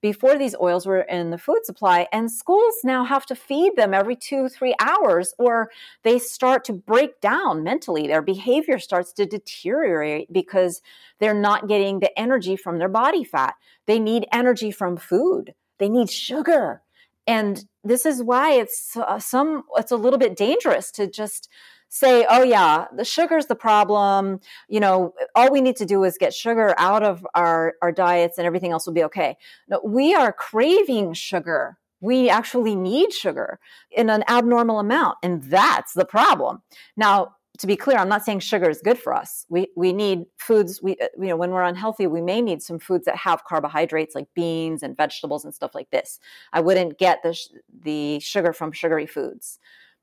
before 0.01 0.37
these 0.39 0.55
oils 0.61 0.87
were 0.87 1.03
in 1.03 1.31
the 1.31 1.39
food 1.39 1.65
supply. 1.65 2.07
And 2.13 2.31
schools 2.31 2.75
now 2.85 3.05
have 3.05 3.27
to 3.27 3.35
feed 3.35 3.77
them 3.77 3.95
every 3.95 4.17
two, 4.17 4.49
three 4.49 4.75
hours, 4.81 5.35
or 5.39 5.71
they 6.03 6.19
start 6.19 6.65
to 6.65 6.73
break 6.73 7.21
down 7.21 7.63
mentally. 7.63 8.07
Their 8.07 8.23
behavior 8.23 8.79
starts 8.79 9.13
to 9.15 9.27
deteriorate 9.27 10.33
because 10.33 10.83
they're 11.19 11.35
not 11.35 11.69
getting 11.69 12.01
the 12.01 12.17
energy 12.19 12.57
from 12.57 12.79
their 12.79 12.89
body 12.89 13.25
fat. 13.25 13.55
They 13.87 13.99
need 13.99 14.27
energy 14.33 14.71
from 14.71 14.97
food, 14.97 15.55
they 15.79 15.89
need 15.89 16.11
sugar. 16.11 16.83
And 17.27 17.65
this 17.85 18.05
is 18.05 18.23
why 18.23 18.53
it's 18.53 18.97
uh, 18.97 19.19
some 19.19 19.63
it's 19.77 19.93
a 19.93 19.97
little 19.97 20.19
bit 20.19 20.37
dangerous 20.37 20.91
to 20.93 21.07
just 21.07 21.49
say, 21.93 22.25
oh, 22.31 22.43
yeah, 22.43 22.87
the 22.97 23.05
sugar's 23.05 23.47
the 23.47 23.55
problem. 23.55 24.41
You 24.67 24.81
know, 24.81 25.13
all 25.35 25.53
we 25.53 25.61
need 25.61 25.77
to 25.77 25.85
do 25.85 26.05
is 26.05 26.17
get 26.17 26.33
sugar 26.33 26.75
out 26.79 27.03
of 27.03 27.27
our, 27.35 27.75
our 27.83 27.93
diets 27.93 28.39
and 28.39 28.47
everything 28.47 28.73
else 28.73 28.87
will 28.87 28.95
be 28.95 29.05
okay. 29.05 29.37
No, 29.69 29.79
we 29.85 30.15
are 30.15 30.33
craving 30.33 31.13
sugar. 31.13 31.77
We 32.01 32.31
actually 32.31 32.77
need 32.77 33.13
sugar 33.13 33.61
in 33.91 34.09
an 34.09 34.25
abnormal 34.27 34.81
amount. 34.81 35.19
And 35.23 35.43
that's 35.43 35.93
the 35.93 36.07
problem. 36.07 36.63
Now, 36.97 37.37
to 37.59 37.67
be 37.67 37.77
clear, 37.77 37.99
I'm 37.99 38.09
not 38.09 38.25
saying 38.25 38.41
sugar 38.41 38.71
is 38.71 38.81
good 38.81 38.99
for 38.99 39.13
us. 39.13 39.45
We 39.51 39.69
we 39.77 39.93
need 39.93 40.25
foods. 40.39 40.81
We 40.83 40.93
uh, 40.93 41.09
you 41.21 41.29
know 41.29 41.37
when 41.37 41.51
we're 41.51 41.63
unhealthy, 41.63 42.07
we 42.07 42.23
may 42.23 42.41
need 42.41 42.63
some 42.63 42.79
foods 42.79 43.05
that 43.05 43.17
have 43.17 43.45
carbohydrates 43.45 44.15
like 44.15 44.27
beans 44.35 44.83
and 44.83 44.97
vegetables 44.97 45.45
and 45.45 45.55
stuff 45.55 45.75
like 45.75 45.91
this. 45.91 46.19
I 46.55 46.61
wouldn't 46.61 46.99
get 46.99 47.23
the 47.23 47.39
the 47.85 48.19
sugar 48.21 48.55
from 48.55 48.73
sugary 48.73 49.07
foods. 49.07 49.59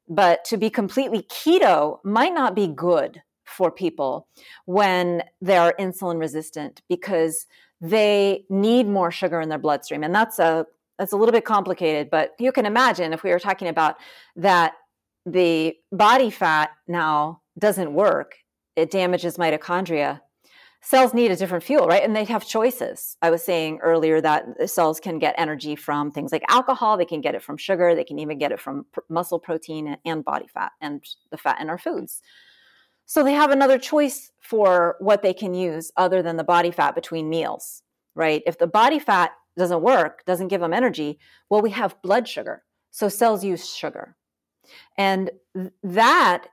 But 0.09 0.43
to 0.45 0.57
be 0.57 0.69
completely 0.69 1.23
keto 1.23 1.99
might 2.03 2.33
not 2.33 2.55
be 2.55 2.67
good 2.67 3.21
for 3.45 3.71
people 3.71 4.27
when 4.65 5.23
they're 5.41 5.73
insulin 5.79 6.19
resistant 6.19 6.81
because 6.89 7.45
they 7.81 8.45
need 8.49 8.87
more 8.87 9.11
sugar 9.11 9.39
in 9.41 9.49
their 9.49 9.57
bloodstream. 9.57 10.03
And 10.03 10.13
that's 10.13 10.39
a 10.39 10.65
that's 10.97 11.13
a 11.13 11.17
little 11.17 11.31
bit 11.31 11.45
complicated, 11.45 12.09
but 12.09 12.31
you 12.39 12.51
can 12.51 12.65
imagine 12.65 13.13
if 13.13 13.23
we 13.23 13.29
were 13.29 13.39
talking 13.39 13.69
about 13.69 13.95
that 14.35 14.73
the 15.25 15.77
body 15.93 16.29
fat 16.29 16.71
now 16.89 17.41
doesn't 17.57 17.93
work, 17.93 18.35
it 18.75 18.91
damages 18.91 19.37
mitochondria 19.37 20.19
cells 20.81 21.13
need 21.13 21.31
a 21.31 21.35
different 21.35 21.63
fuel, 21.63 21.87
right? 21.87 22.03
And 22.03 22.15
they 22.15 22.23
have 22.25 22.47
choices. 22.47 23.17
I 23.21 23.29
was 23.29 23.43
saying 23.43 23.79
earlier 23.81 24.21
that 24.21 24.69
cells 24.69 24.99
can 24.99 25.19
get 25.19 25.35
energy 25.37 25.75
from 25.75 26.11
things 26.11 26.31
like 26.31 26.43
alcohol, 26.49 26.97
they 26.97 27.05
can 27.05 27.21
get 27.21 27.35
it 27.35 27.43
from 27.43 27.57
sugar, 27.57 27.95
they 27.95 28.03
can 28.03 28.19
even 28.19 28.37
get 28.37 28.51
it 28.51 28.59
from 28.59 28.85
pr- 28.91 29.01
muscle 29.09 29.39
protein 29.39 29.97
and 30.05 30.23
body 30.23 30.47
fat 30.47 30.71
and 30.81 31.03
the 31.31 31.37
fat 31.37 31.59
in 31.59 31.69
our 31.69 31.77
foods. 31.77 32.21
So 33.05 33.23
they 33.23 33.33
have 33.33 33.51
another 33.51 33.77
choice 33.77 34.31
for 34.39 34.95
what 34.99 35.21
they 35.21 35.33
can 35.33 35.53
use 35.53 35.91
other 35.97 36.21
than 36.21 36.37
the 36.37 36.43
body 36.43 36.71
fat 36.71 36.95
between 36.95 37.29
meals, 37.29 37.81
right? 38.15 38.41
If 38.45 38.57
the 38.57 38.67
body 38.67 38.99
fat 38.99 39.31
doesn't 39.57 39.81
work, 39.81 40.23
doesn't 40.25 40.47
give 40.47 40.61
them 40.61 40.73
energy, 40.73 41.19
well, 41.49 41.61
we 41.61 41.71
have 41.71 42.01
blood 42.01 42.27
sugar. 42.27 42.63
So 42.91 43.09
cells 43.09 43.43
use 43.43 43.75
sugar. 43.75 44.15
And 44.97 45.31
th- 45.55 45.71
that 45.83 46.47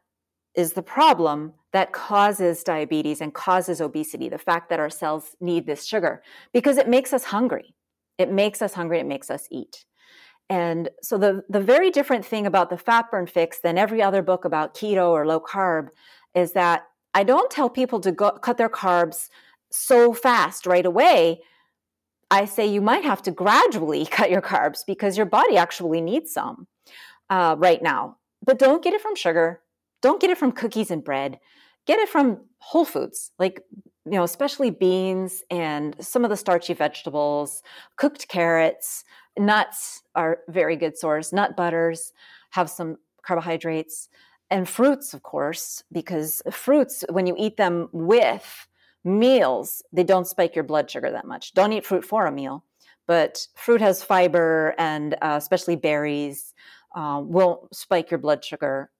is 0.55 0.73
the 0.73 0.83
problem 0.83 1.53
that 1.77 1.93
causes 1.93 2.63
diabetes 2.63 3.21
and 3.21 3.35
causes 3.35 3.83
obesity 3.83 4.31
the 4.31 4.39
fact 4.39 4.71
that 4.71 4.81
our 4.81 4.89
cells 4.89 5.37
need 5.41 5.67
this 5.67 5.85
sugar 5.85 6.23
because 6.55 6.79
it 6.79 6.89
makes 6.89 7.13
us 7.13 7.25
hungry. 7.25 7.75
It 8.17 8.33
makes 8.33 8.63
us 8.63 8.73
hungry 8.73 8.99
it 8.99 9.07
makes 9.07 9.31
us 9.31 9.47
eat. 9.51 9.85
And 10.49 10.89
so 11.03 11.19
the 11.19 11.43
the 11.51 11.61
very 11.61 11.91
different 11.91 12.25
thing 12.25 12.47
about 12.47 12.71
the 12.71 12.79
fat 12.79 13.11
burn 13.11 13.27
fix 13.27 13.61
than 13.61 13.77
every 13.77 14.01
other 14.01 14.23
book 14.23 14.47
about 14.47 14.75
keto 14.75 15.11
or 15.11 15.27
low 15.27 15.39
carb 15.39 15.89
is 16.35 16.53
that 16.53 16.85
i 17.13 17.23
don't 17.23 17.51
tell 17.51 17.69
people 17.69 18.01
to 18.01 18.13
go, 18.13 18.31
cut 18.31 18.57
their 18.57 18.71
carbs 18.71 19.29
so 19.71 20.15
fast 20.15 20.67
right 20.67 20.87
away. 20.87 21.43
I 22.31 22.47
say 22.47 22.67
you 22.67 22.81
might 22.81 23.05
have 23.05 23.21
to 23.23 23.31
gradually 23.31 24.07
cut 24.19 24.31
your 24.31 24.43
carbs 24.43 24.81
because 24.87 25.17
your 25.19 25.27
body 25.27 25.59
actually 25.59 26.01
needs 26.01 26.33
some 26.33 26.67
uh, 27.29 27.55
right 27.59 27.83
now. 27.83 28.17
But 28.45 28.59
don't 28.59 28.83
get 28.83 28.95
it 28.95 29.03
from 29.03 29.15
sugar. 29.15 29.61
Don't 30.01 30.21
get 30.21 30.31
it 30.31 30.39
from 30.39 30.53
cookies 30.53 30.91
and 30.91 31.05
bread. 31.05 31.39
Get 31.87 31.99
it 31.99 32.09
from 32.09 32.41
whole 32.59 32.85
foods, 32.85 33.33
like 33.39 33.63
you 34.05 34.13
know, 34.13 34.23
especially 34.23 34.71
beans 34.71 35.43
and 35.51 35.97
some 36.01 36.25
of 36.25 36.31
the 36.31 36.37
starchy 36.37 36.75
vegetables, 36.75 37.63
cooked 37.97 38.29
carrots, 38.29 39.05
nuts 39.37 40.03
are 40.15 40.39
very 40.49 40.77
good 40.77 40.97
source. 40.97 41.33
Nut 41.33 41.57
butters 41.57 42.13
have 42.51 42.71
some 42.71 42.99
carbohydrates 43.23 44.09
and 44.51 44.69
fruits, 44.69 45.13
of 45.13 45.23
course, 45.25 45.83
because 45.91 46.41
fruits, 46.53 47.05
when 47.11 47.27
you 47.27 47.35
eat 47.37 47.57
them 47.57 47.89
with 47.93 48.69
meals, 49.05 49.83
they 49.93 50.05
don't 50.05 50.27
spike 50.27 50.55
your 50.55 50.65
blood 50.65 50.89
sugar 50.89 51.11
that 51.11 51.27
much. 51.27 51.53
Don't 51.55 51.73
eat 51.73 51.85
fruit 51.85 52.05
for 52.05 52.27
a 52.27 52.33
meal, 52.33 52.65
but 53.09 53.47
fruit 53.57 53.81
has 53.81 54.05
fiber 54.05 54.75
and 54.79 55.15
uh, 55.15 55.35
especially 55.37 55.77
berries 55.77 56.55
uh, 56.95 57.21
will 57.25 57.69
spike 57.73 58.11
your 58.11 58.19
blood 58.19 58.45
sugar 58.45 58.91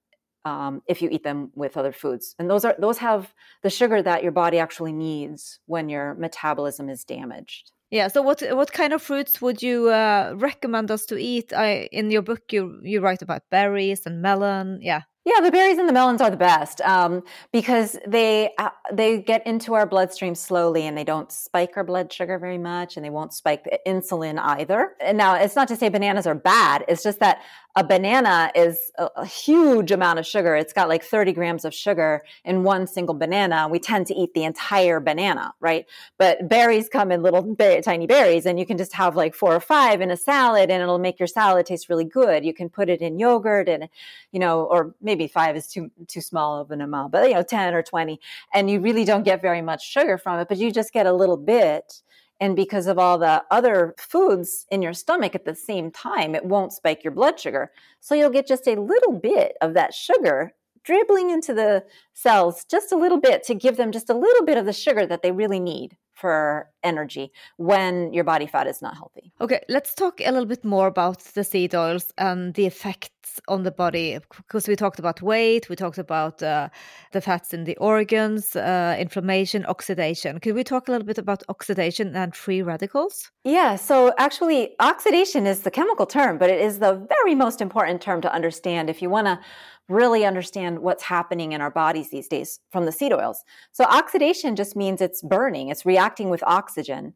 um, 0.45 0.81
if 0.87 1.01
you 1.01 1.09
eat 1.09 1.23
them 1.23 1.51
with 1.55 1.77
other 1.77 1.91
foods. 1.91 2.35
And 2.39 2.49
those 2.49 2.65
are 2.65 2.75
those 2.79 2.97
have 2.99 3.33
the 3.63 3.69
sugar 3.69 4.01
that 4.01 4.23
your 4.23 4.31
body 4.31 4.59
actually 4.59 4.93
needs 4.93 5.59
when 5.65 5.89
your 5.89 6.15
metabolism 6.15 6.89
is 6.89 7.03
damaged. 7.03 7.71
Yeah. 7.89 8.09
So 8.09 8.21
what 8.21 8.41
what 8.51 8.73
kind 8.73 8.93
of 8.93 9.01
fruits 9.01 9.41
would 9.41 9.61
you 9.61 9.89
uh, 9.89 10.33
recommend 10.35 10.91
us 10.91 11.05
to 11.05 11.17
eat? 11.17 11.53
I, 11.53 11.87
in 11.91 12.11
your 12.11 12.21
book, 12.21 12.41
you 12.51 12.79
you 12.83 13.01
write 13.01 13.21
about 13.21 13.43
berries 13.49 14.05
and 14.05 14.21
melon. 14.21 14.79
Yeah. 14.81 15.03
Yeah, 15.27 15.41
the 15.41 15.51
berries 15.51 15.77
and 15.77 15.89
the 15.89 15.93
melons 15.93 16.21
are 16.21 16.29
the 16.29 16.37
best 16.37 16.79
um, 16.79 17.21
because 17.51 17.97
they 18.07 18.51
uh, 18.57 18.69
they 18.93 19.21
get 19.21 19.45
into 19.45 19.73
our 19.73 19.85
bloodstream 19.85 20.35
slowly 20.35 20.87
and 20.87 20.97
they 20.97 21.03
don't 21.03 21.29
spike 21.33 21.75
our 21.75 21.83
blood 21.83 22.13
sugar 22.13 22.39
very 22.39 22.57
much 22.57 22.95
and 22.95 23.05
they 23.05 23.09
won't 23.09 23.33
spike 23.33 23.65
the 23.65 23.77
insulin 23.85 24.39
either. 24.39 24.93
And 25.01 25.17
now 25.17 25.35
it's 25.35 25.53
not 25.53 25.67
to 25.67 25.75
say 25.75 25.89
bananas 25.89 26.27
are 26.27 26.35
bad. 26.35 26.85
It's 26.87 27.03
just 27.03 27.19
that 27.19 27.41
a 27.77 27.83
banana 27.83 28.51
is 28.55 28.91
a, 28.97 29.07
a, 29.17 29.25
huge 29.25 29.91
amount 29.91 30.17
of 30.17 30.25
sugar. 30.25 30.55
It's 30.55 30.73
got 30.73 30.89
like 30.89 31.03
30 31.03 31.31
grams 31.33 31.63
of 31.63 31.75
sugar 31.75 32.23
in 32.43 32.63
one 32.63 32.87
single 32.87 33.13
banana. 33.13 33.67
We 33.69 33.77
tend 33.77 34.07
to 34.07 34.15
eat 34.15 34.33
the 34.33 34.45
entire 34.45 34.99
banana, 34.99 35.53
right? 35.59 35.85
But 36.17 36.49
berries 36.49 36.89
come 36.89 37.11
in 37.11 37.21
little 37.21 37.55
tiny 37.55 38.07
berries, 38.07 38.47
and 38.47 38.59
you 38.59 38.65
can 38.65 38.79
just 38.79 38.93
have 38.93 39.15
like 39.15 39.35
four 39.35 39.53
or 39.53 39.59
five 39.59 40.01
in 40.01 40.09
a 40.09 40.17
salad, 40.17 40.71
and 40.71 40.81
it'll 40.81 40.97
make 40.97 41.19
your 41.19 41.27
salad 41.27 41.67
taste 41.67 41.87
really 41.87 42.03
good. 42.03 42.43
You 42.43 42.53
can 42.53 42.67
put 42.67 42.89
it 42.89 42.99
in 42.99 43.19
yogurt, 43.19 43.69
and 43.69 43.89
you 44.31 44.39
know, 44.39 44.63
or 44.63 44.95
maybe 44.99 45.16
five 45.25 45.55
is 45.55 45.67
too 45.67 45.89
too 46.07 46.21
small 46.21 46.61
of 46.61 46.69
an 46.69 46.81
amount, 46.81 47.11
but 47.11 47.27
you 47.27 47.33
know, 47.33 47.41
10 47.41 47.73
or 47.73 47.81
20, 47.81 48.19
and 48.53 48.69
you 48.69 48.79
really 48.79 49.05
don't 49.05 49.23
get 49.23 49.41
very 49.41 49.63
much 49.63 49.89
sugar 49.89 50.19
from 50.19 50.39
it, 50.39 50.47
but 50.47 50.59
you 50.59 50.71
just 50.71 50.93
get 50.93 51.07
a 51.07 51.13
little 51.13 51.37
bit 51.37 52.03
and 52.39 52.55
because 52.55 52.87
of 52.87 52.99
all 52.99 53.17
the 53.17 53.43
other 53.49 53.95
foods 53.97 54.65
in 54.69 54.81
your 54.81 54.93
stomach 54.93 55.33
at 55.33 55.45
the 55.45 55.55
same 55.55 55.89
time, 55.89 56.35
it 56.35 56.45
won't 56.45 56.71
spike 56.71 57.03
your 57.03 57.13
blood 57.13 57.39
sugar. 57.39 57.71
So 57.99 58.13
you'll 58.13 58.29
get 58.29 58.47
just 58.47 58.67
a 58.67 58.79
little 58.79 59.13
bit 59.13 59.53
of 59.61 59.73
that 59.73 59.93
sugar 59.93 60.53
dribbling 60.87 61.29
into 61.29 61.53
the 61.53 61.83
cells, 62.13 62.65
just 62.75 62.91
a 62.91 62.97
little 63.03 63.19
bit 63.19 63.43
to 63.43 63.53
give 63.53 63.75
them 63.77 63.91
just 63.91 64.09
a 64.09 64.17
little 64.25 64.45
bit 64.45 64.57
of 64.57 64.65
the 64.65 64.73
sugar 64.73 65.05
that 65.05 65.21
they 65.21 65.31
really 65.31 65.59
need 65.59 65.97
for 66.17 66.67
energy 66.83 67.31
when 67.57 68.11
your 68.11 68.23
body 68.23 68.47
fat 68.47 68.65
is 68.67 68.81
not 68.81 68.95
healthy. 68.95 69.31
Okay, 69.39 69.61
let's 69.69 69.93
talk 69.93 70.19
a 70.19 70.31
little 70.31 70.47
bit 70.47 70.65
more 70.65 70.87
about 70.87 71.19
the 71.35 71.43
seed 71.43 71.75
oils 71.75 72.11
and 72.17 72.55
the 72.55 72.65
effects 72.65 73.11
on 73.47 73.61
the 73.63 73.71
body 73.71 74.17
because 74.37 74.67
we 74.67 74.75
talked 74.75 74.97
about 74.97 75.21
weight, 75.21 75.69
we 75.69 75.75
talked 75.75 75.99
about 75.99 76.41
uh, 76.41 76.69
the 77.11 77.21
fats 77.21 77.53
in 77.53 77.65
the 77.65 77.77
organs, 77.77 78.55
uh, 78.55 78.95
inflammation, 78.97 79.63
oxidation. 79.67 80.39
Could 80.39 80.55
we 80.55 80.63
talk 80.63 80.87
a 80.87 80.91
little 80.91 81.05
bit 81.05 81.19
about 81.19 81.43
oxidation 81.49 82.15
and 82.15 82.35
free 82.35 82.63
radicals? 82.63 83.29
Yeah, 83.43 83.75
so 83.75 84.13
actually, 84.17 84.75
oxidation 84.79 85.45
is 85.45 85.61
the 85.61 85.71
chemical 85.71 86.07
term, 86.07 86.39
but 86.39 86.49
it 86.49 86.59
is 86.59 86.79
the 86.79 86.93
very 87.15 87.35
most 87.35 87.61
important 87.61 88.01
term 88.01 88.21
to 88.21 88.33
understand 88.33 88.89
if 88.89 89.01
you 89.03 89.09
want 89.09 89.27
to 89.27 89.39
really 89.87 90.25
understand 90.25 90.79
what's 90.79 91.03
happening 91.03 91.53
in 91.53 91.61
our 91.61 91.71
bodies 91.71 92.09
these 92.09 92.27
days 92.27 92.59
from 92.71 92.85
the 92.85 92.91
seed 92.91 93.13
oils. 93.13 93.43
So, 93.71 93.83
oxidation 93.85 94.55
just 94.55 94.75
means 94.75 95.01
it's 95.01 95.21
burning, 95.21 95.69
it's 95.69 95.85
reacting 95.85 96.29
with 96.29 96.43
oxygen, 96.43 97.13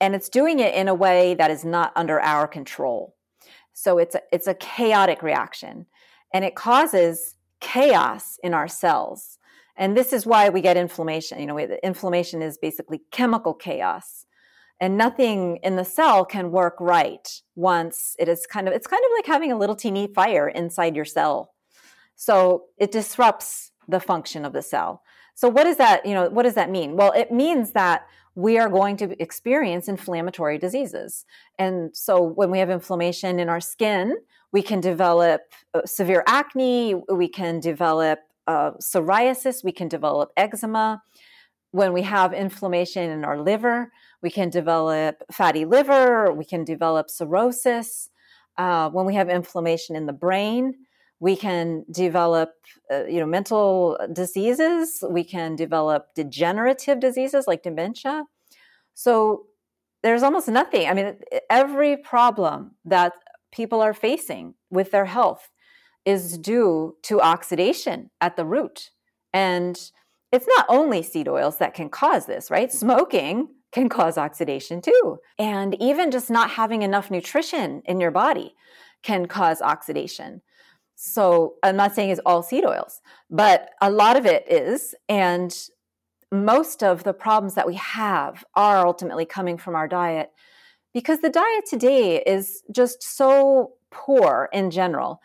and 0.00 0.14
it's 0.14 0.28
doing 0.28 0.58
it 0.58 0.74
in 0.74 0.88
a 0.88 0.94
way 0.94 1.34
that 1.34 1.50
is 1.50 1.64
not 1.64 1.92
under 1.96 2.20
our 2.20 2.46
control. 2.46 3.16
So, 3.72 3.98
it's 3.98 4.14
a, 4.14 4.22
it's 4.32 4.46
a 4.46 4.54
chaotic 4.54 5.22
reaction, 5.22 5.86
and 6.32 6.44
it 6.44 6.54
causes 6.54 7.36
chaos 7.60 8.38
in 8.42 8.54
our 8.54 8.68
cells. 8.68 9.38
And 9.76 9.96
this 9.96 10.12
is 10.12 10.26
why 10.26 10.50
we 10.50 10.60
get 10.60 10.76
inflammation. 10.76 11.40
You 11.40 11.46
know, 11.46 11.58
inflammation 11.58 12.42
is 12.42 12.58
basically 12.58 13.02
chemical 13.10 13.54
chaos 13.54 14.26
and 14.80 14.96
nothing 14.96 15.58
in 15.62 15.76
the 15.76 15.84
cell 15.84 16.24
can 16.24 16.50
work 16.50 16.74
right 16.80 17.42
once 17.54 18.16
it 18.18 18.28
is 18.28 18.46
kind 18.46 18.66
of 18.66 18.74
it's 18.74 18.86
kind 18.86 19.02
of 19.04 19.10
like 19.16 19.26
having 19.26 19.52
a 19.52 19.58
little 19.58 19.76
teeny 19.76 20.08
fire 20.08 20.48
inside 20.48 20.96
your 20.96 21.04
cell 21.04 21.52
so 22.20 22.64
it 22.76 22.92
disrupts 22.92 23.72
the 23.88 23.98
function 23.98 24.44
of 24.44 24.52
the 24.52 24.60
cell. 24.60 25.02
So 25.34 25.48
what 25.48 25.64
does 25.64 25.78
that, 25.78 26.04
you 26.04 26.12
know, 26.12 26.28
what 26.28 26.42
does 26.42 26.52
that 26.52 26.70
mean? 26.70 26.94
Well, 26.94 27.12
it 27.12 27.32
means 27.32 27.70
that 27.70 28.06
we 28.34 28.58
are 28.58 28.68
going 28.68 28.98
to 28.98 29.22
experience 29.22 29.88
inflammatory 29.88 30.58
diseases. 30.58 31.24
And 31.58 31.96
so 31.96 32.22
when 32.22 32.50
we 32.50 32.58
have 32.58 32.68
inflammation 32.68 33.40
in 33.40 33.48
our 33.48 33.58
skin, 33.58 34.16
we 34.52 34.60
can 34.60 34.82
develop 34.82 35.40
uh, 35.72 35.80
severe 35.86 36.22
acne, 36.26 36.94
we 37.10 37.26
can 37.26 37.58
develop 37.58 38.18
uh, 38.46 38.72
psoriasis, 38.72 39.64
we 39.64 39.72
can 39.72 39.88
develop 39.88 40.30
eczema. 40.36 41.02
When 41.70 41.94
we 41.94 42.02
have 42.02 42.34
inflammation 42.34 43.08
in 43.08 43.24
our 43.24 43.40
liver, 43.40 43.92
we 44.20 44.28
can 44.28 44.50
develop 44.50 45.22
fatty 45.32 45.64
liver, 45.64 46.30
we 46.34 46.44
can 46.44 46.64
develop 46.64 47.08
cirrhosis. 47.08 48.10
Uh, 48.58 48.90
when 48.90 49.06
we 49.06 49.14
have 49.14 49.30
inflammation 49.30 49.96
in 49.96 50.04
the 50.04 50.12
brain, 50.12 50.74
we 51.20 51.36
can 51.36 51.84
develop 51.90 52.54
uh, 52.90 53.04
you 53.04 53.20
know 53.20 53.26
mental 53.26 53.98
diseases 54.12 55.04
we 55.08 55.22
can 55.22 55.54
develop 55.54 56.14
degenerative 56.14 57.00
diseases 57.00 57.46
like 57.46 57.62
dementia. 57.62 58.24
So 58.94 59.46
there's 60.02 60.22
almost 60.22 60.48
nothing 60.48 60.88
i 60.88 60.94
mean 60.94 61.14
every 61.50 61.94
problem 61.98 62.70
that 62.86 63.12
people 63.52 63.80
are 63.80 63.94
facing 63.94 64.54
with 64.70 64.90
their 64.90 65.04
health 65.04 65.50
is 66.04 66.38
due 66.38 66.96
to 67.02 67.20
oxidation 67.20 68.10
at 68.20 68.36
the 68.36 68.44
root. 68.44 68.90
And 69.32 69.78
it's 70.32 70.46
not 70.46 70.66
only 70.68 71.02
seed 71.02 71.28
oils 71.28 71.58
that 71.58 71.74
can 71.74 71.88
cause 71.88 72.26
this 72.26 72.50
right? 72.50 72.72
Smoking 72.72 73.48
can 73.72 73.88
cause 73.88 74.18
oxidation 74.18 74.80
too. 74.80 75.18
And 75.38 75.80
even 75.80 76.10
just 76.10 76.30
not 76.30 76.50
having 76.50 76.82
enough 76.82 77.10
nutrition 77.10 77.82
in 77.84 78.00
your 78.00 78.10
body 78.10 78.54
can 79.02 79.26
cause 79.26 79.62
oxidation 79.62 80.42
so 81.02 81.54
I'm 81.62 81.76
not 81.76 81.94
saying 81.94 82.10
it's 82.10 82.20
all 82.26 82.42
seed 82.42 82.66
oils, 82.66 83.00
but 83.30 83.70
a 83.80 83.90
lot 83.90 84.18
of 84.18 84.26
it 84.26 84.44
is. 84.52 84.94
And 85.08 85.56
most 86.30 86.82
of 86.82 87.04
the 87.04 87.14
problems 87.14 87.54
that 87.54 87.66
we 87.66 87.76
have 87.76 88.44
are 88.54 88.86
ultimately 88.86 89.24
coming 89.24 89.56
from 89.56 89.74
our 89.74 89.88
diet 89.88 90.28
because 90.92 91.20
the 91.20 91.30
diet 91.30 91.64
today 91.66 92.22
is 92.26 92.62
just 92.70 93.02
so 93.02 93.72
poor 93.90 94.50
in 94.52 94.70
general. 94.70 95.22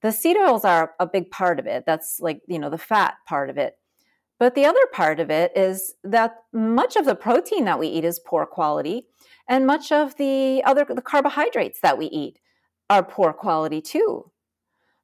The 0.00 0.12
seed 0.12 0.38
oils 0.38 0.64
are 0.64 0.94
a 0.98 1.06
big 1.06 1.30
part 1.30 1.58
of 1.58 1.66
it. 1.66 1.84
That's 1.84 2.20
like, 2.20 2.40
you 2.48 2.58
know, 2.58 2.70
the 2.70 2.78
fat 2.78 3.16
part 3.28 3.50
of 3.50 3.58
it. 3.58 3.74
But 4.38 4.54
the 4.54 4.64
other 4.64 4.86
part 4.94 5.20
of 5.20 5.30
it 5.30 5.52
is 5.54 5.94
that 6.04 6.36
much 6.54 6.96
of 6.96 7.04
the 7.04 7.14
protein 7.14 7.66
that 7.66 7.78
we 7.78 7.88
eat 7.88 8.04
is 8.04 8.18
poor 8.18 8.46
quality, 8.46 9.08
and 9.46 9.66
much 9.66 9.92
of 9.92 10.16
the 10.16 10.62
other 10.64 10.86
the 10.88 11.02
carbohydrates 11.02 11.80
that 11.82 11.98
we 11.98 12.06
eat 12.06 12.38
are 12.88 13.02
poor 13.02 13.34
quality 13.34 13.82
too 13.82 14.30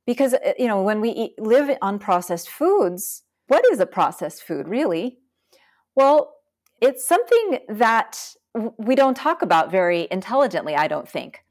because 0.07 0.35
uh, 0.35 0.53
you 0.59 0.67
know 0.67 0.83
when 0.83 1.01
we 1.01 1.11
eat, 1.11 1.33
live 1.39 1.77
on 1.83 1.99
processed 1.99 2.49
foods 2.49 3.23
what 3.49 3.65
is 3.71 3.81
a 3.81 3.87
processed 3.87 4.43
food 4.43 4.69
really? 4.69 5.19
Well 5.95 6.33
it's 6.81 7.07
something 7.07 7.59
that 7.69 8.35
we 8.79 8.95
don't 8.95 9.17
talk 9.17 9.43
about 9.43 9.71
very 9.71 10.07
intelligently 10.11 10.75
i 10.77 10.89
don't 10.89 11.09
think. 11.09 11.45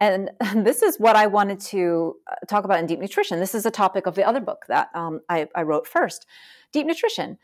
And 0.00 0.30
this 0.54 0.82
is 0.82 0.96
what 0.98 1.16
i 1.16 1.26
wanted 1.26 1.60
to 1.60 2.16
uh, 2.30 2.34
talk 2.48 2.64
about 2.64 2.78
in 2.78 2.86
deep 2.86 3.00
nutrition. 3.00 3.40
This 3.40 3.54
is 3.54 3.66
a 3.66 3.70
topic 3.70 4.06
of 4.06 4.14
the 4.14 4.26
other 4.26 4.40
book 4.40 4.64
that 4.68 4.88
um, 4.94 5.20
I, 5.28 5.48
I 5.54 5.62
wrote 5.62 5.86
first. 5.86 6.26
Deep 6.72 6.86
nutrition. 6.86 7.38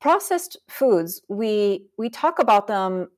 Processed 0.00 0.56
foods 0.68 1.22
we 1.28 1.86
we 1.98 2.10
talk 2.10 2.38
about 2.38 2.66
them 2.66 3.08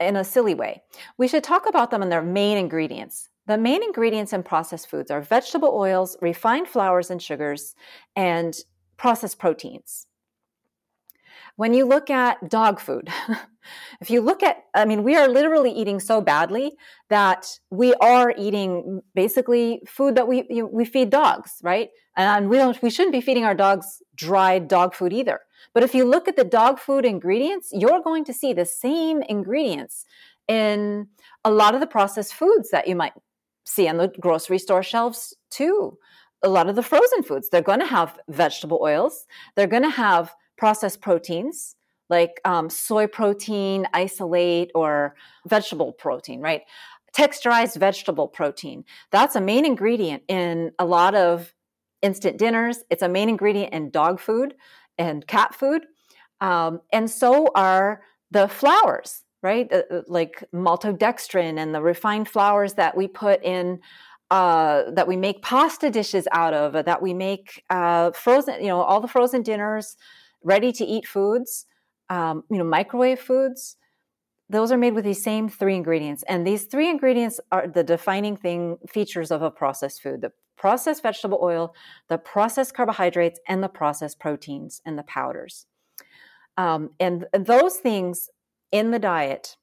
in 0.00 0.16
a 0.16 0.24
silly 0.24 0.54
way. 0.54 0.82
We 1.18 1.28
should 1.28 1.44
talk 1.44 1.68
about 1.68 1.90
them 1.90 2.02
in 2.02 2.08
their 2.08 2.22
main 2.22 2.58
ingredients 2.58 3.28
the 3.46 3.58
main 3.58 3.82
ingredients 3.82 4.32
in 4.32 4.42
processed 4.42 4.88
foods 4.88 5.10
are 5.10 5.20
vegetable 5.20 5.72
oils, 5.74 6.16
refined 6.20 6.68
flours 6.68 7.10
and 7.10 7.22
sugars, 7.22 7.74
and 8.16 8.56
processed 8.96 9.38
proteins. 9.38 10.06
When 11.56 11.72
you 11.72 11.84
look 11.84 12.10
at 12.10 12.48
dog 12.48 12.80
food, 12.80 13.08
if 14.00 14.10
you 14.10 14.20
look 14.20 14.42
at, 14.42 14.64
I 14.74 14.84
mean, 14.86 15.04
we 15.04 15.14
are 15.16 15.28
literally 15.28 15.70
eating 15.70 16.00
so 16.00 16.20
badly 16.20 16.72
that 17.10 17.46
we 17.70 17.94
are 17.94 18.34
eating 18.36 19.02
basically 19.14 19.82
food 19.86 20.16
that 20.16 20.26
we 20.26 20.46
you, 20.50 20.66
we 20.66 20.84
feed 20.84 21.10
dogs, 21.10 21.60
right? 21.62 21.90
And 22.16 22.48
we 22.48 22.56
don't, 22.56 22.80
we 22.82 22.90
shouldn't 22.90 23.12
be 23.12 23.20
feeding 23.20 23.44
our 23.44 23.54
dogs 23.54 24.02
dried 24.16 24.68
dog 24.68 24.94
food 24.94 25.12
either. 25.12 25.40
But 25.74 25.82
if 25.82 25.94
you 25.94 26.04
look 26.04 26.28
at 26.28 26.36
the 26.36 26.44
dog 26.44 26.78
food 26.78 27.04
ingredients, 27.04 27.70
you're 27.72 28.00
going 28.00 28.24
to 28.24 28.32
see 28.32 28.52
the 28.52 28.66
same 28.66 29.22
ingredients 29.22 30.04
in 30.48 31.08
a 31.44 31.50
lot 31.50 31.74
of 31.74 31.80
the 31.80 31.86
processed 31.86 32.34
foods 32.34 32.70
that 32.70 32.88
you 32.88 32.96
might 32.96 33.12
see 33.64 33.88
on 33.88 33.96
the 33.96 34.12
grocery 34.20 34.58
store 34.58 34.82
shelves 34.82 35.34
too. 35.50 35.98
a 36.42 36.48
lot 36.48 36.68
of 36.68 36.76
the 36.76 36.82
frozen 36.82 37.22
foods. 37.22 37.48
They're 37.48 37.62
going 37.62 37.80
to 37.80 37.86
have 37.86 38.18
vegetable 38.28 38.78
oils. 38.82 39.26
They're 39.56 39.66
going 39.66 39.82
to 39.82 39.90
have 39.90 40.34
processed 40.56 41.00
proteins 41.00 41.74
like 42.10 42.40
um, 42.44 42.68
soy 42.68 43.06
protein, 43.06 43.86
isolate, 43.94 44.70
or 44.74 45.14
vegetable 45.46 45.92
protein, 45.92 46.40
right? 46.40 46.62
Texturized 47.16 47.76
vegetable 47.76 48.28
protein. 48.28 48.84
That's 49.10 49.36
a 49.36 49.40
main 49.40 49.64
ingredient 49.64 50.22
in 50.28 50.72
a 50.78 50.84
lot 50.84 51.14
of 51.14 51.54
instant 52.02 52.38
dinners. 52.38 52.84
It's 52.90 53.02
a 53.02 53.08
main 53.08 53.28
ingredient 53.28 53.72
in 53.72 53.90
dog 53.90 54.20
food 54.20 54.54
and 54.98 55.26
cat 55.26 55.54
food. 55.54 55.86
Um, 56.40 56.82
and 56.92 57.10
so 57.10 57.48
are 57.54 58.02
the 58.30 58.48
flours, 58.48 59.23
right? 59.44 59.70
Uh, 59.70 59.82
uh, 59.90 60.02
like 60.08 60.42
maltodextrin 60.52 61.58
and 61.58 61.74
the 61.74 61.82
refined 61.82 62.26
flours 62.26 62.72
that 62.74 62.96
we 62.96 63.06
put 63.06 63.44
in 63.44 63.78
uh, 64.30 64.90
that 64.90 65.06
we 65.06 65.16
make 65.16 65.42
pasta 65.42 65.90
dishes 65.90 66.26
out 66.32 66.54
of, 66.54 66.72
that 66.86 67.02
we 67.02 67.12
make 67.12 67.62
uh, 67.68 68.10
frozen, 68.12 68.60
you 68.60 68.68
know, 68.68 68.80
all 68.80 69.00
the 69.00 69.06
frozen 69.06 69.42
dinners, 69.42 69.96
ready 70.42 70.72
to 70.72 70.84
eat 70.84 71.06
foods, 71.06 71.66
um, 72.08 72.42
you 72.50 72.56
know, 72.56 72.64
microwave 72.64 73.20
foods. 73.20 73.76
Those 74.48 74.72
are 74.72 74.78
made 74.78 74.94
with 74.94 75.04
these 75.04 75.22
same 75.22 75.48
three 75.48 75.76
ingredients, 75.76 76.24
and 76.26 76.46
these 76.46 76.64
three 76.64 76.88
ingredients 76.88 77.38
are 77.52 77.68
the 77.68 77.84
defining 77.84 78.36
thing 78.36 78.78
features 78.88 79.30
of 79.30 79.42
a 79.42 79.50
processed 79.50 80.02
food: 80.02 80.22
the 80.22 80.32
processed 80.56 81.02
vegetable 81.02 81.40
oil, 81.42 81.74
the 82.08 82.18
processed 82.18 82.74
carbohydrates, 82.74 83.40
and 83.46 83.62
the 83.62 83.68
processed 83.68 84.18
proteins 84.18 84.80
and 84.86 84.98
the 84.98 85.02
powders. 85.02 85.66
Um, 86.56 86.90
and 86.98 87.26
those 87.32 87.76
things 87.76 88.30
in 88.72 88.90
the 88.90 88.98
diet 88.98 89.56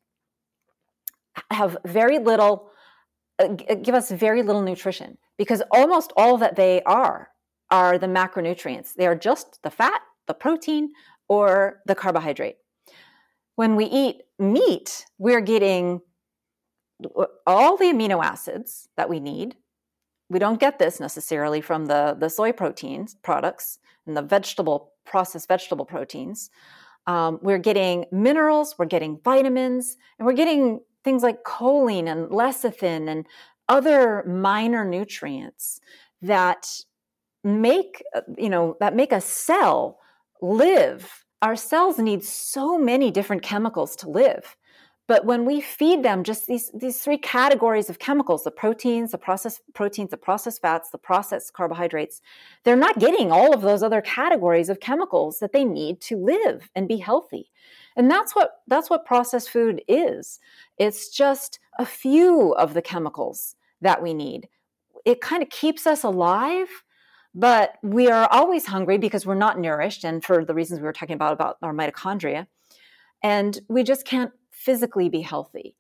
have 1.49 1.77
very 1.85 2.19
little 2.19 2.69
uh, 3.39 3.55
uh, 3.69 3.75
give 3.75 3.95
us 3.95 4.11
very 4.11 4.43
little 4.43 4.61
nutrition 4.61 5.17
because 5.37 5.61
almost 5.71 6.13
all 6.15 6.37
that 6.37 6.55
they 6.55 6.81
are 6.83 7.29
are 7.69 7.97
the 7.97 8.07
macronutrients. 8.07 8.93
They 8.93 9.07
are 9.07 9.15
just 9.15 9.59
the 9.63 9.69
fat, 9.69 10.01
the 10.27 10.33
protein, 10.33 10.91
or 11.29 11.79
the 11.85 11.95
carbohydrate. 11.95 12.57
When 13.55 13.75
we 13.75 13.85
eat 13.85 14.23
meat, 14.37 15.05
we're 15.17 15.41
getting 15.41 16.01
all 17.47 17.77
the 17.77 17.85
amino 17.85 18.23
acids 18.23 18.89
that 18.97 19.09
we 19.09 19.19
need. 19.19 19.55
We 20.29 20.39
don't 20.39 20.59
get 20.59 20.79
this 20.79 20.99
necessarily 20.99 21.61
from 21.61 21.85
the, 21.85 22.15
the 22.19 22.29
soy 22.29 22.51
proteins 22.51 23.15
products 23.15 23.79
and 24.05 24.15
the 24.15 24.21
vegetable 24.21 24.93
processed 25.05 25.47
vegetable 25.47 25.85
proteins. 25.85 26.49
Um, 27.07 27.39
we're 27.41 27.57
getting 27.57 28.05
minerals, 28.11 28.75
we're 28.77 28.85
getting 28.85 29.19
vitamins, 29.23 29.97
and 30.17 30.25
we're 30.25 30.33
getting 30.33 30.81
things 31.03 31.23
like 31.23 31.43
choline 31.43 32.07
and 32.11 32.29
lecithin 32.29 33.09
and 33.09 33.25
other 33.67 34.23
minor 34.25 34.85
nutrients 34.85 35.79
that 36.21 36.67
make 37.43 38.03
uh, 38.15 38.21
you 38.37 38.49
know 38.49 38.75
that 38.79 38.95
make 38.95 39.11
a 39.11 39.21
cell 39.21 39.99
live. 40.41 41.25
Our 41.41 41.55
cells 41.55 41.97
need 41.97 42.23
so 42.23 42.77
many 42.77 43.09
different 43.09 43.41
chemicals 43.41 43.95
to 43.97 44.09
live 44.09 44.55
but 45.11 45.25
when 45.25 45.45
we 45.45 45.59
feed 45.59 46.03
them 46.03 46.23
just 46.23 46.47
these 46.47 46.71
these 46.73 46.99
three 47.03 47.17
categories 47.17 47.89
of 47.89 47.99
chemicals 47.99 48.43
the 48.43 48.51
proteins 48.51 49.11
the 49.11 49.17
processed 49.17 49.61
proteins 49.73 50.11
the 50.11 50.17
processed 50.17 50.61
fats 50.61 50.89
the 50.89 50.97
processed 50.97 51.53
carbohydrates 51.53 52.21
they're 52.63 52.85
not 52.87 52.99
getting 52.99 53.31
all 53.31 53.53
of 53.53 53.61
those 53.61 53.83
other 53.83 54.01
categories 54.01 54.69
of 54.69 54.79
chemicals 54.79 55.39
that 55.39 55.53
they 55.53 55.65
need 55.65 55.99
to 55.99 56.15
live 56.17 56.69
and 56.75 56.87
be 56.87 56.97
healthy 56.97 57.51
and 57.95 58.09
that's 58.09 58.35
what 58.35 58.61
that's 58.67 58.89
what 58.89 59.05
processed 59.05 59.49
food 59.49 59.81
is. 59.87 60.39
It's 60.77 61.09
just 61.09 61.59
a 61.77 61.85
few 61.85 62.53
of 62.53 62.73
the 62.73 62.81
chemicals 62.81 63.55
that 63.81 64.01
we 64.01 64.13
need. 64.13 64.47
It 65.05 65.21
kind 65.21 65.43
of 65.43 65.49
keeps 65.49 65.87
us 65.87 66.03
alive, 66.03 66.67
but 67.33 67.73
we 67.83 68.09
are 68.09 68.27
always 68.31 68.65
hungry 68.65 68.97
because 68.97 69.25
we're 69.25 69.35
not 69.35 69.59
nourished 69.59 70.03
and 70.03 70.23
for 70.23 70.45
the 70.45 70.53
reasons 70.53 70.79
we 70.79 70.85
were 70.85 70.93
talking 70.93 71.15
about 71.15 71.33
about 71.33 71.57
our 71.61 71.73
mitochondria. 71.73 72.47
And 73.23 73.59
we 73.67 73.83
just 73.83 74.05
can't 74.05 74.31
physically 74.65 75.09
be 75.09 75.21
healthy. 75.21 75.75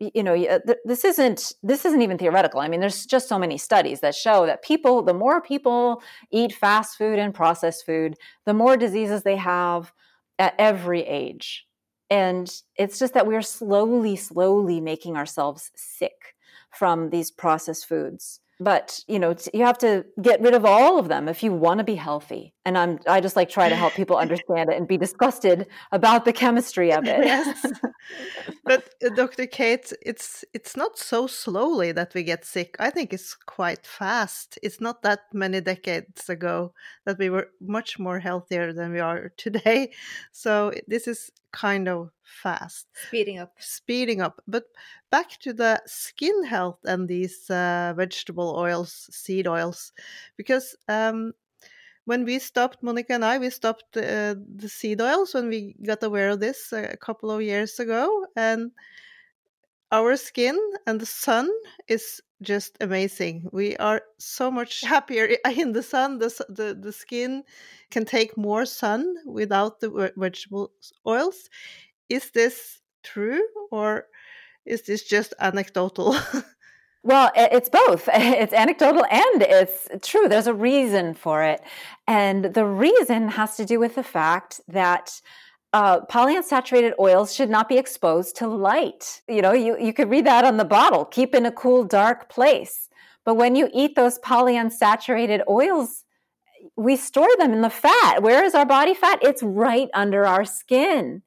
You 0.00 0.22
know 0.22 0.34
uh, 0.34 0.58
this 0.84 1.04
isn't 1.04 1.52
this 1.62 1.84
isn't 1.84 2.02
even 2.02 2.18
theoretical. 2.18 2.60
I 2.60 2.68
mean 2.68 2.80
there's 2.80 3.06
just 3.06 3.28
so 3.28 3.38
many 3.38 3.56
studies 3.56 4.00
that 4.00 4.14
show 4.14 4.44
that 4.46 4.62
people 4.62 5.02
the 5.02 5.14
more 5.14 5.40
people 5.40 6.02
eat 6.32 6.52
fast 6.52 6.98
food 6.98 7.18
and 7.18 7.32
processed 7.32 7.86
food 7.86 8.16
the 8.44 8.54
more 8.54 8.76
diseases 8.76 9.22
they 9.22 9.36
have 9.36 9.92
at 10.38 10.54
every 10.58 11.02
age. 11.02 11.66
And 12.10 12.52
it's 12.76 12.98
just 12.98 13.14
that 13.14 13.26
we're 13.26 13.42
slowly, 13.42 14.16
slowly 14.16 14.80
making 14.80 15.16
ourselves 15.16 15.70
sick 15.74 16.34
from 16.70 17.10
these 17.10 17.30
processed 17.30 17.86
foods 17.86 18.40
but 18.64 19.00
you 19.06 19.18
know 19.18 19.36
you 19.52 19.64
have 19.64 19.78
to 19.78 20.04
get 20.22 20.40
rid 20.40 20.54
of 20.54 20.64
all 20.64 20.98
of 20.98 21.08
them 21.08 21.28
if 21.28 21.42
you 21.42 21.52
want 21.52 21.78
to 21.78 21.84
be 21.84 21.94
healthy. 21.94 22.52
And 22.66 22.78
i'm 22.78 22.98
i 23.06 23.20
just 23.20 23.36
like 23.36 23.50
try 23.50 23.68
to 23.68 23.76
help 23.76 23.92
people 23.94 24.16
understand 24.16 24.70
it 24.70 24.76
and 24.76 24.88
be 24.88 24.96
disgusted 24.96 25.66
about 25.92 26.24
the 26.24 26.32
chemistry 26.32 26.92
of 26.92 27.04
it. 27.06 27.24
Yes. 27.24 27.64
But 28.64 28.94
uh, 29.04 29.10
dr 29.14 29.46
Cate 29.46 29.92
it's 30.02 30.44
it's 30.52 30.76
not 30.76 30.98
so 30.98 31.26
slowly 31.26 31.92
that 31.92 32.14
we 32.14 32.22
get 32.22 32.44
sick. 32.44 32.76
I 32.78 32.90
think 32.90 33.12
it's 33.12 33.34
quite 33.34 33.86
fast. 33.86 34.58
It's 34.62 34.80
not 34.80 35.02
that 35.02 35.20
many 35.32 35.60
decades 35.60 36.28
ago 36.28 36.72
that 37.04 37.18
we 37.18 37.30
were 37.30 37.48
much 37.60 37.98
more 37.98 38.18
healthier 38.18 38.72
than 38.72 38.92
we 38.92 39.00
are 39.00 39.32
today. 39.36 39.92
So 40.32 40.72
this 40.88 41.06
is 41.06 41.30
kind 41.52 41.88
of 41.88 42.10
fast. 42.24 42.86
Speeding 43.08 43.38
up. 43.38 43.52
Speeding 43.58 44.20
up. 44.20 44.40
But 44.46 44.64
back 45.10 45.38
to 45.40 45.52
the 45.52 45.80
skin 45.86 46.44
health 46.44 46.78
and 46.84 47.08
these 47.08 47.48
uh, 47.50 47.94
vegetable 47.96 48.56
oils, 48.56 49.08
seed 49.12 49.46
oils, 49.46 49.92
because 50.36 50.76
um, 50.88 51.32
when 52.06 52.24
we 52.24 52.38
stopped, 52.38 52.82
Monica 52.82 53.14
and 53.14 53.24
I, 53.24 53.38
we 53.38 53.50
stopped 53.50 53.96
uh, 53.96 54.34
the 54.56 54.68
seed 54.68 55.00
oils 55.00 55.34
when 55.34 55.48
we 55.48 55.74
got 55.84 56.02
aware 56.02 56.30
of 56.30 56.40
this 56.40 56.72
a 56.72 56.96
couple 56.96 57.30
of 57.30 57.40
years 57.42 57.78
ago, 57.78 58.26
and 58.36 58.72
our 59.92 60.16
skin 60.16 60.58
and 60.86 61.00
the 61.00 61.06
sun 61.06 61.48
is 61.88 62.20
just 62.42 62.76
amazing. 62.80 63.48
We 63.52 63.76
are 63.76 64.02
so 64.18 64.50
much 64.50 64.80
happier 64.82 65.36
in 65.56 65.72
the 65.72 65.82
sun. 65.82 66.18
The, 66.18 66.28
the, 66.48 66.76
the 66.78 66.92
skin 66.92 67.42
can 67.90 68.04
take 68.04 68.36
more 68.36 68.66
sun 68.66 69.14
without 69.24 69.80
the 69.80 70.12
vegetable 70.16 70.72
oils. 71.06 71.48
Is 72.14 72.30
this 72.30 72.80
true 73.02 73.44
or 73.72 74.06
is 74.64 74.82
this 74.82 75.02
just 75.02 75.34
anecdotal? 75.40 76.16
Well, 77.06 77.30
it's 77.36 77.68
both. 77.68 78.08
It's 78.14 78.54
anecdotal 78.54 79.04
and 79.10 79.42
it's 79.42 79.88
true. 80.00 80.26
There's 80.26 80.46
a 80.46 80.54
reason 80.54 81.12
for 81.12 81.42
it. 81.42 81.60
And 82.06 82.54
the 82.54 82.64
reason 82.64 83.28
has 83.28 83.58
to 83.58 83.66
do 83.66 83.78
with 83.78 83.94
the 83.94 84.02
fact 84.02 84.62
that 84.68 85.20
uh, 85.74 86.00
polyunsaturated 86.06 86.94
oils 86.98 87.34
should 87.34 87.50
not 87.50 87.68
be 87.68 87.76
exposed 87.76 88.36
to 88.36 88.48
light. 88.48 89.20
You 89.28 89.42
know, 89.42 89.52
you, 89.52 89.78
you 89.78 89.92
could 89.92 90.08
read 90.08 90.24
that 90.24 90.46
on 90.46 90.56
the 90.56 90.64
bottle 90.64 91.04
keep 91.04 91.34
in 91.34 91.44
a 91.44 91.52
cool, 91.52 91.84
dark 91.84 92.30
place. 92.30 92.88
But 93.26 93.34
when 93.34 93.54
you 93.54 93.68
eat 93.74 93.96
those 93.96 94.18
polyunsaturated 94.20 95.42
oils, 95.46 96.04
we 96.76 96.96
store 96.96 97.36
them 97.38 97.52
in 97.52 97.60
the 97.60 97.76
fat. 97.84 98.22
Where 98.22 98.44
is 98.44 98.54
our 98.54 98.66
body 98.66 98.94
fat? 98.94 99.18
It's 99.20 99.42
right 99.42 99.90
under 99.92 100.24
our 100.24 100.46
skin. 100.46 101.22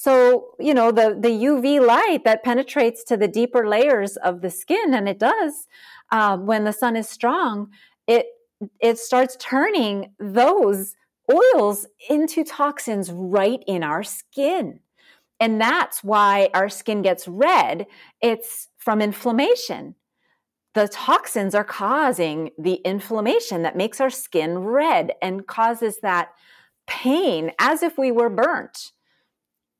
So, 0.00 0.54
you 0.60 0.74
know, 0.74 0.92
the, 0.92 1.18
the 1.20 1.28
UV 1.28 1.84
light 1.84 2.22
that 2.22 2.44
penetrates 2.44 3.02
to 3.02 3.16
the 3.16 3.26
deeper 3.26 3.66
layers 3.66 4.16
of 4.18 4.42
the 4.42 4.48
skin, 4.48 4.94
and 4.94 5.08
it 5.08 5.18
does 5.18 5.66
uh, 6.12 6.36
when 6.36 6.62
the 6.62 6.72
sun 6.72 6.94
is 6.94 7.08
strong, 7.08 7.70
it, 8.06 8.26
it 8.78 9.00
starts 9.00 9.36
turning 9.40 10.12
those 10.20 10.94
oils 11.28 11.88
into 12.08 12.44
toxins 12.44 13.10
right 13.10 13.64
in 13.66 13.82
our 13.82 14.04
skin. 14.04 14.78
And 15.40 15.60
that's 15.60 16.04
why 16.04 16.50
our 16.54 16.68
skin 16.68 17.02
gets 17.02 17.26
red. 17.26 17.88
It's 18.22 18.68
from 18.76 19.02
inflammation. 19.02 19.96
The 20.74 20.86
toxins 20.86 21.56
are 21.56 21.64
causing 21.64 22.50
the 22.56 22.74
inflammation 22.84 23.62
that 23.62 23.76
makes 23.76 24.00
our 24.00 24.10
skin 24.10 24.60
red 24.60 25.14
and 25.20 25.44
causes 25.48 25.98
that 26.02 26.28
pain 26.86 27.50
as 27.58 27.82
if 27.82 27.98
we 27.98 28.12
were 28.12 28.30
burnt. 28.30 28.92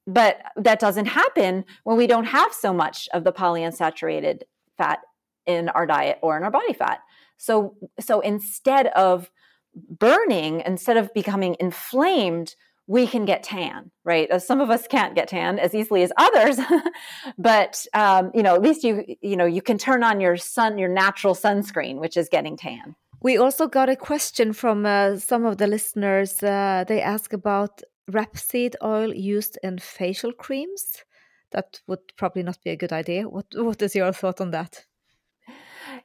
But 0.08 0.40
that 0.56 0.80
doesn't 0.80 1.04
happen 1.04 1.66
when 1.84 1.98
we 1.98 2.06
don't 2.06 2.24
have 2.24 2.52
so 2.54 2.72
much 2.72 3.10
of 3.12 3.24
the 3.24 3.32
polyunsaturated 3.32 4.40
fat 4.78 5.00
in 5.44 5.68
our 5.68 5.86
diet 5.86 6.18
or 6.22 6.36
in 6.38 6.42
our 6.44 6.50
body 6.50 6.72
fat. 6.72 7.00
So, 7.36 7.76
so 8.00 8.20
instead 8.20 8.86
of 8.88 9.30
burning, 9.74 10.62
instead 10.64 10.96
of 10.96 11.12
becoming 11.12 11.56
inflamed, 11.60 12.56
we 12.86 13.06
can 13.06 13.26
get 13.26 13.42
tan, 13.42 13.90
right? 14.02 14.30
As 14.30 14.46
some 14.46 14.62
of 14.62 14.70
us 14.70 14.86
can't 14.86 15.14
get 15.14 15.28
tan 15.28 15.58
as 15.58 15.74
easily 15.74 16.02
as 16.02 16.10
others, 16.16 16.58
but 17.38 17.84
um, 17.92 18.30
you 18.34 18.42
know, 18.42 18.54
at 18.54 18.62
least 18.62 18.82
you 18.82 19.04
you 19.20 19.36
know 19.36 19.44
you 19.44 19.60
can 19.60 19.76
turn 19.76 20.02
on 20.02 20.22
your 20.22 20.38
sun, 20.38 20.78
your 20.78 20.88
natural 20.88 21.34
sunscreen, 21.34 21.96
which 21.98 22.16
is 22.16 22.30
getting 22.30 22.56
tan. 22.56 22.96
We 23.20 23.36
also 23.36 23.66
got 23.66 23.90
a 23.90 23.96
question 23.96 24.54
from 24.54 24.86
uh, 24.86 25.16
some 25.16 25.44
of 25.44 25.58
the 25.58 25.66
listeners. 25.66 26.42
Uh, 26.42 26.84
they 26.88 27.02
ask 27.02 27.34
about 27.34 27.82
rapeseed 28.10 28.74
oil 28.82 29.14
used 29.14 29.58
in 29.62 29.78
facial 29.78 30.32
creams. 30.32 31.04
That 31.52 31.80
would 31.86 32.00
probably 32.16 32.42
not 32.42 32.58
be 32.62 32.70
a 32.70 32.76
good 32.76 32.92
idea. 32.92 33.28
What 33.28 33.46
What 33.54 33.82
is 33.82 33.94
your 33.94 34.12
thought 34.12 34.40
on 34.40 34.50
that? 34.50 34.84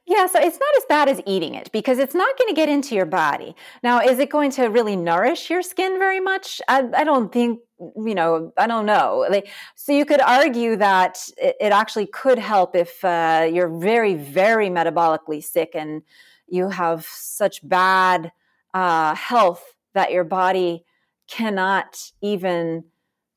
Yeah, 0.06 0.26
so 0.26 0.38
it's 0.38 0.58
not 0.58 0.76
as 0.76 0.84
bad 0.88 1.08
as 1.08 1.20
eating 1.26 1.54
it 1.54 1.70
because 1.72 1.98
it's 1.98 2.14
not 2.14 2.36
going 2.38 2.48
to 2.48 2.54
get 2.54 2.68
into 2.68 2.94
your 2.94 3.06
body. 3.06 3.54
Now, 3.82 4.00
is 4.00 4.18
it 4.18 4.28
going 4.28 4.50
to 4.52 4.66
really 4.66 4.96
nourish 4.96 5.48
your 5.48 5.62
skin 5.62 5.98
very 5.98 6.20
much? 6.20 6.60
I, 6.68 6.88
I 6.94 7.04
don't 7.04 7.32
think, 7.32 7.60
you 7.78 8.14
know, 8.14 8.52
I 8.58 8.66
don't 8.66 8.84
know. 8.84 9.26
Like, 9.30 9.48
so 9.76 9.92
you 9.92 10.04
could 10.04 10.20
argue 10.20 10.76
that 10.76 11.18
it, 11.38 11.56
it 11.60 11.72
actually 11.72 12.06
could 12.06 12.38
help 12.38 12.76
if 12.76 13.02
uh, 13.04 13.48
you're 13.50 13.78
very, 13.78 14.14
very 14.14 14.68
metabolically 14.68 15.42
sick 15.42 15.70
and 15.74 16.02
you 16.48 16.68
have 16.68 17.06
such 17.06 17.66
bad 17.66 18.30
uh, 18.74 19.14
health 19.14 19.74
that 19.94 20.12
your 20.12 20.24
body 20.24 20.84
cannot 21.28 22.12
even 22.20 22.84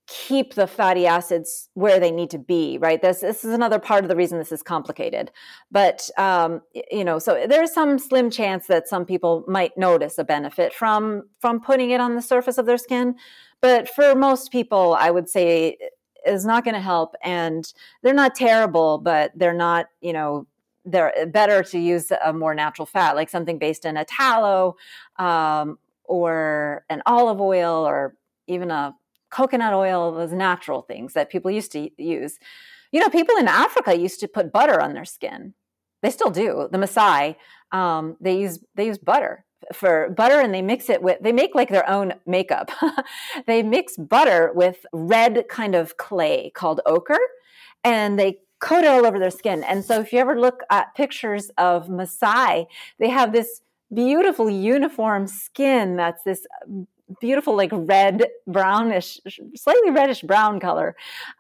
keep 0.08 0.54
the 0.54 0.68
fatty 0.68 1.06
acids 1.06 1.68
where 1.74 2.00
they 2.00 2.12
need 2.12 2.30
to 2.30 2.38
be 2.38 2.78
right? 2.78 3.02
This 3.02 3.20
this 3.20 3.44
is 3.44 3.54
another 3.54 3.78
part 3.78 4.04
of 4.04 4.10
the 4.10 4.16
reason 4.16 4.38
this 4.38 4.54
is 4.54 4.64
complicated. 4.64 5.32
But 5.70 6.10
um, 6.18 6.62
you 6.92 7.04
know 7.04 7.20
so 7.20 7.46
there's 7.48 7.74
some 7.74 8.00
slim 8.00 8.30
chance 8.30 8.68
that 8.68 8.88
some 8.88 9.06
people 9.06 9.44
might 9.48 9.78
notice 9.78 10.18
a 10.18 10.24
benefit 10.24 10.74
from 10.74 11.24
from 11.40 11.60
putting 11.60 11.92
it 11.92 12.00
on 12.00 12.16
the 12.16 12.22
surface 12.22 12.58
of 12.58 12.66
their 12.66 12.78
skin. 12.78 13.16
But 13.62 13.90
for 13.90 14.16
most 14.16 14.52
people 14.52 14.96
i 15.00 15.12
would 15.12 15.30
say 15.30 15.78
is 16.26 16.46
not 16.46 16.64
going 16.64 16.76
to 16.76 16.82
help. 16.82 17.16
And 17.24 17.72
they're 18.02 18.14
not 18.14 18.34
terrible 18.34 19.00
but 19.00 19.32
they're 19.36 19.54
not 19.54 19.88
you 20.00 20.14
know 20.14 20.48
they're 20.86 21.28
better 21.28 21.64
to 21.64 21.78
use 21.78 22.12
a 22.24 22.32
more 22.32 22.56
natural 22.56 22.86
fat 22.86 23.18
like 23.18 23.30
something 23.30 23.60
based 23.60 23.84
in 23.84 23.98
a 23.98 24.06
tallow 24.06 24.78
um, 25.20 25.78
or 26.08 26.86
an 26.90 27.02
olive 27.06 27.42
oil 27.42 27.88
or 27.88 28.16
even 28.48 28.72
a 28.72 28.96
coconut 29.30 29.74
oil, 29.74 30.14
those 30.14 30.32
natural 30.32 30.82
things 30.82 31.14
that 31.14 31.30
people 31.30 31.52
used 31.52 31.72
to 31.74 31.90
use. 32.02 32.40
You 32.92 33.02
know, 33.02 33.10
people 33.10 33.36
in 33.38 33.48
Africa 33.48 33.98
used 33.98 34.20
to 34.22 34.28
put 34.28 34.52
butter 34.52 34.82
on 34.82 34.94
their 34.94 35.06
skin. 35.06 35.54
They 36.02 36.10
still 36.10 36.30
do. 36.30 36.70
The 36.72 36.78
Maasai, 36.78 37.36
um, 37.72 38.16
they 38.22 38.40
use 38.40 38.60
they 38.76 38.86
use 38.86 38.98
butter 38.98 39.46
for 39.74 40.10
butter, 40.12 40.40
and 40.40 40.54
they 40.54 40.62
mix 40.62 40.90
it 40.90 41.02
with. 41.02 41.18
They 41.22 41.32
make 41.34 41.56
like 41.56 41.70
their 41.70 41.90
own 41.90 42.14
makeup. 42.26 42.72
they 43.48 43.64
mix 43.64 43.98
butter 43.98 44.52
with 44.54 44.86
red 44.94 45.46
kind 45.50 45.76
of 45.76 45.98
clay 45.98 46.52
called 46.56 46.82
ochre, 46.86 47.20
and 47.84 48.18
they 48.18 48.38
coat 48.60 48.84
it 48.84 48.88
all 48.88 49.06
over 49.06 49.20
their 49.20 49.32
skin. 49.32 49.64
And 49.64 49.84
so, 49.84 50.00
if 50.00 50.14
you 50.14 50.20
ever 50.20 50.40
look 50.40 50.62
at 50.70 50.96
pictures 50.96 51.50
of 51.58 51.88
Maasai, 51.88 52.68
they 53.00 53.10
have 53.10 53.34
this 53.34 53.62
beautiful 53.94 54.50
uniform 54.50 55.28
skin 55.28 55.96
that's 55.96 56.24
this 56.24 56.46
beautiful 57.22 57.56
like 57.56 57.70
red 57.74 58.26
brownish 58.48 59.20
slightly 59.56 59.92
reddish 59.92 60.22
brown 60.22 60.60
color. 60.60 60.96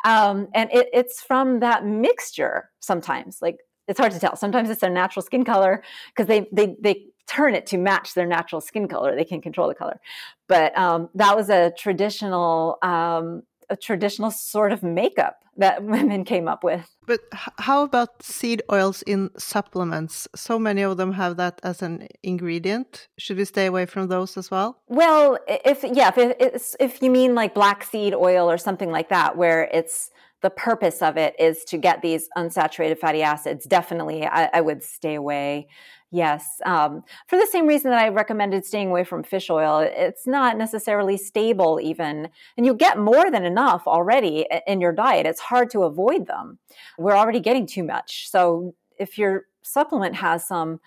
Um, 0.05 0.47
and 0.53 0.71
it, 0.71 0.87
it's 0.93 1.21
from 1.21 1.59
that 1.59 1.85
mixture 1.85 2.69
sometimes. 2.79 3.39
Like 3.41 3.57
it's 3.87 3.99
hard 3.99 4.11
to 4.13 4.19
tell. 4.19 4.35
Sometimes 4.35 4.69
it's 4.69 4.81
their 4.81 4.89
natural 4.89 5.23
skin 5.23 5.43
color 5.43 5.83
because 6.09 6.27
they 6.27 6.47
they 6.51 6.75
they 6.81 7.05
turn 7.27 7.53
it 7.53 7.65
to 7.67 7.77
match 7.77 8.13
their 8.13 8.25
natural 8.25 8.61
skin 8.61 8.87
color. 8.87 9.15
They 9.15 9.25
can 9.25 9.41
control 9.41 9.67
the 9.67 9.75
color. 9.75 9.99
But 10.47 10.77
um, 10.77 11.09
that 11.15 11.35
was 11.35 11.49
a 11.49 11.71
traditional 11.77 12.77
um, 12.81 13.43
a 13.69 13.75
traditional 13.75 14.31
sort 14.31 14.71
of 14.71 14.83
makeup 14.83 15.43
that 15.57 15.83
women 15.95 16.23
came 16.23 16.47
up 16.47 16.63
with. 16.63 16.95
But 17.05 17.21
how 17.31 17.83
about 17.83 18.21
seed 18.21 18.61
oils 18.71 19.01
in 19.03 19.29
supplements? 19.37 20.27
So 20.35 20.59
many 20.59 20.81
of 20.81 20.97
them 20.97 21.13
have 21.13 21.37
that 21.37 21.59
as 21.63 21.81
an 21.81 22.07
ingredient. 22.23 23.07
Should 23.17 23.37
we 23.37 23.45
stay 23.45 23.65
away 23.65 23.85
from 23.85 24.07
those 24.07 24.37
as 24.37 24.51
well? 24.51 24.81
Well, 24.87 25.39
if 25.47 25.83
yeah, 25.83 26.11
if 26.17 26.75
if 26.79 27.01
you 27.01 27.09
mean 27.09 27.35
like 27.35 27.53
black 27.53 27.83
seed 27.83 28.13
oil 28.13 28.49
or 28.49 28.57
something 28.57 28.91
like 28.91 29.09
that, 29.09 29.37
where 29.37 29.63
it's 29.73 30.11
the 30.41 30.49
purpose 30.51 31.01
of 31.01 31.17
it 31.17 31.35
is 31.39 31.63
to 31.65 31.77
get 31.77 32.01
these 32.01 32.29
unsaturated 32.37 32.99
fatty 32.99 33.23
acids, 33.23 33.65
definitely 33.65 34.25
I, 34.25 34.49
I 34.53 34.61
would 34.61 34.83
stay 34.83 35.15
away. 35.15 35.67
Yes. 36.11 36.61
Um, 36.65 37.03
for 37.27 37.37
the 37.37 37.47
same 37.47 37.67
reason 37.67 37.91
that 37.91 37.99
I 37.99 38.07
recommended 38.09 38.65
staying 38.65 38.89
away 38.89 39.03
from 39.03 39.23
fish 39.23 39.49
oil, 39.49 39.79
it's 39.79 40.25
not 40.25 40.57
necessarily 40.57 41.17
stable, 41.17 41.79
even. 41.81 42.29
And 42.55 42.65
you 42.65 42.73
get 42.73 42.97
more 42.97 43.29
than 43.29 43.43
enough 43.43 43.83
already 43.87 44.45
in 44.67 44.79
your 44.79 44.93
diet. 44.93 45.25
It's 45.25 45.41
hard 45.41 45.69
to 45.71 45.83
avoid 45.83 46.27
them. 46.27 46.59
We're 46.97 47.17
already 47.17 47.41
getting 47.41 47.67
too 47.67 47.83
much. 47.83 48.29
So 48.29 48.73
if 48.97 49.17
your 49.17 49.47
supplement 49.63 50.15
has 50.15 50.47
some, 50.47 50.79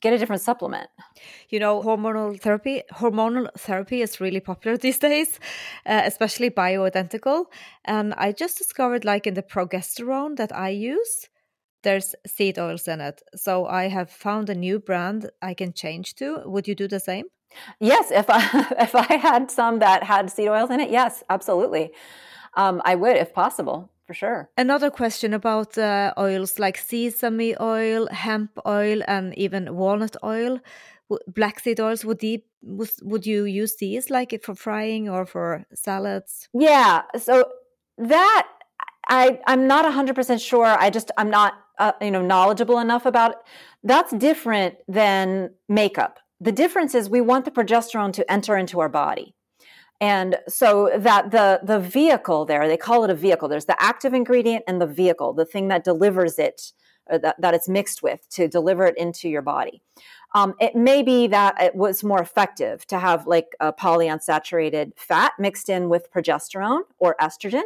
get 0.00 0.12
a 0.12 0.18
different 0.18 0.42
supplement. 0.42 0.88
You 1.48 1.60
know, 1.60 1.82
hormonal 1.82 2.40
therapy, 2.40 2.82
hormonal 2.92 3.48
therapy 3.58 4.02
is 4.02 4.20
really 4.20 4.40
popular 4.40 4.76
these 4.78 4.98
days, 4.98 5.38
uh, 5.86 6.02
especially 6.04 6.50
bioidentical. 6.50 7.46
And 7.84 8.14
I 8.14 8.32
just 8.32 8.58
discovered, 8.58 9.04
like 9.04 9.26
in 9.26 9.34
the 9.34 9.42
progesterone 9.42 10.36
that 10.36 10.54
I 10.54 10.70
use, 10.70 11.28
there's 11.82 12.14
seed 12.26 12.58
oils 12.58 12.86
in 12.88 13.00
it. 13.00 13.22
So 13.34 13.66
I 13.66 13.88
have 13.88 14.10
found 14.10 14.50
a 14.50 14.54
new 14.54 14.78
brand 14.78 15.30
I 15.40 15.54
can 15.54 15.72
change 15.72 16.14
to. 16.16 16.42
Would 16.44 16.68
you 16.68 16.74
do 16.74 16.88
the 16.88 17.00
same? 17.00 17.26
Yes, 17.80 18.10
if 18.10 18.26
I 18.28 18.40
if 18.78 18.94
I 18.94 19.14
had 19.16 19.50
some 19.50 19.78
that 19.80 20.02
had 20.04 20.30
seed 20.30 20.48
oils 20.48 20.70
in 20.70 20.80
it, 20.80 20.90
yes, 20.90 21.22
absolutely. 21.30 21.92
Um, 22.54 22.82
I 22.84 22.94
would 22.94 23.16
if 23.16 23.32
possible, 23.32 23.90
for 24.10 24.14
sure. 24.14 24.50
Another 24.56 24.90
question 24.90 25.32
about 25.32 25.78
uh, 25.78 26.12
oils 26.18 26.58
like 26.58 26.76
sesame 26.76 27.54
oil, 27.60 28.08
hemp 28.10 28.50
oil, 28.66 29.02
and 29.06 29.38
even 29.38 29.76
walnut 29.76 30.16
oil, 30.24 30.58
black 31.28 31.60
seed 31.60 31.78
oils. 31.78 32.04
Would 32.04 32.20
would 33.02 33.24
you 33.24 33.44
use 33.44 33.76
these 33.76 34.10
like 34.10 34.36
for 34.42 34.56
frying 34.56 35.08
or 35.08 35.26
for 35.26 35.64
salads? 35.74 36.48
Yeah, 36.52 37.02
so 37.16 37.44
that 37.98 38.48
I 39.08 39.38
I'm 39.46 39.68
not 39.68 39.84
100% 39.84 40.40
sure. 40.40 40.66
I 40.66 40.90
just 40.90 41.12
I'm 41.16 41.30
not 41.30 41.52
uh, 41.78 41.92
you 42.00 42.10
know 42.10 42.22
knowledgeable 42.22 42.80
enough 42.80 43.06
about 43.06 43.30
it. 43.30 43.38
That's 43.84 44.12
different 44.12 44.74
than 44.88 45.50
makeup. 45.68 46.18
The 46.40 46.52
difference 46.52 46.96
is 46.96 47.08
we 47.08 47.20
want 47.20 47.44
the 47.44 47.52
progesterone 47.52 48.12
to 48.14 48.22
enter 48.28 48.56
into 48.56 48.80
our 48.80 48.88
body. 48.88 49.36
And 50.00 50.38
so 50.48 50.90
that 50.96 51.30
the 51.30 51.60
the 51.62 51.78
vehicle 51.78 52.46
there, 52.46 52.66
they 52.66 52.76
call 52.76 53.04
it 53.04 53.10
a 53.10 53.14
vehicle. 53.14 53.48
There's 53.48 53.66
the 53.66 53.80
active 53.82 54.14
ingredient 54.14 54.64
and 54.66 54.80
the 54.80 54.86
vehicle, 54.86 55.34
the 55.34 55.44
thing 55.44 55.68
that 55.68 55.84
delivers 55.84 56.38
it, 56.38 56.72
uh, 57.10 57.18
that, 57.18 57.40
that 57.40 57.54
it's 57.54 57.68
mixed 57.68 58.02
with 58.02 58.26
to 58.30 58.48
deliver 58.48 58.86
it 58.86 58.96
into 58.96 59.28
your 59.28 59.42
body. 59.42 59.82
Um, 60.34 60.54
it 60.60 60.74
may 60.74 61.02
be 61.02 61.26
that 61.26 61.60
it 61.60 61.74
was 61.74 62.02
more 62.02 62.20
effective 62.20 62.86
to 62.86 62.98
have 62.98 63.26
like 63.26 63.48
a 63.60 63.72
polyunsaturated 63.72 64.92
fat 64.96 65.32
mixed 65.38 65.68
in 65.68 65.88
with 65.88 66.10
progesterone 66.12 66.82
or 66.98 67.16
estrogen. 67.20 67.64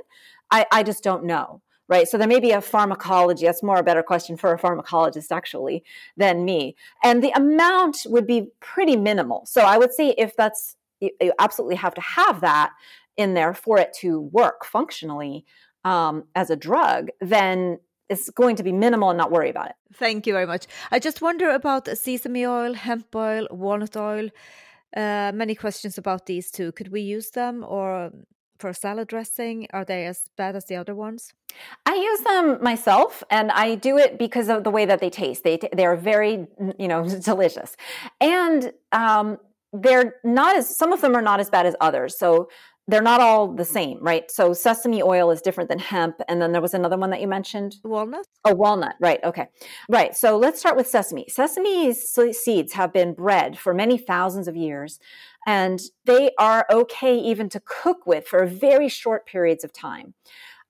I, 0.51 0.67
I 0.73 0.83
just 0.83 1.05
don't 1.05 1.25
know 1.25 1.61
right? 1.89 2.09
So 2.09 2.17
there 2.17 2.29
may 2.29 2.41
be 2.41 2.53
a 2.53 2.61
pharmacology. 2.61 3.45
That's 3.45 3.63
more 3.63 3.77
a 3.77 3.83
better 3.83 4.03
question 4.03 4.37
for 4.37 4.55
a 4.55 4.59
pharmacologist 4.59 5.31
actually 5.31 5.85
than 6.17 6.45
me. 6.45 6.77
And 7.03 7.23
the 7.23 7.31
amount 7.33 8.07
would 8.07 8.27
be 8.27 8.49
pretty 8.61 8.97
minimal. 8.97 9.45
So 9.47 9.63
I 9.63 9.77
would 9.77 9.93
say 9.93 10.15
if 10.17 10.35
that's 10.37 10.77
you, 11.01 11.11
you 11.21 11.33
absolutely 11.39 11.77
have 11.77 11.95
to 11.95 12.01
have 12.01 12.41
that 12.41 12.73
in 13.17 13.35
there 13.35 13.55
for 13.55 13.79
it 13.79 13.93
to 14.01 14.21
work 14.21 14.65
functionally 14.65 15.45
um, 15.85 16.25
as 16.35 16.51
a 16.51 16.57
drug, 16.57 17.09
then 17.21 17.79
it's 18.09 18.31
going 18.31 18.57
to 18.57 18.63
be 18.63 18.73
minimal 18.73 19.11
and 19.11 19.19
not 19.19 19.31
worry 19.31 19.51
about 19.51 19.71
it. 19.71 19.77
Thank 19.95 20.27
you 20.27 20.33
very 20.33 20.47
much. 20.47 20.67
I 20.91 20.99
just 20.99 21.23
wonder 21.23 21.51
about 21.51 21.87
sesame 21.97 22.47
oil, 22.47 22.75
hemp 22.75 23.15
oil, 23.15 23.47
walnut 23.51 23.97
oil. 23.97 24.29
Uh, 24.97 25.33
many 25.35 25.55
questions 25.55 25.99
about 25.99 26.27
these 26.27 26.51
two. 26.51 26.73
Could 26.73 26.89
we 26.93 27.01
use 27.01 27.31
them 27.31 27.65
or 27.67 28.13
for 28.59 28.73
salad 28.73 29.09
dressing? 29.09 29.67
Are 29.73 29.85
they 29.85 30.07
as 30.07 30.29
bad 30.37 30.55
as 30.55 30.67
the 30.67 30.77
other 30.77 30.95
ones? 30.95 31.33
I 31.87 31.95
use 31.95 32.21
them 32.21 32.63
myself, 32.63 33.23
and 33.31 33.51
I 33.51 33.75
do 33.75 33.97
it 33.99 34.19
because 34.19 34.49
of 34.49 34.65
the 34.65 34.71
way 34.71 34.85
that 34.87 35.01
they 35.01 35.11
taste. 35.11 35.45
They 35.45 35.59
they 35.73 35.87
are 35.87 35.97
very 35.97 36.47
you 36.79 36.89
know 36.89 37.09
delicious, 37.31 37.77
and 38.21 38.73
um, 38.93 39.39
they're 39.75 40.15
not 40.25 40.57
as 40.57 40.75
some 40.77 40.93
of 40.93 41.01
them 41.01 41.15
are 41.15 41.23
not 41.23 41.41
as 41.41 41.51
bad 41.51 41.67
as 41.67 41.75
others. 41.81 42.19
So 42.19 42.49
they're 42.87 43.03
not 43.03 43.21
all 43.21 43.55
the 43.55 43.65
same, 43.65 43.99
right? 44.03 44.31
So 44.31 44.53
sesame 44.53 45.03
oil 45.03 45.31
is 45.31 45.41
different 45.41 45.71
than 45.71 45.79
hemp, 45.79 46.17
and 46.29 46.41
then 46.41 46.53
there 46.53 46.61
was 46.61 46.75
another 46.75 46.99
one 46.99 47.09
that 47.11 47.21
you 47.23 47.27
mentioned, 47.27 47.77
walnut. 47.83 48.27
Oh, 48.45 48.55
walnut, 48.55 48.97
right? 49.01 49.21
Okay, 49.25 49.47
right. 49.89 50.15
So 50.15 50.37
let's 50.37 50.61
start 50.61 50.77
with 50.77 50.87
sesame. 50.87 51.27
Sesame 51.29 51.95
seeds 51.95 52.75
have 52.75 52.93
been 52.93 53.15
bred 53.15 53.59
for 53.59 53.73
many 53.73 53.97
thousands 53.97 54.49
of 54.49 54.55
years 54.55 54.99
and 55.47 55.81
they 56.05 56.31
are 56.39 56.67
okay 56.71 57.17
even 57.19 57.49
to 57.51 57.61
cook 57.61 58.07
with 58.07 58.27
for 58.27 58.45
very 58.47 58.89
short 58.89 59.27
periods 59.27 59.65
of 59.65 59.73
time 59.73 60.15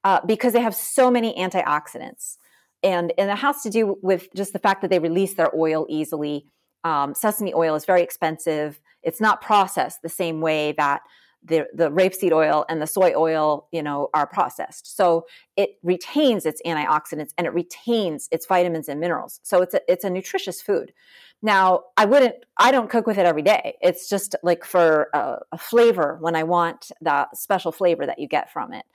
uh, 0.03 0.21
because 0.27 0.53
they 0.53 0.61
have 0.61 0.75
so 0.75 1.11
many 1.11 1.35
antioxidants. 1.35 2.37
And, 2.83 3.13
and 3.17 3.31
it 3.31 3.39
has 3.39 3.63
to 3.63 3.71
do 3.71 3.97
with 4.03 4.29
just 4.35 4.53
the 4.53 4.59
fact 4.59 4.83
that 4.83 4.91
they 4.91 4.99
release 4.99 5.35
their 5.35 5.55
oil 5.57 5.87
easily. 5.89 6.47
Um, 6.83 7.15
sesame 7.15 7.55
oil 7.55 7.75
is 7.77 7.87
very 7.87 8.03
expensive. 8.03 8.79
It's 9.05 9.21
not 9.21 9.41
processed 9.41 10.03
the 10.03 10.09
same 10.09 10.41
way 10.41 10.73
that 10.73 11.03
the, 11.47 11.67
the 11.75 11.91
rapeseed 11.91 12.33
oil 12.33 12.65
and 12.69 12.81
the 12.81 12.87
soy 12.87 13.13
oil, 13.15 13.69
you 13.71 13.83
know, 13.83 14.09
are 14.15 14.27
processed. 14.27 14.97
So 14.97 15.27
it 15.57 15.77
retains 15.83 16.47
its 16.47 16.63
antioxidants 16.65 17.33
and 17.37 17.47
it 17.47 17.53
retains 17.53 18.29
its 18.33 18.47
vitamins 18.47 18.89
and 18.89 18.99
minerals. 18.99 19.41
So 19.43 19.61
it's 19.61 19.75
a, 19.75 19.81
it's 19.87 20.05
a 20.05 20.11
nutritious 20.11 20.63
food. 20.63 20.95
Now, 21.43 21.85
I 21.99 22.07
wouldn't, 22.07 22.37
I 22.57 22.73
don't 22.73 22.89
cook 22.89 23.07
with 23.07 23.19
it 23.19 23.27
every 23.27 23.43
day. 23.43 23.77
It's 23.83 24.09
just 24.09 24.35
like 24.43 24.65
for 24.65 25.11
a, 25.13 25.37
a 25.53 25.59
flavor 25.59 26.17
when 26.21 26.35
I 26.35 26.45
want 26.45 26.91
that 27.03 27.37
special 27.37 27.73
flavor 27.73 28.07
that 28.07 28.19
you 28.19 28.27
get 28.27 28.51
from 28.51 28.73
it. 28.73 28.87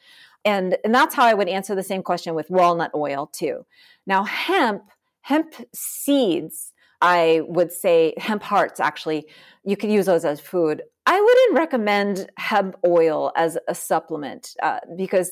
And, 0.43 0.75
and 0.83 0.95
that's 0.95 1.13
how 1.13 1.25
I 1.25 1.35
would 1.35 1.49
answer 1.49 1.75
the 1.75 1.83
same 1.83 2.01
question 2.01 2.33
with 2.33 2.49
walnut 2.49 2.91
oil 2.95 3.29
too. 3.31 3.67
Now, 4.07 4.23
hemp 4.23 4.89
hemp 5.21 5.53
seeds, 5.75 6.73
I 7.01 7.41
would 7.47 7.71
say 7.71 8.13
hemp 8.17 8.43
hearts 8.43 8.79
actually, 8.79 9.25
you 9.63 9.77
could 9.77 9.91
use 9.91 10.05
those 10.05 10.25
as 10.25 10.39
food. 10.39 10.81
I 11.05 11.19
wouldn't 11.19 11.57
recommend 11.57 12.29
hemp 12.37 12.75
oil 12.85 13.31
as 13.35 13.57
a 13.67 13.73
supplement 13.73 14.55
uh, 14.61 14.79
because 14.95 15.31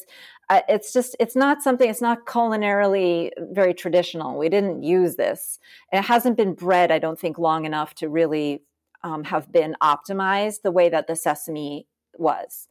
uh, 0.50 0.62
it's 0.70 0.94
just 0.94 1.16
it's 1.20 1.36
not 1.36 1.62
something 1.62 1.90
it's 1.90 2.02
not 2.02 2.26
culinarily 2.26 3.32
very 3.52 3.74
traditional. 3.74 4.38
We 4.38 4.50
didn't 4.50 4.84
use 4.84 5.18
this. 5.18 5.60
It 5.92 6.02
hasn't 6.02 6.38
been 6.38 6.54
bred 6.54 6.92
i 6.92 7.00
don't 7.00 7.20
think 7.20 7.38
long 7.38 7.66
enough 7.66 7.94
to 7.96 8.10
really 8.10 8.64
um, 9.04 9.24
have 9.26 9.52
been 9.52 9.76
optimized 9.82 10.62
the 10.64 10.72
way 10.72 10.90
that 10.90 11.08
the 11.08 11.16
sesame 11.16 11.88
was 12.18 12.68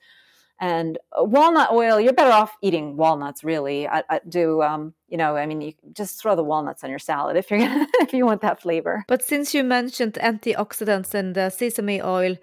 and 0.61 0.99
uh, 1.19 1.25
walnut 1.25 1.71
oil 1.73 2.01
you're 2.01 2.13
better 2.13 2.33
off 2.33 2.57
eating 2.63 2.97
walnuts 2.97 3.45
really 3.45 3.87
I, 3.89 4.03
I 4.09 4.21
do 4.29 4.63
um, 4.63 4.95
you 5.09 5.17
know 5.17 5.37
i 5.37 5.47
mean 5.47 5.61
you 5.61 5.73
just 5.93 6.21
throw 6.21 6.35
the 6.37 6.45
walnuts 6.45 6.83
on 6.85 6.91
your 6.91 6.99
salad 6.99 7.37
if 7.37 7.51
you're 7.51 7.61
gonna 7.67 7.87
if 8.01 8.13
you 8.13 8.25
want 8.27 8.41
that 8.43 8.61
flavor 8.61 9.05
but 9.09 9.23
since 9.23 9.55
you 9.55 9.63
mentioned 9.65 10.15
antioxidants 10.15 11.15
and 11.15 11.35
the 11.35 11.51
sesame 11.51 12.01
oil 12.01 12.37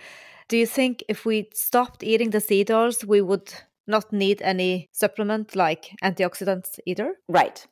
do 0.47 0.57
you 0.57 0.66
think 0.66 1.03
if 1.07 1.26
we 1.26 1.49
stopped 1.53 2.03
eating 2.03 2.32
the 2.32 2.41
seed 2.41 2.70
oils 2.70 3.03
we 3.05 3.22
would 3.22 3.53
not 3.88 4.11
need 4.14 4.41
any 4.41 4.89
supplement 4.91 5.55
like 5.55 5.95
antioxidants 6.03 6.80
either? 6.86 7.16
Right. 7.28 7.66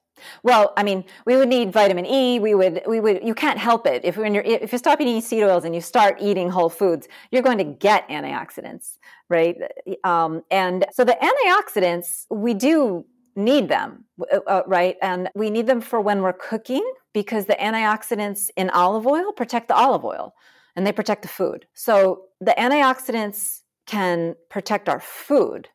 Well, 0.43 0.74
I 0.78 0.84
mean, 0.84 1.03
we 1.26 1.36
would 1.38 1.49
need 1.49 1.72
vitamin 1.72 2.05
E. 2.05 2.39
We 2.39 2.55
would, 2.55 2.82
we 2.88 2.99
would. 2.99 3.24
You 3.24 3.34
can't 3.34 3.57
help 3.57 3.88
it 3.88 4.03
if 4.03 4.18
when 4.18 4.34
you're 4.34 4.43
if 4.43 4.72
you 4.72 4.78
stop 4.78 5.01
eating 5.01 5.22
seed 5.22 5.43
oils 5.43 5.66
and 5.66 5.74
you 5.74 5.82
start 5.82 6.18
eating 6.22 6.49
whole 6.49 6.70
foods, 6.70 7.07
you're 7.32 7.41
going 7.41 7.57
to 7.57 7.64
get 7.64 8.07
antioxidants, 8.09 8.97
right? 9.30 9.55
Um, 10.03 10.43
and 10.51 10.86
so 10.91 11.03
the 11.03 11.18
antioxidants 11.22 12.26
we 12.30 12.53
do 12.53 13.05
need 13.36 13.70
them, 13.70 14.05
uh, 14.32 14.39
uh, 14.47 14.64
right? 14.68 14.97
And 15.01 15.30
we 15.36 15.49
need 15.49 15.68
them 15.68 15.82
for 15.82 16.01
when 16.01 16.22
we're 16.22 16.34
cooking 16.34 16.84
because 17.14 17.45
the 17.45 17.55
antioxidants 17.55 18.49
in 18.57 18.70
olive 18.70 19.07
oil 19.07 19.32
protect 19.32 19.68
the 19.68 19.76
olive 19.76 20.03
oil 20.03 20.34
and 20.76 20.86
they 20.86 20.91
protect 20.91 21.22
the 21.22 21.28
food. 21.28 21.66
So 21.74 22.26
the 22.39 22.55
antioxidants 22.57 23.62
can 23.86 24.36
protect 24.49 24.88
our 24.88 24.99
food 24.99 25.70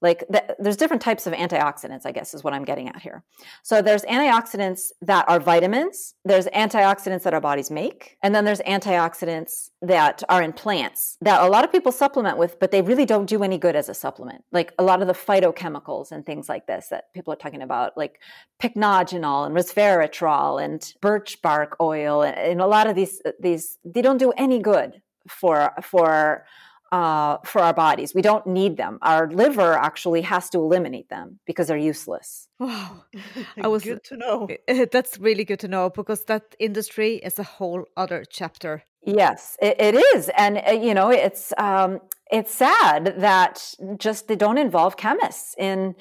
like 0.00 0.24
the, 0.28 0.56
there's 0.58 0.76
different 0.76 1.02
types 1.02 1.26
of 1.26 1.32
antioxidants 1.32 2.06
i 2.06 2.12
guess 2.12 2.34
is 2.34 2.44
what 2.44 2.52
i'm 2.52 2.64
getting 2.64 2.88
at 2.88 3.00
here. 3.00 3.22
So 3.62 3.82
there's 3.82 4.02
antioxidants 4.02 4.90
that 5.02 5.28
are 5.28 5.40
vitamins 5.40 6.14
there's 6.24 6.46
antioxidants 6.46 7.22
that 7.24 7.34
our 7.34 7.40
bodies 7.40 7.70
make 7.70 8.16
and 8.22 8.34
then 8.34 8.44
there's 8.44 8.60
antioxidants 8.60 9.70
that 9.82 10.22
are 10.28 10.42
in 10.42 10.52
plants 10.52 11.16
that 11.20 11.42
a 11.42 11.48
lot 11.48 11.64
of 11.64 11.72
people 11.72 11.92
supplement 11.92 12.38
with 12.38 12.58
but 12.58 12.70
they 12.70 12.82
really 12.82 13.06
don't 13.06 13.26
do 13.26 13.42
any 13.42 13.58
good 13.58 13.76
as 13.76 13.88
a 13.88 13.94
supplement. 13.94 14.44
Like 14.52 14.72
a 14.78 14.82
lot 14.82 15.00
of 15.02 15.08
the 15.08 15.14
phytochemicals 15.14 16.12
and 16.12 16.24
things 16.24 16.48
like 16.48 16.66
this 16.66 16.88
that 16.88 17.12
people 17.14 17.32
are 17.32 17.36
talking 17.36 17.62
about 17.62 17.96
like 17.96 18.20
pycnogenol 18.62 19.46
and 19.46 19.56
resveratrol 19.56 20.62
and 20.62 20.94
birch 21.00 21.40
bark 21.42 21.76
oil 21.80 22.22
and, 22.22 22.36
and 22.36 22.60
a 22.60 22.66
lot 22.66 22.88
of 22.88 22.94
these 22.94 23.22
these 23.40 23.78
they 23.84 24.02
don't 24.02 24.18
do 24.18 24.32
any 24.36 24.58
good 24.58 25.02
for 25.28 25.72
for 25.82 26.44
uh, 26.92 27.38
for 27.44 27.60
our 27.60 27.72
bodies. 27.72 28.14
We 28.14 28.22
don't 28.22 28.46
need 28.46 28.76
them. 28.76 28.98
Our 29.02 29.30
liver 29.30 29.72
actually 29.74 30.22
has 30.22 30.50
to 30.50 30.58
eliminate 30.58 31.08
them 31.08 31.38
because 31.46 31.68
they're 31.68 31.76
useless. 31.76 32.48
Wow, 32.58 33.04
I 33.62 33.68
was 33.68 33.84
good 33.84 34.04
to 34.04 34.16
know. 34.16 34.48
That's 34.92 35.18
really 35.18 35.44
good 35.44 35.60
to 35.60 35.68
know 35.68 35.90
because 35.90 36.24
that 36.24 36.54
industry 36.58 37.16
is 37.16 37.38
a 37.38 37.44
whole 37.44 37.84
other 37.96 38.24
chapter. 38.28 38.84
Yes, 39.02 39.56
it, 39.62 39.80
it 39.80 39.94
is, 40.14 40.30
and 40.36 40.60
uh, 40.66 40.72
you 40.72 40.92
know, 40.92 41.10
it's 41.10 41.54
um, 41.56 42.00
it's 42.30 42.54
sad 42.54 43.14
that 43.18 43.74
just 43.96 44.28
they 44.28 44.36
don't 44.36 44.58
involve 44.58 44.96
chemists 44.96 45.54
in 45.58 45.94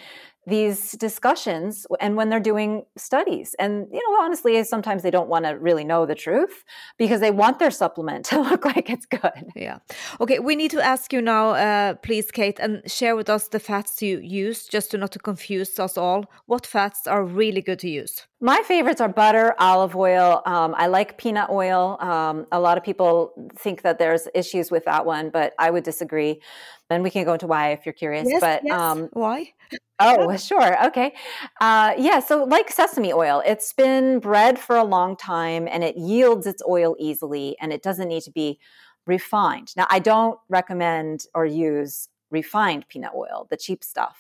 these 0.50 0.91
discussions 0.93 1.86
and 2.00 2.16
when 2.16 2.30
they're 2.30 2.39
doing 2.39 2.84
studies. 2.97 3.56
And, 3.60 3.88
you 3.91 4.00
know, 4.00 4.24
honestly, 4.24 4.64
sometimes 4.64 5.04
they 5.04 5.12
don't 5.12 5.30
want 5.30 5.45
to 5.45 5.52
really 5.52 5.84
know 5.84 6.06
the 6.06 6.16
truth 6.16 6.64
because 6.97 7.22
they 7.22 7.32
want 7.32 7.60
their 7.60 7.72
supplement 7.72 8.26
to 8.30 8.41
look 8.41 8.66
like 8.66 8.89
it's 8.89 9.06
good. 9.06 9.52
Yeah. 9.56 9.80
Okay. 10.20 10.39
We 10.39 10.56
need 10.56 10.72
to 10.72 10.82
ask 10.82 11.14
you 11.14 11.22
now, 11.22 11.52
uh, 11.52 11.93
please, 11.95 12.32
Cate, 12.32 12.60
and 12.60 12.89
share 12.89 13.16
with 13.16 13.30
us 13.30 13.47
the 13.47 13.60
fats 13.60 14.02
you 14.02 14.20
use 14.20 14.66
just 14.66 14.91
to 14.91 14.97
not 14.97 15.12
to 15.14 15.20
confuse 15.20 15.80
us 15.80 15.97
all. 15.97 16.26
What 16.45 16.66
fats 16.66 17.08
are 17.08 17.24
really 17.24 17.62
good 17.62 17.80
to 17.80 17.89
use? 17.89 18.28
My 18.41 18.62
favorites 18.64 19.02
are 19.02 19.10
butter, 19.10 19.54
olive 19.60 19.95
oil. 19.95 20.41
Um, 20.45 20.74
I 20.78 20.88
like 20.88 21.18
peanut 21.18 21.50
oil. 21.50 21.97
Um, 22.00 22.47
a 22.54 22.60
lot 22.60 22.78
of 22.78 22.84
people 22.84 23.34
think 23.58 23.82
that 23.82 24.00
there's 24.00 24.30
issues 24.34 24.72
with 24.72 24.86
that 24.86 25.06
one, 25.06 25.30
but 25.30 25.54
I 25.60 25.70
would 25.70 25.84
disagree. 25.84 26.41
And 26.89 27.04
we 27.04 27.10
can 27.10 27.26
go 27.26 27.34
into 27.34 27.47
why 27.47 27.72
if 27.72 27.86
you're 27.86 27.93
curious. 27.93 28.28
Yes, 28.30 28.39
but 28.39 28.62
yes. 28.64 28.80
Um, 28.80 29.10
why? 29.12 29.54
Oh, 29.99 30.36
sure. 30.38 30.86
Okay. 30.88 31.13
Uh, 31.61 31.93
yeah. 31.97 32.20
So, 32.20 32.43
like 32.45 32.72
sesame 32.72 33.13
oil, 33.13 33.41
it's 33.45 33.74
been 33.74 34.20
bred 34.20 34.59
for 34.59 34.78
a 34.78 34.84
long 34.84 35.15
time 35.17 35.67
and 35.70 35.84
it 35.84 35.97
yields 35.97 36.47
its 36.47 36.63
oil 36.67 36.95
easily 36.99 37.57
and 37.61 37.74
it 37.74 37.84
doesn't 37.84 38.07
need 38.07 38.24
to 38.24 38.32
be 38.32 38.59
refined. 39.05 39.74
Now, 39.76 39.88
I 39.89 39.99
don't 39.99 40.39
recommend 40.49 41.26
or 41.34 41.45
use 41.45 42.09
refined 42.32 42.88
peanut 42.89 43.11
oil, 43.15 43.47
the 43.49 43.57
cheap 43.57 43.84
stuff. 43.84 44.17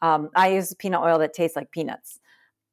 Um, 0.00 0.30
I 0.34 0.48
use 0.54 0.74
peanut 0.74 1.02
oil 1.02 1.18
that 1.18 1.34
tastes 1.34 1.56
like 1.56 1.70
peanuts 1.70 2.18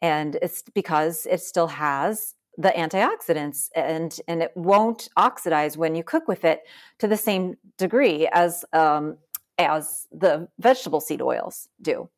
and 0.02 0.38
it's 0.42 0.64
because 0.74 1.28
it 1.30 1.42
still 1.42 1.68
has 1.68 2.36
the 2.58 2.70
antioxidants 2.70 3.70
and 3.76 4.20
and 4.28 4.44
it 4.44 4.52
won't 4.56 5.08
oxidize 5.16 5.78
when 5.78 5.96
you 5.96 6.04
cook 6.04 6.28
with 6.28 6.44
it 6.44 6.62
to 7.00 7.08
the 7.08 7.16
same 7.16 7.56
degree 7.78 8.28
as 8.34 8.66
um, 8.74 9.18
as 9.66 10.08
the 10.12 10.48
vegetable 10.60 11.02
seed 11.02 11.22
oils 11.22 11.68
do. 11.82 12.10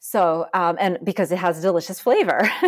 So 0.00 0.46
um, 0.52 0.76
and 0.80 0.98
because 1.04 1.30
it 1.30 1.38
has 1.38 1.60
delicious 1.60 2.00
flavor. 2.00 2.50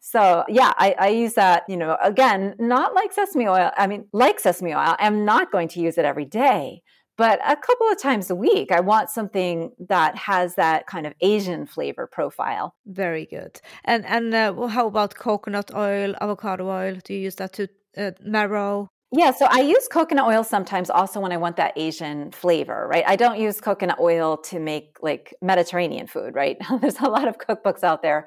So 0.00 0.44
yeah 0.48 0.72
I, 0.76 0.94
I 0.98 1.08
use 1.08 1.34
that 1.34 1.64
you 1.68 1.76
know 1.76 1.96
again 2.02 2.54
not 2.58 2.94
like 2.94 3.12
sesame 3.12 3.46
oil 3.46 3.70
i 3.76 3.86
mean 3.86 4.06
like 4.12 4.40
sesame 4.40 4.74
oil 4.74 4.96
i'm 4.98 5.24
not 5.24 5.52
going 5.52 5.68
to 5.68 5.80
use 5.80 5.98
it 5.98 6.04
every 6.04 6.24
day 6.24 6.82
but 7.16 7.38
a 7.46 7.56
couple 7.56 7.88
of 7.90 7.98
times 7.98 8.30
a 8.30 8.34
week 8.34 8.72
i 8.72 8.80
want 8.80 9.10
something 9.10 9.70
that 9.88 10.16
has 10.16 10.54
that 10.56 10.86
kind 10.86 11.06
of 11.06 11.14
asian 11.20 11.66
flavor 11.66 12.06
profile. 12.06 12.74
Very 12.86 13.26
good. 13.26 13.60
And 13.84 14.04
and 14.06 14.34
uh, 14.34 14.66
how 14.66 14.86
about 14.86 15.14
coconut 15.14 15.70
oil 15.74 16.14
avocado 16.20 16.68
oil? 16.68 16.96
Do 17.04 17.14
you 17.14 17.20
use 17.20 17.36
that 17.36 17.52
to 17.54 17.68
uh, 17.96 18.12
marrow 18.22 18.88
yeah, 19.12 19.32
so 19.32 19.46
I 19.50 19.60
use 19.60 19.88
coconut 19.88 20.26
oil 20.26 20.44
sometimes 20.44 20.88
also 20.88 21.18
when 21.18 21.32
I 21.32 21.36
want 21.36 21.56
that 21.56 21.72
Asian 21.76 22.30
flavor, 22.30 22.86
right? 22.88 23.04
I 23.06 23.16
don't 23.16 23.40
use 23.40 23.60
coconut 23.60 23.98
oil 23.98 24.36
to 24.38 24.60
make 24.60 24.98
like 25.02 25.34
Mediterranean 25.42 26.06
food, 26.06 26.34
right? 26.34 26.56
There's 26.80 27.00
a 27.00 27.08
lot 27.08 27.26
of 27.26 27.38
cookbooks 27.38 27.82
out 27.82 28.02
there 28.02 28.26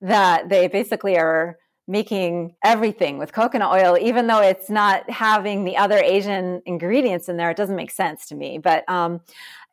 that 0.00 0.48
they 0.48 0.68
basically 0.68 1.18
are 1.18 1.58
making 1.88 2.54
everything 2.64 3.18
with 3.18 3.32
coconut 3.32 3.72
oil, 3.72 3.98
even 4.00 4.28
though 4.28 4.40
it's 4.40 4.70
not 4.70 5.08
having 5.10 5.64
the 5.64 5.76
other 5.76 5.98
Asian 5.98 6.62
ingredients 6.66 7.28
in 7.28 7.36
there. 7.36 7.50
It 7.50 7.56
doesn't 7.56 7.74
make 7.76 7.90
sense 7.90 8.26
to 8.28 8.36
me. 8.36 8.58
But 8.58 8.88
um, 8.88 9.20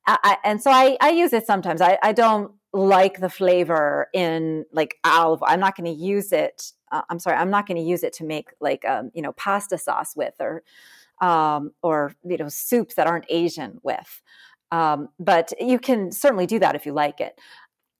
I, 0.08 0.38
and 0.44 0.62
so 0.62 0.72
I, 0.72 0.98
I 1.02 1.12
use 1.12 1.34
it 1.34 1.46
sometimes. 1.46 1.82
I, 1.82 2.00
I 2.02 2.14
don't 2.14 2.52
like 2.74 3.20
the 3.20 3.30
flavor 3.30 4.08
in 4.14 4.66
like 4.74 4.98
olive. 5.04 5.42
I'm 5.44 5.60
not 5.60 5.76
going 5.76 5.94
to 5.94 6.04
use 6.04 6.32
it. 6.32 6.72
Uh, 6.92 7.02
I'm 7.10 7.20
sorry. 7.20 7.38
I'm 7.38 7.50
not 7.50 7.68
going 7.68 7.78
to 7.78 7.84
use 7.84 8.04
it 8.04 8.14
to 8.14 8.24
make 8.24 8.50
like 8.60 8.86
um, 8.86 9.12
you 9.14 9.22
know 9.22 9.34
pasta 9.34 9.78
sauce 9.78 10.16
with 10.16 10.34
or 10.40 10.64
um, 11.22 11.72
or 11.84 12.14
you 12.24 12.38
know 12.38 12.50
soups 12.50 12.96
that 12.96 13.08
aren't 13.08 13.26
Asian 13.30 13.80
with. 13.84 14.22
Um, 14.72 15.10
but 15.20 15.52
you 15.60 15.80
can 15.80 16.12
certainly 16.12 16.46
do 16.46 16.60
that 16.60 16.76
if 16.76 16.86
you 16.86 16.94
like 16.94 17.20
it. 17.20 17.40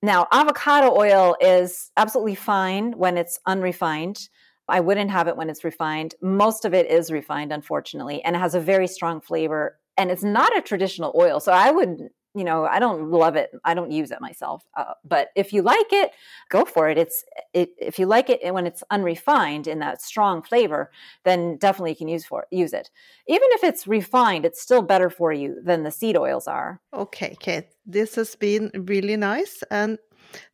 Now, 0.02 0.28
avocado 0.32 0.96
oil 0.98 1.36
is 1.42 1.92
absolutely 1.98 2.36
fine 2.36 2.94
when 2.94 3.18
it's 3.18 3.40
unrefined. 3.46 4.30
I 4.70 4.80
wouldn't 4.80 5.12
have 5.12 5.28
it 5.28 5.36
when 5.36 5.50
it's 5.50 5.64
refined. 5.64 6.16
Most 6.22 6.64
of 6.64 6.74
it 6.74 6.90
is 6.90 7.12
refined, 7.12 7.52
unfortunately, 7.52 8.24
and 8.24 8.36
it 8.36 8.40
has 8.40 8.56
a 8.56 8.60
very 8.60 8.88
strong 8.88 9.20
flavor. 9.20 9.78
And 9.98 10.12
it's 10.12 10.24
not 10.24 10.56
a 10.56 10.62
traditional 10.62 11.12
oil. 11.18 11.40
So 11.40 11.52
I 11.52 11.72
would 11.72 12.10
you 12.36 12.44
know 12.44 12.66
i 12.66 12.80
don't 12.80 13.10
love 13.10 13.36
it 13.36 13.52
i 13.64 13.74
don't 13.74 13.92
use 13.92 14.12
it 14.12 14.22
myself 14.22 14.64
uh, 14.78 14.94
but 15.04 15.30
if 15.36 15.52
you 15.52 15.62
like 15.62 15.92
it 15.92 16.12
go 16.50 16.64
for 16.64 16.90
it 16.90 16.98
it's 16.98 17.24
it, 17.54 17.70
if 17.80 17.98
you 17.98 18.06
like 18.06 18.30
it 18.30 18.54
when 18.54 18.68
it's 18.68 18.84
unrefined 18.92 19.68
in 19.68 19.80
that 19.80 20.02
strong 20.02 20.42
flavor 20.42 20.92
then 21.24 21.58
definitely 21.58 21.92
you 21.92 21.96
can 21.96 22.08
use 22.08 22.26
for 22.26 22.46
use 22.52 22.74
it. 22.74 22.90
Even 23.28 23.48
if 23.52 23.64
it's 23.64 23.88
refined 23.88 24.46
it's 24.46 24.62
still 24.62 24.82
better 24.82 25.10
for 25.10 25.34
you 25.34 25.60
than 25.64 25.84
the 25.84 25.92
seed 25.92 26.18
oils 26.18 26.48
are. 26.48 26.80
Okay 26.94 27.36
Cate 27.40 27.70
this 27.86 28.16
has 28.16 28.36
been 28.36 28.72
really 28.76 29.18
nice 29.18 29.64
and 29.72 29.98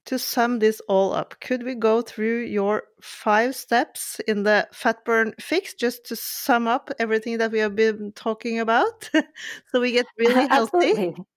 to 0.06 0.18
sum 0.18 0.60
this 0.60 0.82
all 0.88 1.14
up, 1.14 1.36
could 1.42 1.64
we 1.64 1.76
go 1.76 2.02
through 2.02 2.44
your 2.44 2.84
five 3.02 3.56
steps 3.56 4.22
in 4.28 4.44
the 4.44 4.68
Fatburn 4.74 5.34
Fix 5.42 5.74
just 5.74 6.06
to 6.06 6.16
sum 6.16 6.68
up 6.68 6.92
everything 6.98 7.40
that 7.40 7.52
we 7.52 7.60
have 7.60 7.76
been 7.76 8.14
talking 8.14 8.60
about? 8.60 9.10
So 9.72 9.82
we 9.82 9.92
get 9.92 10.06
really 10.18 10.48
healthy? 10.48 11.16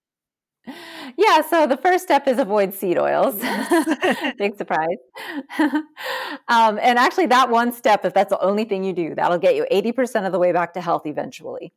Yeah, 1.16 1.42
so 1.42 1.66
the 1.66 1.76
first 1.76 2.04
step 2.04 2.28
is 2.28 2.38
avoid 2.38 2.74
seed 2.74 2.98
oils. 2.98 3.36
Big 4.38 4.56
surprise. 4.56 4.98
um, 6.48 6.78
and 6.80 6.98
actually, 6.98 7.26
that 7.26 7.50
one 7.50 7.72
step, 7.72 8.04
if 8.04 8.14
that's 8.14 8.30
the 8.30 8.40
only 8.40 8.64
thing 8.64 8.84
you 8.84 8.92
do, 8.92 9.14
that'll 9.14 9.38
get 9.38 9.56
you 9.56 9.66
80% 9.70 10.26
of 10.26 10.32
the 10.32 10.38
way 10.38 10.52
back 10.52 10.74
to 10.74 10.80
health 10.80 11.06
eventually. 11.06 11.72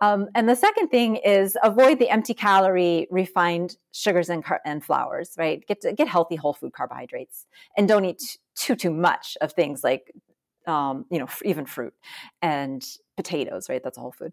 Um, 0.00 0.28
and 0.34 0.48
the 0.48 0.56
second 0.56 0.88
thing 0.88 1.16
is 1.16 1.56
avoid 1.62 1.98
the 1.98 2.08
empty 2.10 2.34
calorie 2.34 3.08
refined 3.10 3.76
sugars 3.92 4.28
and, 4.28 4.44
car- 4.44 4.60
and 4.64 4.84
flours, 4.84 5.34
right? 5.36 5.66
Get 5.66 5.80
to, 5.82 5.92
get 5.92 6.08
healthy 6.08 6.36
whole 6.36 6.54
food 6.54 6.72
carbohydrates 6.72 7.46
and 7.76 7.88
don't 7.88 8.04
eat 8.04 8.38
too 8.54 8.74
too 8.76 8.90
much 8.90 9.36
of 9.40 9.52
things 9.52 9.84
like 9.84 10.12
um, 10.66 11.06
you 11.10 11.18
know, 11.18 11.24
f- 11.24 11.42
even 11.44 11.64
fruit 11.64 11.94
and 12.42 12.84
potatoes, 13.18 13.68
right? 13.68 13.82
That's 13.82 13.98
a 13.98 14.00
whole 14.00 14.12
food. 14.12 14.32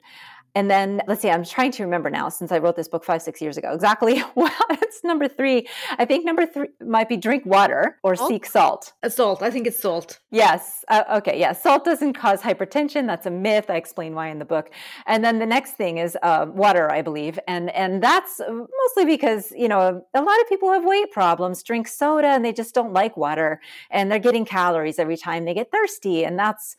And 0.54 0.70
then 0.70 1.02
let's 1.08 1.22
see, 1.24 1.32
I'm 1.32 1.44
trying 1.44 1.72
to 1.72 1.84
remember 1.84 2.12
now 2.12 2.30
since 2.30 2.52
I 2.52 2.60
wrote 2.60 2.76
this 2.76 2.88
book 2.88 3.04
five, 3.04 3.24
six 3.24 3.42
years 3.42 3.58
ago 3.58 3.74
exactly. 3.74 4.24
Well, 4.36 4.52
it's 4.70 5.04
number 5.04 5.28
three. 5.28 5.68
I 5.98 6.06
think 6.06 6.26
number 6.26 6.46
three 6.46 6.68
might 6.96 7.10
be 7.10 7.18
drink 7.18 7.46
water 7.46 7.98
or 8.04 8.16
Salt? 8.16 8.30
seek 8.30 8.46
salt. 8.46 8.94
Uh, 9.02 9.10
Salt. 9.10 9.42
I 9.42 9.50
think 9.50 9.66
it's 9.66 9.80
salt. 9.80 10.20
Yes. 10.30 10.84
Uh, 10.90 11.04
okay. 11.18 11.40
Yeah. 11.40 11.54
Salt 11.54 11.84
doesn't 11.84 12.14
cause 12.14 12.42
hypertension. 12.42 13.08
That's 13.08 13.26
a 13.26 13.32
myth. 13.32 13.68
I 13.70 13.78
explain 13.78 14.14
why 14.14 14.28
in 14.28 14.40
the 14.40 14.46
book. 14.46 14.70
And 15.08 15.24
then 15.26 15.40
the 15.40 15.46
next 15.46 15.72
thing 15.74 15.98
is 15.98 16.18
uh, 16.22 16.46
water, 16.50 16.92
I 16.92 17.02
believe, 17.02 17.40
and 17.48 17.70
and 17.72 18.04
that's 18.04 18.40
mostly 18.40 19.06
because 19.06 19.52
you 19.56 19.68
know 19.68 20.04
a 20.14 20.22
lot 20.22 20.42
of 20.42 20.50
people 20.50 20.72
have 20.72 20.86
weight 20.86 21.12
problems, 21.12 21.64
drink 21.64 21.88
soda, 21.88 22.28
and 22.28 22.44
they 22.46 22.54
just 22.54 22.76
don't 22.76 22.94
like 22.94 23.16
water, 23.18 23.60
and 23.90 24.12
they're 24.12 24.20
getting 24.28 24.46
calories 24.46 25.00
every 25.00 25.18
time 25.18 25.46
they 25.46 25.54
get 25.54 25.72
thirsty, 25.72 26.26
and 26.26 26.38
that's 26.38 26.76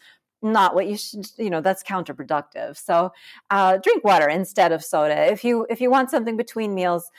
not 0.52 0.74
what 0.74 0.86
you 0.86 0.96
should 0.96 1.26
you 1.38 1.50
know 1.50 1.60
that's 1.60 1.82
counterproductive. 1.82 2.76
So 2.76 3.12
uh, 3.50 3.78
drink 3.78 4.04
water 4.04 4.28
instead 4.28 4.72
of 4.72 4.84
soda. 4.84 5.30
If 5.30 5.44
you 5.44 5.66
if 5.70 5.80
you 5.80 5.90
want 5.90 6.10
something 6.10 6.36
between 6.36 6.74
meals 6.74 7.10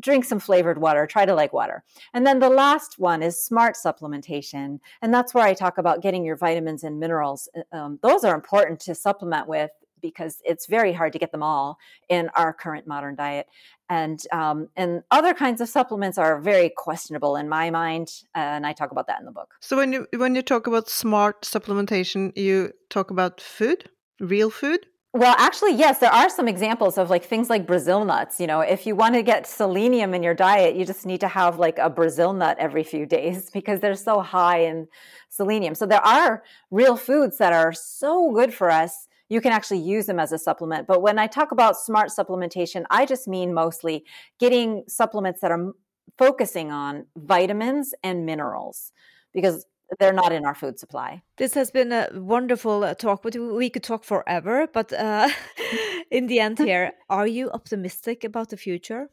drink 0.00 0.24
some 0.24 0.40
flavored 0.40 0.78
water 0.78 1.06
try 1.06 1.24
to 1.24 1.34
like 1.34 1.52
water. 1.52 1.84
And 2.14 2.26
then 2.26 2.38
the 2.38 2.50
last 2.50 2.98
one 2.98 3.22
is 3.22 3.40
smart 3.40 3.76
supplementation 3.76 4.80
and 5.02 5.12
that's 5.12 5.34
where 5.34 5.44
i 5.44 5.54
talk 5.54 5.78
about 5.78 6.02
getting 6.02 6.24
your 6.24 6.36
vitamins 6.36 6.84
and 6.84 6.98
minerals 6.98 7.48
um, 7.72 7.98
those 8.02 8.24
are 8.24 8.34
important 8.34 8.80
to 8.80 8.94
supplement 8.94 9.48
with 9.48 9.70
because 10.00 10.40
it's 10.44 10.66
very 10.66 10.92
hard 10.92 11.12
to 11.12 11.18
get 11.18 11.32
them 11.32 11.42
all 11.42 11.78
in 12.08 12.28
our 12.34 12.52
current 12.52 12.86
modern 12.86 13.14
diet 13.14 13.46
and 13.88 14.20
um, 14.32 14.68
and 14.76 15.02
other 15.10 15.32
kinds 15.34 15.60
of 15.60 15.68
supplements 15.68 16.18
are 16.18 16.40
very 16.40 16.70
questionable 16.76 17.36
in 17.36 17.48
my 17.48 17.70
mind 17.70 18.22
and 18.34 18.66
i 18.66 18.72
talk 18.72 18.90
about 18.90 19.06
that 19.06 19.20
in 19.20 19.26
the 19.26 19.32
book 19.32 19.54
So 19.60 19.76
when 19.76 19.92
you 19.92 20.06
when 20.16 20.34
you 20.34 20.42
talk 20.42 20.66
about 20.66 20.88
smart 20.88 21.42
supplementation, 21.42 22.36
you 22.36 22.72
talk 22.88 23.10
about 23.10 23.40
food, 23.40 23.90
real 24.20 24.50
food. 24.50 24.86
Well, 25.12 25.34
actually, 25.38 25.74
yes, 25.74 25.98
there 25.98 26.12
are 26.12 26.28
some 26.28 26.46
examples 26.46 26.98
of 26.98 27.08
like 27.08 27.24
things 27.24 27.48
like 27.48 27.66
Brazil 27.66 28.04
nuts. 28.04 28.38
You 28.38 28.46
know, 28.46 28.60
if 28.60 28.86
you 28.86 28.94
want 28.94 29.14
to 29.14 29.22
get 29.22 29.46
selenium 29.46 30.12
in 30.12 30.22
your 30.22 30.34
diet, 30.34 30.76
you 30.76 30.84
just 30.84 31.06
need 31.06 31.20
to 31.20 31.28
have 31.28 31.58
like 31.58 31.78
a 31.78 31.88
Brazil 31.88 32.34
nut 32.34 32.56
every 32.58 32.84
few 32.84 33.06
days 33.16 33.50
because 33.50 33.80
they're 33.80 33.94
so 33.94 34.20
high 34.20 34.60
in 34.70 34.88
selenium. 35.30 35.74
So 35.74 35.86
there 35.86 36.04
are 36.04 36.42
real 36.70 36.96
foods 36.96 37.38
that 37.38 37.52
are 37.52 37.72
so 37.72 38.30
good 38.32 38.52
for 38.52 38.70
us. 38.70 39.08
You 39.28 39.40
can 39.40 39.52
actually 39.52 39.80
use 39.80 40.06
them 40.06 40.18
as 40.18 40.32
a 40.32 40.38
supplement. 40.38 40.86
But 40.86 41.02
when 41.02 41.18
I 41.18 41.26
talk 41.26 41.52
about 41.52 41.76
smart 41.76 42.10
supplementation, 42.10 42.84
I 42.90 43.06
just 43.06 43.26
mean 43.26 43.52
mostly 43.52 44.04
getting 44.38 44.84
supplements 44.88 45.40
that 45.40 45.50
are 45.50 45.72
focusing 46.18 46.70
on 46.70 47.06
vitamins 47.16 47.94
and 48.02 48.24
minerals 48.24 48.92
because 49.32 49.66
they're 49.98 50.12
not 50.12 50.32
in 50.32 50.44
our 50.44 50.54
food 50.54 50.78
supply. 50.78 51.22
This 51.36 51.54
has 51.54 51.70
been 51.70 51.92
a 51.92 52.08
wonderful 52.12 52.82
uh, 52.82 52.94
talk, 52.94 53.22
but 53.22 53.36
we 53.36 53.70
could 53.70 53.82
talk 53.82 54.04
forever. 54.04 54.66
But 54.72 54.92
uh, 54.92 55.28
in 56.10 56.26
the 56.26 56.40
end, 56.40 56.58
here, 56.58 56.92
are 57.08 57.26
you 57.26 57.50
optimistic 57.50 58.24
about 58.24 58.50
the 58.50 58.56
future? 58.56 59.10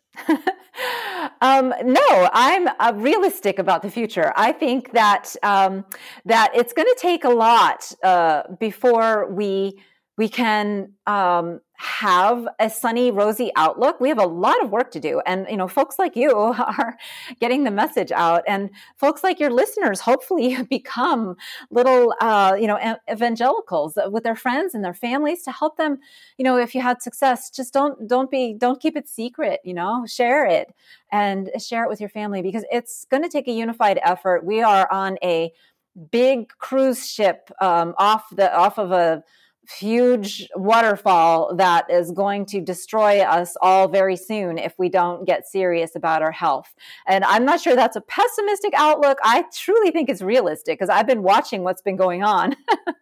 um, 1.42 1.74
no, 1.84 2.30
I'm 2.34 2.68
uh, 2.80 2.94
realistic 2.96 3.60
about 3.60 3.82
the 3.82 3.92
future. 3.92 4.34
I 4.36 4.52
think 4.52 4.94
that 4.94 5.36
um, 5.44 5.86
that 6.26 6.52
it's 6.56 6.74
going 6.74 6.88
to 6.88 6.98
take 7.00 7.24
a 7.24 7.30
lot 7.30 7.92
uh, 8.04 8.44
before 8.60 9.32
we 9.32 9.80
we 10.16 10.30
can 10.30 10.94
um, 11.08 11.60
have 11.74 12.48
a 12.60 12.70
sunny, 12.70 13.10
rosy 13.10 13.52
outlook. 13.56 14.00
We 14.00 14.10
have 14.10 14.20
a 14.20 14.28
lot 14.28 14.62
of 14.64 14.70
work 14.70 14.92
to 14.92 15.00
do, 15.00 15.22
and 15.26 15.48
you 15.50 15.58
know, 15.58 15.68
folks 15.68 15.98
like 15.98 16.16
you 16.16 16.32
are 16.36 16.98
getting 17.40 17.64
the 17.64 17.72
message 17.72 18.12
out, 18.12 18.44
and 18.48 18.70
folks 18.96 19.24
like 19.24 19.40
your 19.40 19.50
listeners 19.50 20.00
hopefully 20.00 20.62
become 20.70 21.36
little, 21.72 22.14
uh, 22.22 22.56
you 22.60 22.68
know, 22.68 22.98
evangelicals 23.12 23.98
with 24.12 24.24
their 24.24 24.36
friends 24.36 24.76
and 24.76 24.86
their 24.86 24.94
families 24.94 25.44
to 25.44 25.52
help 25.52 25.78
them. 25.78 25.98
You 26.38 26.46
know, 26.46 26.58
if 26.58 26.76
you 26.76 26.82
had 26.82 27.02
success, 27.02 27.50
just 27.50 27.74
don't 27.74 28.08
don't 28.08 28.30
be 28.30 28.54
don't 28.54 28.80
keep 28.80 28.96
it 28.96 29.10
secret. 29.10 29.62
You 29.64 29.74
know, 29.74 30.06
share 30.06 30.46
it 30.46 30.74
and 31.12 31.50
share 31.60 31.84
it 31.84 31.90
with 31.90 32.00
your 32.00 32.10
family 32.10 32.44
because 32.44 32.66
it's 32.72 33.06
going 33.06 33.24
to 33.24 33.30
take 33.30 33.48
a 33.48 33.52
unified 33.52 34.00
effort. 34.04 34.46
We 34.46 34.62
are 34.62 34.90
on 34.92 35.18
a 35.24 35.52
big 36.12 36.50
cruise 36.58 37.08
ship 37.08 37.50
um, 37.62 37.94
off 37.98 38.26
the 38.32 38.56
off 38.56 38.78
of 38.78 38.92
a 38.92 39.24
huge 39.70 40.48
waterfall 40.56 41.56
that 41.56 41.90
is 41.90 42.12
going 42.12 42.46
to 42.46 42.62
destroy 42.62 43.22
us 43.22 43.56
all 43.62 43.88
very 43.88 44.16
soon 44.16 44.58
if 44.58 44.74
we 44.78 44.90
don't 44.90 45.26
get 45.26 45.48
serious 45.48 45.96
about 45.96 46.22
our 46.22 46.32
health. 46.32 46.74
And 47.08 47.24
I'm 47.24 47.46
not 47.46 47.62
sure 47.62 47.76
that's 47.76 47.96
a 47.96 48.02
pessimistic 48.02 48.74
outlook. 48.76 49.18
I 49.24 49.46
truly 49.54 49.92
think 49.92 50.10
it's 50.10 50.22
realistic 50.22 50.80
because 50.80 50.90
I've 50.90 51.08
been 51.08 51.24
watching 51.24 51.64
what's 51.64 51.82
been 51.82 51.96
going 51.96 52.24
on. 52.24 52.56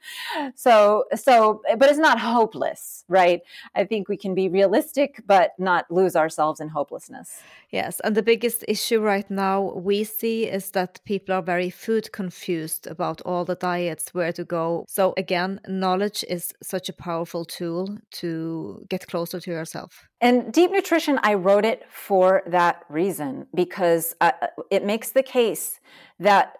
so, 0.55 1.05
so, 1.15 1.61
but 1.77 1.89
it's 1.89 1.99
not 1.99 2.19
hopeless, 2.19 3.05
right? 3.07 3.41
I 3.75 3.85
think 3.85 4.07
we 4.07 4.17
can 4.17 4.35
be 4.35 4.49
realistic, 4.49 5.21
but 5.25 5.51
not 5.57 5.89
lose 5.89 6.15
ourselves 6.15 6.59
in 6.59 6.69
hopelessness. 6.69 7.41
Yes, 7.71 8.01
and 8.01 8.15
the 8.15 8.23
biggest 8.23 8.65
issue 8.67 8.99
right 8.99 9.29
now 9.31 9.73
we 9.75 10.03
see 10.03 10.45
is 10.45 10.71
that 10.71 10.99
people 11.05 11.33
are 11.33 11.41
very 11.41 11.69
food 11.69 12.11
confused 12.11 12.85
about 12.85 13.21
all 13.21 13.45
the 13.45 13.55
diets, 13.55 14.13
where 14.13 14.33
to 14.33 14.43
go. 14.43 14.85
So, 14.89 15.13
again, 15.15 15.61
knowledge 15.67 16.25
is 16.27 16.50
such 16.61 16.89
a 16.89 16.93
powerful 16.93 17.45
tool 17.45 17.97
to 18.11 18.85
get 18.89 19.07
closer 19.07 19.39
to 19.39 19.51
yourself. 19.51 20.07
And 20.19 20.51
Deep 20.51 20.71
Nutrition, 20.71 21.19
I 21.23 21.35
wrote 21.35 21.65
it 21.65 21.83
for 21.89 22.43
that 22.47 22.83
reason 22.89 23.47
because 23.53 24.15
uh, 24.21 24.31
it 24.69 24.85
makes 24.85 25.11
the 25.11 25.23
case 25.23 25.79
that 26.19 26.53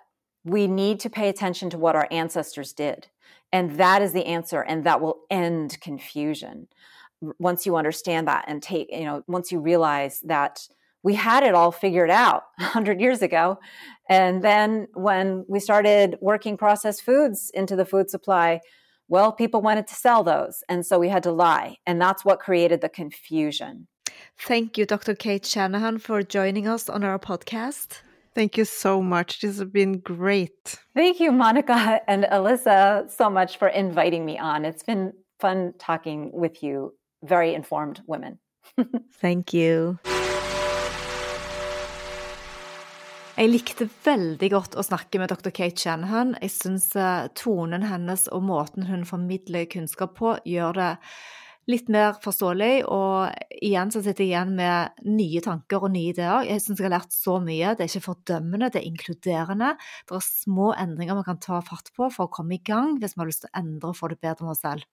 we 0.44 0.68
need 0.68 1.00
to 1.02 1.10
pay 1.10 1.30
attention 1.30 1.70
to 1.70 1.78
what 1.78 1.96
our 1.96 2.08
ancestors 2.12 2.74
did. 2.74 3.08
And 3.54 3.78
that 3.78 4.02
is 4.02 4.14
the 4.14 4.26
answer, 4.26 4.62
and 4.62 4.86
that 4.86 5.02
will 5.02 5.20
end 5.30 5.80
confusion. 5.82 6.68
Once 7.38 7.66
you 7.66 7.76
understand 7.76 8.28
that 8.28 8.46
and 8.48 8.64
take, 8.64 8.88
you 8.92 9.04
know, 9.04 9.24
once 9.28 9.52
you 9.52 9.60
realize 9.60 10.22
that 10.22 10.68
we 11.04 11.16
had 11.16 11.44
it 11.44 11.56
all 11.56 11.72
figured 11.72 12.10
out 12.10 12.44
100 12.58 13.00
years 13.02 13.22
ago. 13.22 13.60
And 14.10 14.44
then 14.44 14.88
when 14.94 15.46
we 15.48 15.60
started 15.60 16.18
working 16.22 16.58
processed 16.58 17.04
foods 17.04 17.52
into 17.54 17.76
the 17.76 17.86
food 17.86 18.10
supply, 18.10 18.62
well, 19.12 19.34
people 19.34 19.62
wanted 19.62 19.88
to 19.88 19.94
sell 19.94 20.24
those. 20.24 20.64
And 20.70 20.86
so 20.86 20.98
we 20.98 21.10
had 21.10 21.24
to 21.24 21.34
lie. 21.34 21.76
And 21.86 22.02
that's 22.02 22.24
what 22.24 22.40
created 22.40 22.80
the 22.80 22.88
confusion. 22.88 23.88
Thank 24.40 24.78
you, 24.78 24.86
Dr. 24.86 25.16
Cate 25.16 25.46
Shanahan, 25.46 25.98
for 25.98 26.24
joining 26.24 26.66
us 26.66 26.88
on 26.88 27.04
our 27.04 27.20
podcast. 27.20 28.00
Thank 28.34 28.58
you 28.58 28.64
so 28.64 29.02
much. 29.02 29.42
This 29.42 29.60
has 29.60 29.68
been 29.68 30.00
great. 30.00 30.80
Thank 30.96 31.20
you, 31.20 31.34
Monica 31.34 32.00
and 32.08 32.24
Alyssa, 32.24 33.12
so 33.12 33.30
much 33.30 33.58
for 33.58 33.68
inviting 33.68 34.26
me 34.26 34.40
on. 34.40 34.64
It's 34.64 34.84
been 34.84 35.12
fun 35.42 35.74
talking 35.78 36.32
with 36.32 36.64
you, 36.64 36.94
very 37.22 37.54
informed 37.54 38.02
women. 38.08 38.40
Thank 39.16 39.54
you. 39.54 40.00
Jeg 43.42 43.50
likte 43.50 43.88
veldig 44.06 44.48
godt 44.54 44.76
å 44.78 44.84
snakke 44.86 45.18
med 45.18 45.32
dr. 45.32 45.50
Kate 45.50 45.82
Shanahan. 45.82 46.36
Jeg 46.44 46.52
syns 46.54 46.92
tonen 47.34 47.82
hennes 47.90 48.28
og 48.30 48.44
måten 48.46 48.86
hun 48.86 49.02
formidler 49.10 49.66
kunnskap 49.72 50.14
på, 50.20 50.36
gjør 50.46 50.78
det 50.78 50.90
litt 51.74 51.90
mer 51.90 52.20
forståelig. 52.22 52.84
Og 52.86 53.58
igjen 53.58 53.90
så 53.90 54.04
sitter 54.06 54.28
jeg 54.28 54.36
igjen 54.36 54.54
med 54.60 55.02
nye 55.10 55.42
tanker 55.42 55.82
og 55.82 55.90
nye 55.96 56.12
ideer. 56.14 56.46
Jeg 56.52 56.62
syns 56.62 56.84
jeg 56.84 56.86
har 56.92 56.94
lært 57.00 57.18
så 57.18 57.40
mye. 57.42 57.74
Det 57.74 57.88
er 57.88 57.90
ikke 57.90 58.12
fordømmende, 58.12 58.70
det 58.70 58.84
er 58.84 58.90
inkluderende. 58.92 59.74
Det 60.06 60.20
er 60.20 60.28
små 60.28 60.70
endringer 60.78 61.18
man 61.18 61.30
kan 61.32 61.42
ta 61.42 61.66
fatt 61.66 61.90
på 61.98 62.14
for 62.14 62.30
å 62.30 62.36
komme 62.38 62.60
i 62.60 62.62
gang 62.62 63.00
hvis 63.02 63.18
man 63.18 63.26
har 63.26 63.34
lyst 63.34 63.48
til 63.48 63.56
å 63.56 63.58
endre 63.64 63.90
og 63.90 63.98
få 64.04 64.14
det 64.14 64.22
bedre 64.22 64.46
med 64.46 64.54
oss 64.54 64.62
selv. 64.68 64.86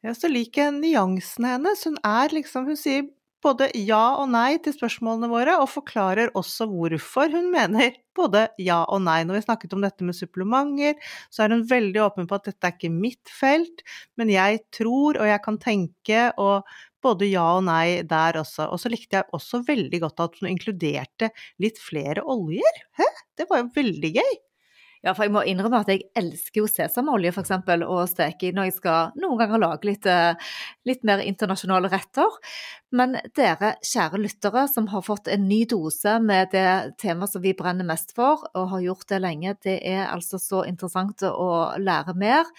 Ja, 0.00 0.16
så 0.16 0.32
liker 0.32 0.70
jeg 0.70 0.78
nyansene 0.80 1.58
hennes. 1.58 1.84
Hun 1.84 2.00
er 2.08 2.32
liksom 2.32 2.72
Hun 2.72 2.80
sier 2.80 3.04
både 3.44 3.70
ja 3.78 4.02
og 4.20 4.28
nei 4.32 4.58
til 4.62 4.74
spørsmålene 4.76 5.30
våre, 5.32 5.56
og 5.62 5.70
forklarer 5.72 6.32
også 6.38 6.66
hvorfor 6.70 7.32
hun 7.32 7.50
mener 7.54 7.96
både 8.16 8.46
ja 8.60 8.82
og 8.84 9.02
nei. 9.06 9.22
Når 9.24 9.38
vi 9.38 9.46
snakket 9.46 9.76
om 9.76 9.84
dette 9.84 10.06
med 10.06 10.18
supplementer, 10.18 10.98
så 11.32 11.44
er 11.44 11.54
hun 11.56 11.64
veldig 11.70 12.04
åpen 12.04 12.28
på 12.30 12.38
at 12.38 12.50
dette 12.50 12.68
er 12.68 12.76
ikke 12.76 12.92
mitt 12.92 13.32
felt, 13.32 13.84
men 14.20 14.32
jeg 14.32 14.62
tror 14.76 15.20
og 15.20 15.30
jeg 15.30 15.44
kan 15.46 15.60
tenke, 15.62 16.28
og 16.40 16.68
både 17.04 17.30
ja 17.30 17.46
og 17.56 17.64
nei 17.68 18.02
der 18.08 18.40
også. 18.42 18.68
Og 18.68 18.82
så 18.82 18.92
likte 18.92 19.20
jeg 19.20 19.32
også 19.36 19.62
veldig 19.68 20.02
godt 20.04 20.26
at 20.26 20.38
hun 20.40 20.52
inkluderte 20.52 21.32
litt 21.62 21.80
flere 21.80 22.24
oljer. 22.28 22.84
Hæ? 23.00 23.08
Det 23.40 23.48
var 23.50 23.64
jo 23.64 23.72
veldig 23.80 24.14
gøy. 24.20 24.38
Ja, 25.00 25.14
for 25.16 25.24
jeg 25.24 25.32
må 25.32 25.40
innrømme 25.48 25.78
at 25.80 25.88
jeg 25.88 26.02
elsker 26.18 26.60
jo 26.60 26.66
sesamolje 26.68 27.32
eksempel, 27.40 27.86
å 27.88 28.02
steke 28.08 28.50
i 28.50 28.52
når 28.52 28.68
jeg 28.68 28.74
skal 28.82 29.14
noen 29.22 29.38
ganger 29.40 29.62
lage 29.62 29.88
litt, 29.88 30.08
litt, 30.84 31.06
mer 31.08 31.22
internasjonale 31.24 31.88
retter. 31.88 32.36
Men 32.92 33.16
dere 33.38 33.76
kjære 33.86 34.20
lyttere 34.20 34.66
som 34.68 34.90
har 34.92 35.06
fått 35.06 35.30
en 35.32 35.46
ny 35.48 35.62
dose 35.70 36.18
med 36.20 36.52
det 36.52 36.98
temaet 37.00 37.32
som 37.32 37.40
vi 37.40 37.54
brenner 37.56 37.88
mest 37.88 38.12
for, 38.18 38.44
og 38.52 38.68
har 38.74 38.84
gjort 38.90 39.08
det 39.14 39.22
lenge, 39.24 39.56
det 39.64 39.78
er 39.88 40.04
altså 40.10 40.40
så 40.42 40.66
interessant 40.68 41.24
å 41.30 41.50
lære 41.80 42.16
mer. 42.20 42.52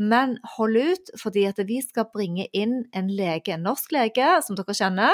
Men 0.00 0.38
hold 0.56 0.78
ut, 0.80 1.10
fordi 1.20 1.44
at 1.50 1.60
vi 1.68 1.80
skal 1.84 2.08
bringe 2.12 2.48
inn 2.56 2.86
en 2.96 3.10
lege, 3.12 3.52
en 3.54 3.66
norsk 3.68 3.92
lege, 3.92 4.28
som 4.46 4.56
dere 4.56 4.76
kjenner, 4.76 5.12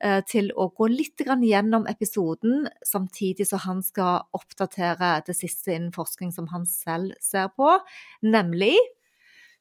eh, 0.00 0.20
til 0.28 0.52
å 0.52 0.68
gå 0.76 0.90
litt 0.92 1.24
gjennom 1.24 1.88
episoden, 1.88 2.68
samtidig 2.84 3.48
som 3.48 3.64
han 3.64 3.82
skal 3.82 4.26
oppdatere 4.36 5.22
det 5.26 5.36
siste 5.36 5.72
innen 5.72 5.92
forskning 5.92 6.32
som 6.32 6.48
han 6.52 6.66
selv 6.66 7.16
ser 7.20 7.48
på, 7.56 7.78
nemlig 8.22 8.76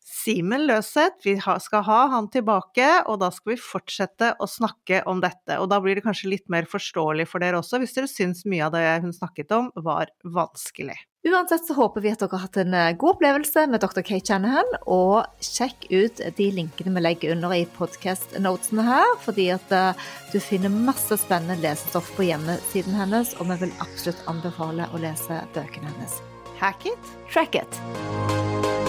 Simen 0.10 0.64
Løseth, 0.66 1.22
vi 1.24 1.36
skal 1.38 1.84
ha 1.86 2.00
han 2.10 2.30
tilbake, 2.34 2.88
og 3.06 3.20
da 3.22 3.30
skal 3.34 3.54
vi 3.54 3.62
fortsette 3.62 4.32
å 4.42 4.48
snakke 4.50 5.04
om 5.10 5.22
dette. 5.22 5.60
Og 5.62 5.70
da 5.70 5.78
blir 5.84 6.00
det 6.00 6.06
kanskje 6.08 6.32
litt 6.34 6.48
mer 6.50 6.66
forståelig 6.70 7.28
for 7.30 7.44
dere 7.44 7.62
også, 7.62 7.78
hvis 7.82 7.94
dere 7.94 8.10
syns 8.10 8.42
mye 8.50 8.66
av 8.66 8.74
det 8.74 8.84
hun 9.06 9.14
snakket 9.14 9.54
om 9.54 9.70
var 9.86 10.10
vanskelig. 10.26 10.98
Uansett 11.30 11.68
så 11.68 11.76
håper 11.76 12.02
vi 12.02 12.14
at 12.14 12.24
dere 12.24 12.32
har 12.32 12.46
hatt 12.48 12.58
en 12.62 12.74
eh, 12.74 12.94
god 12.98 13.18
opplevelse 13.18 13.66
med 13.70 13.84
Dr. 13.84 14.02
Kate 14.08 14.26
Shanahan, 14.26 14.74
og 14.90 15.46
sjekk 15.46 15.86
ut 15.92 16.22
de 16.38 16.50
linkene 16.58 16.96
vi 16.96 17.04
legger 17.04 17.36
under 17.36 17.54
i 17.54 17.66
podcast-notesene 17.78 18.88
her, 18.88 19.16
fordi 19.26 19.50
at 19.54 19.76
eh, 19.76 20.06
du 20.34 20.40
finner 20.42 20.74
masse 20.74 21.20
spennende 21.22 21.60
lesestoff 21.62 22.10
på 22.18 22.26
hjemmesiden 22.32 22.98
hennes, 22.98 23.36
og 23.38 23.52
vi 23.52 23.62
vil 23.66 23.78
absolutt 23.84 24.26
anbefale 24.32 24.90
å 24.90 25.04
lese 25.06 25.44
bøkene 25.54 25.92
hennes. 25.92 26.22
Hack 26.64 26.88
it! 26.90 27.18
Track 27.30 27.62
it! 27.62 28.89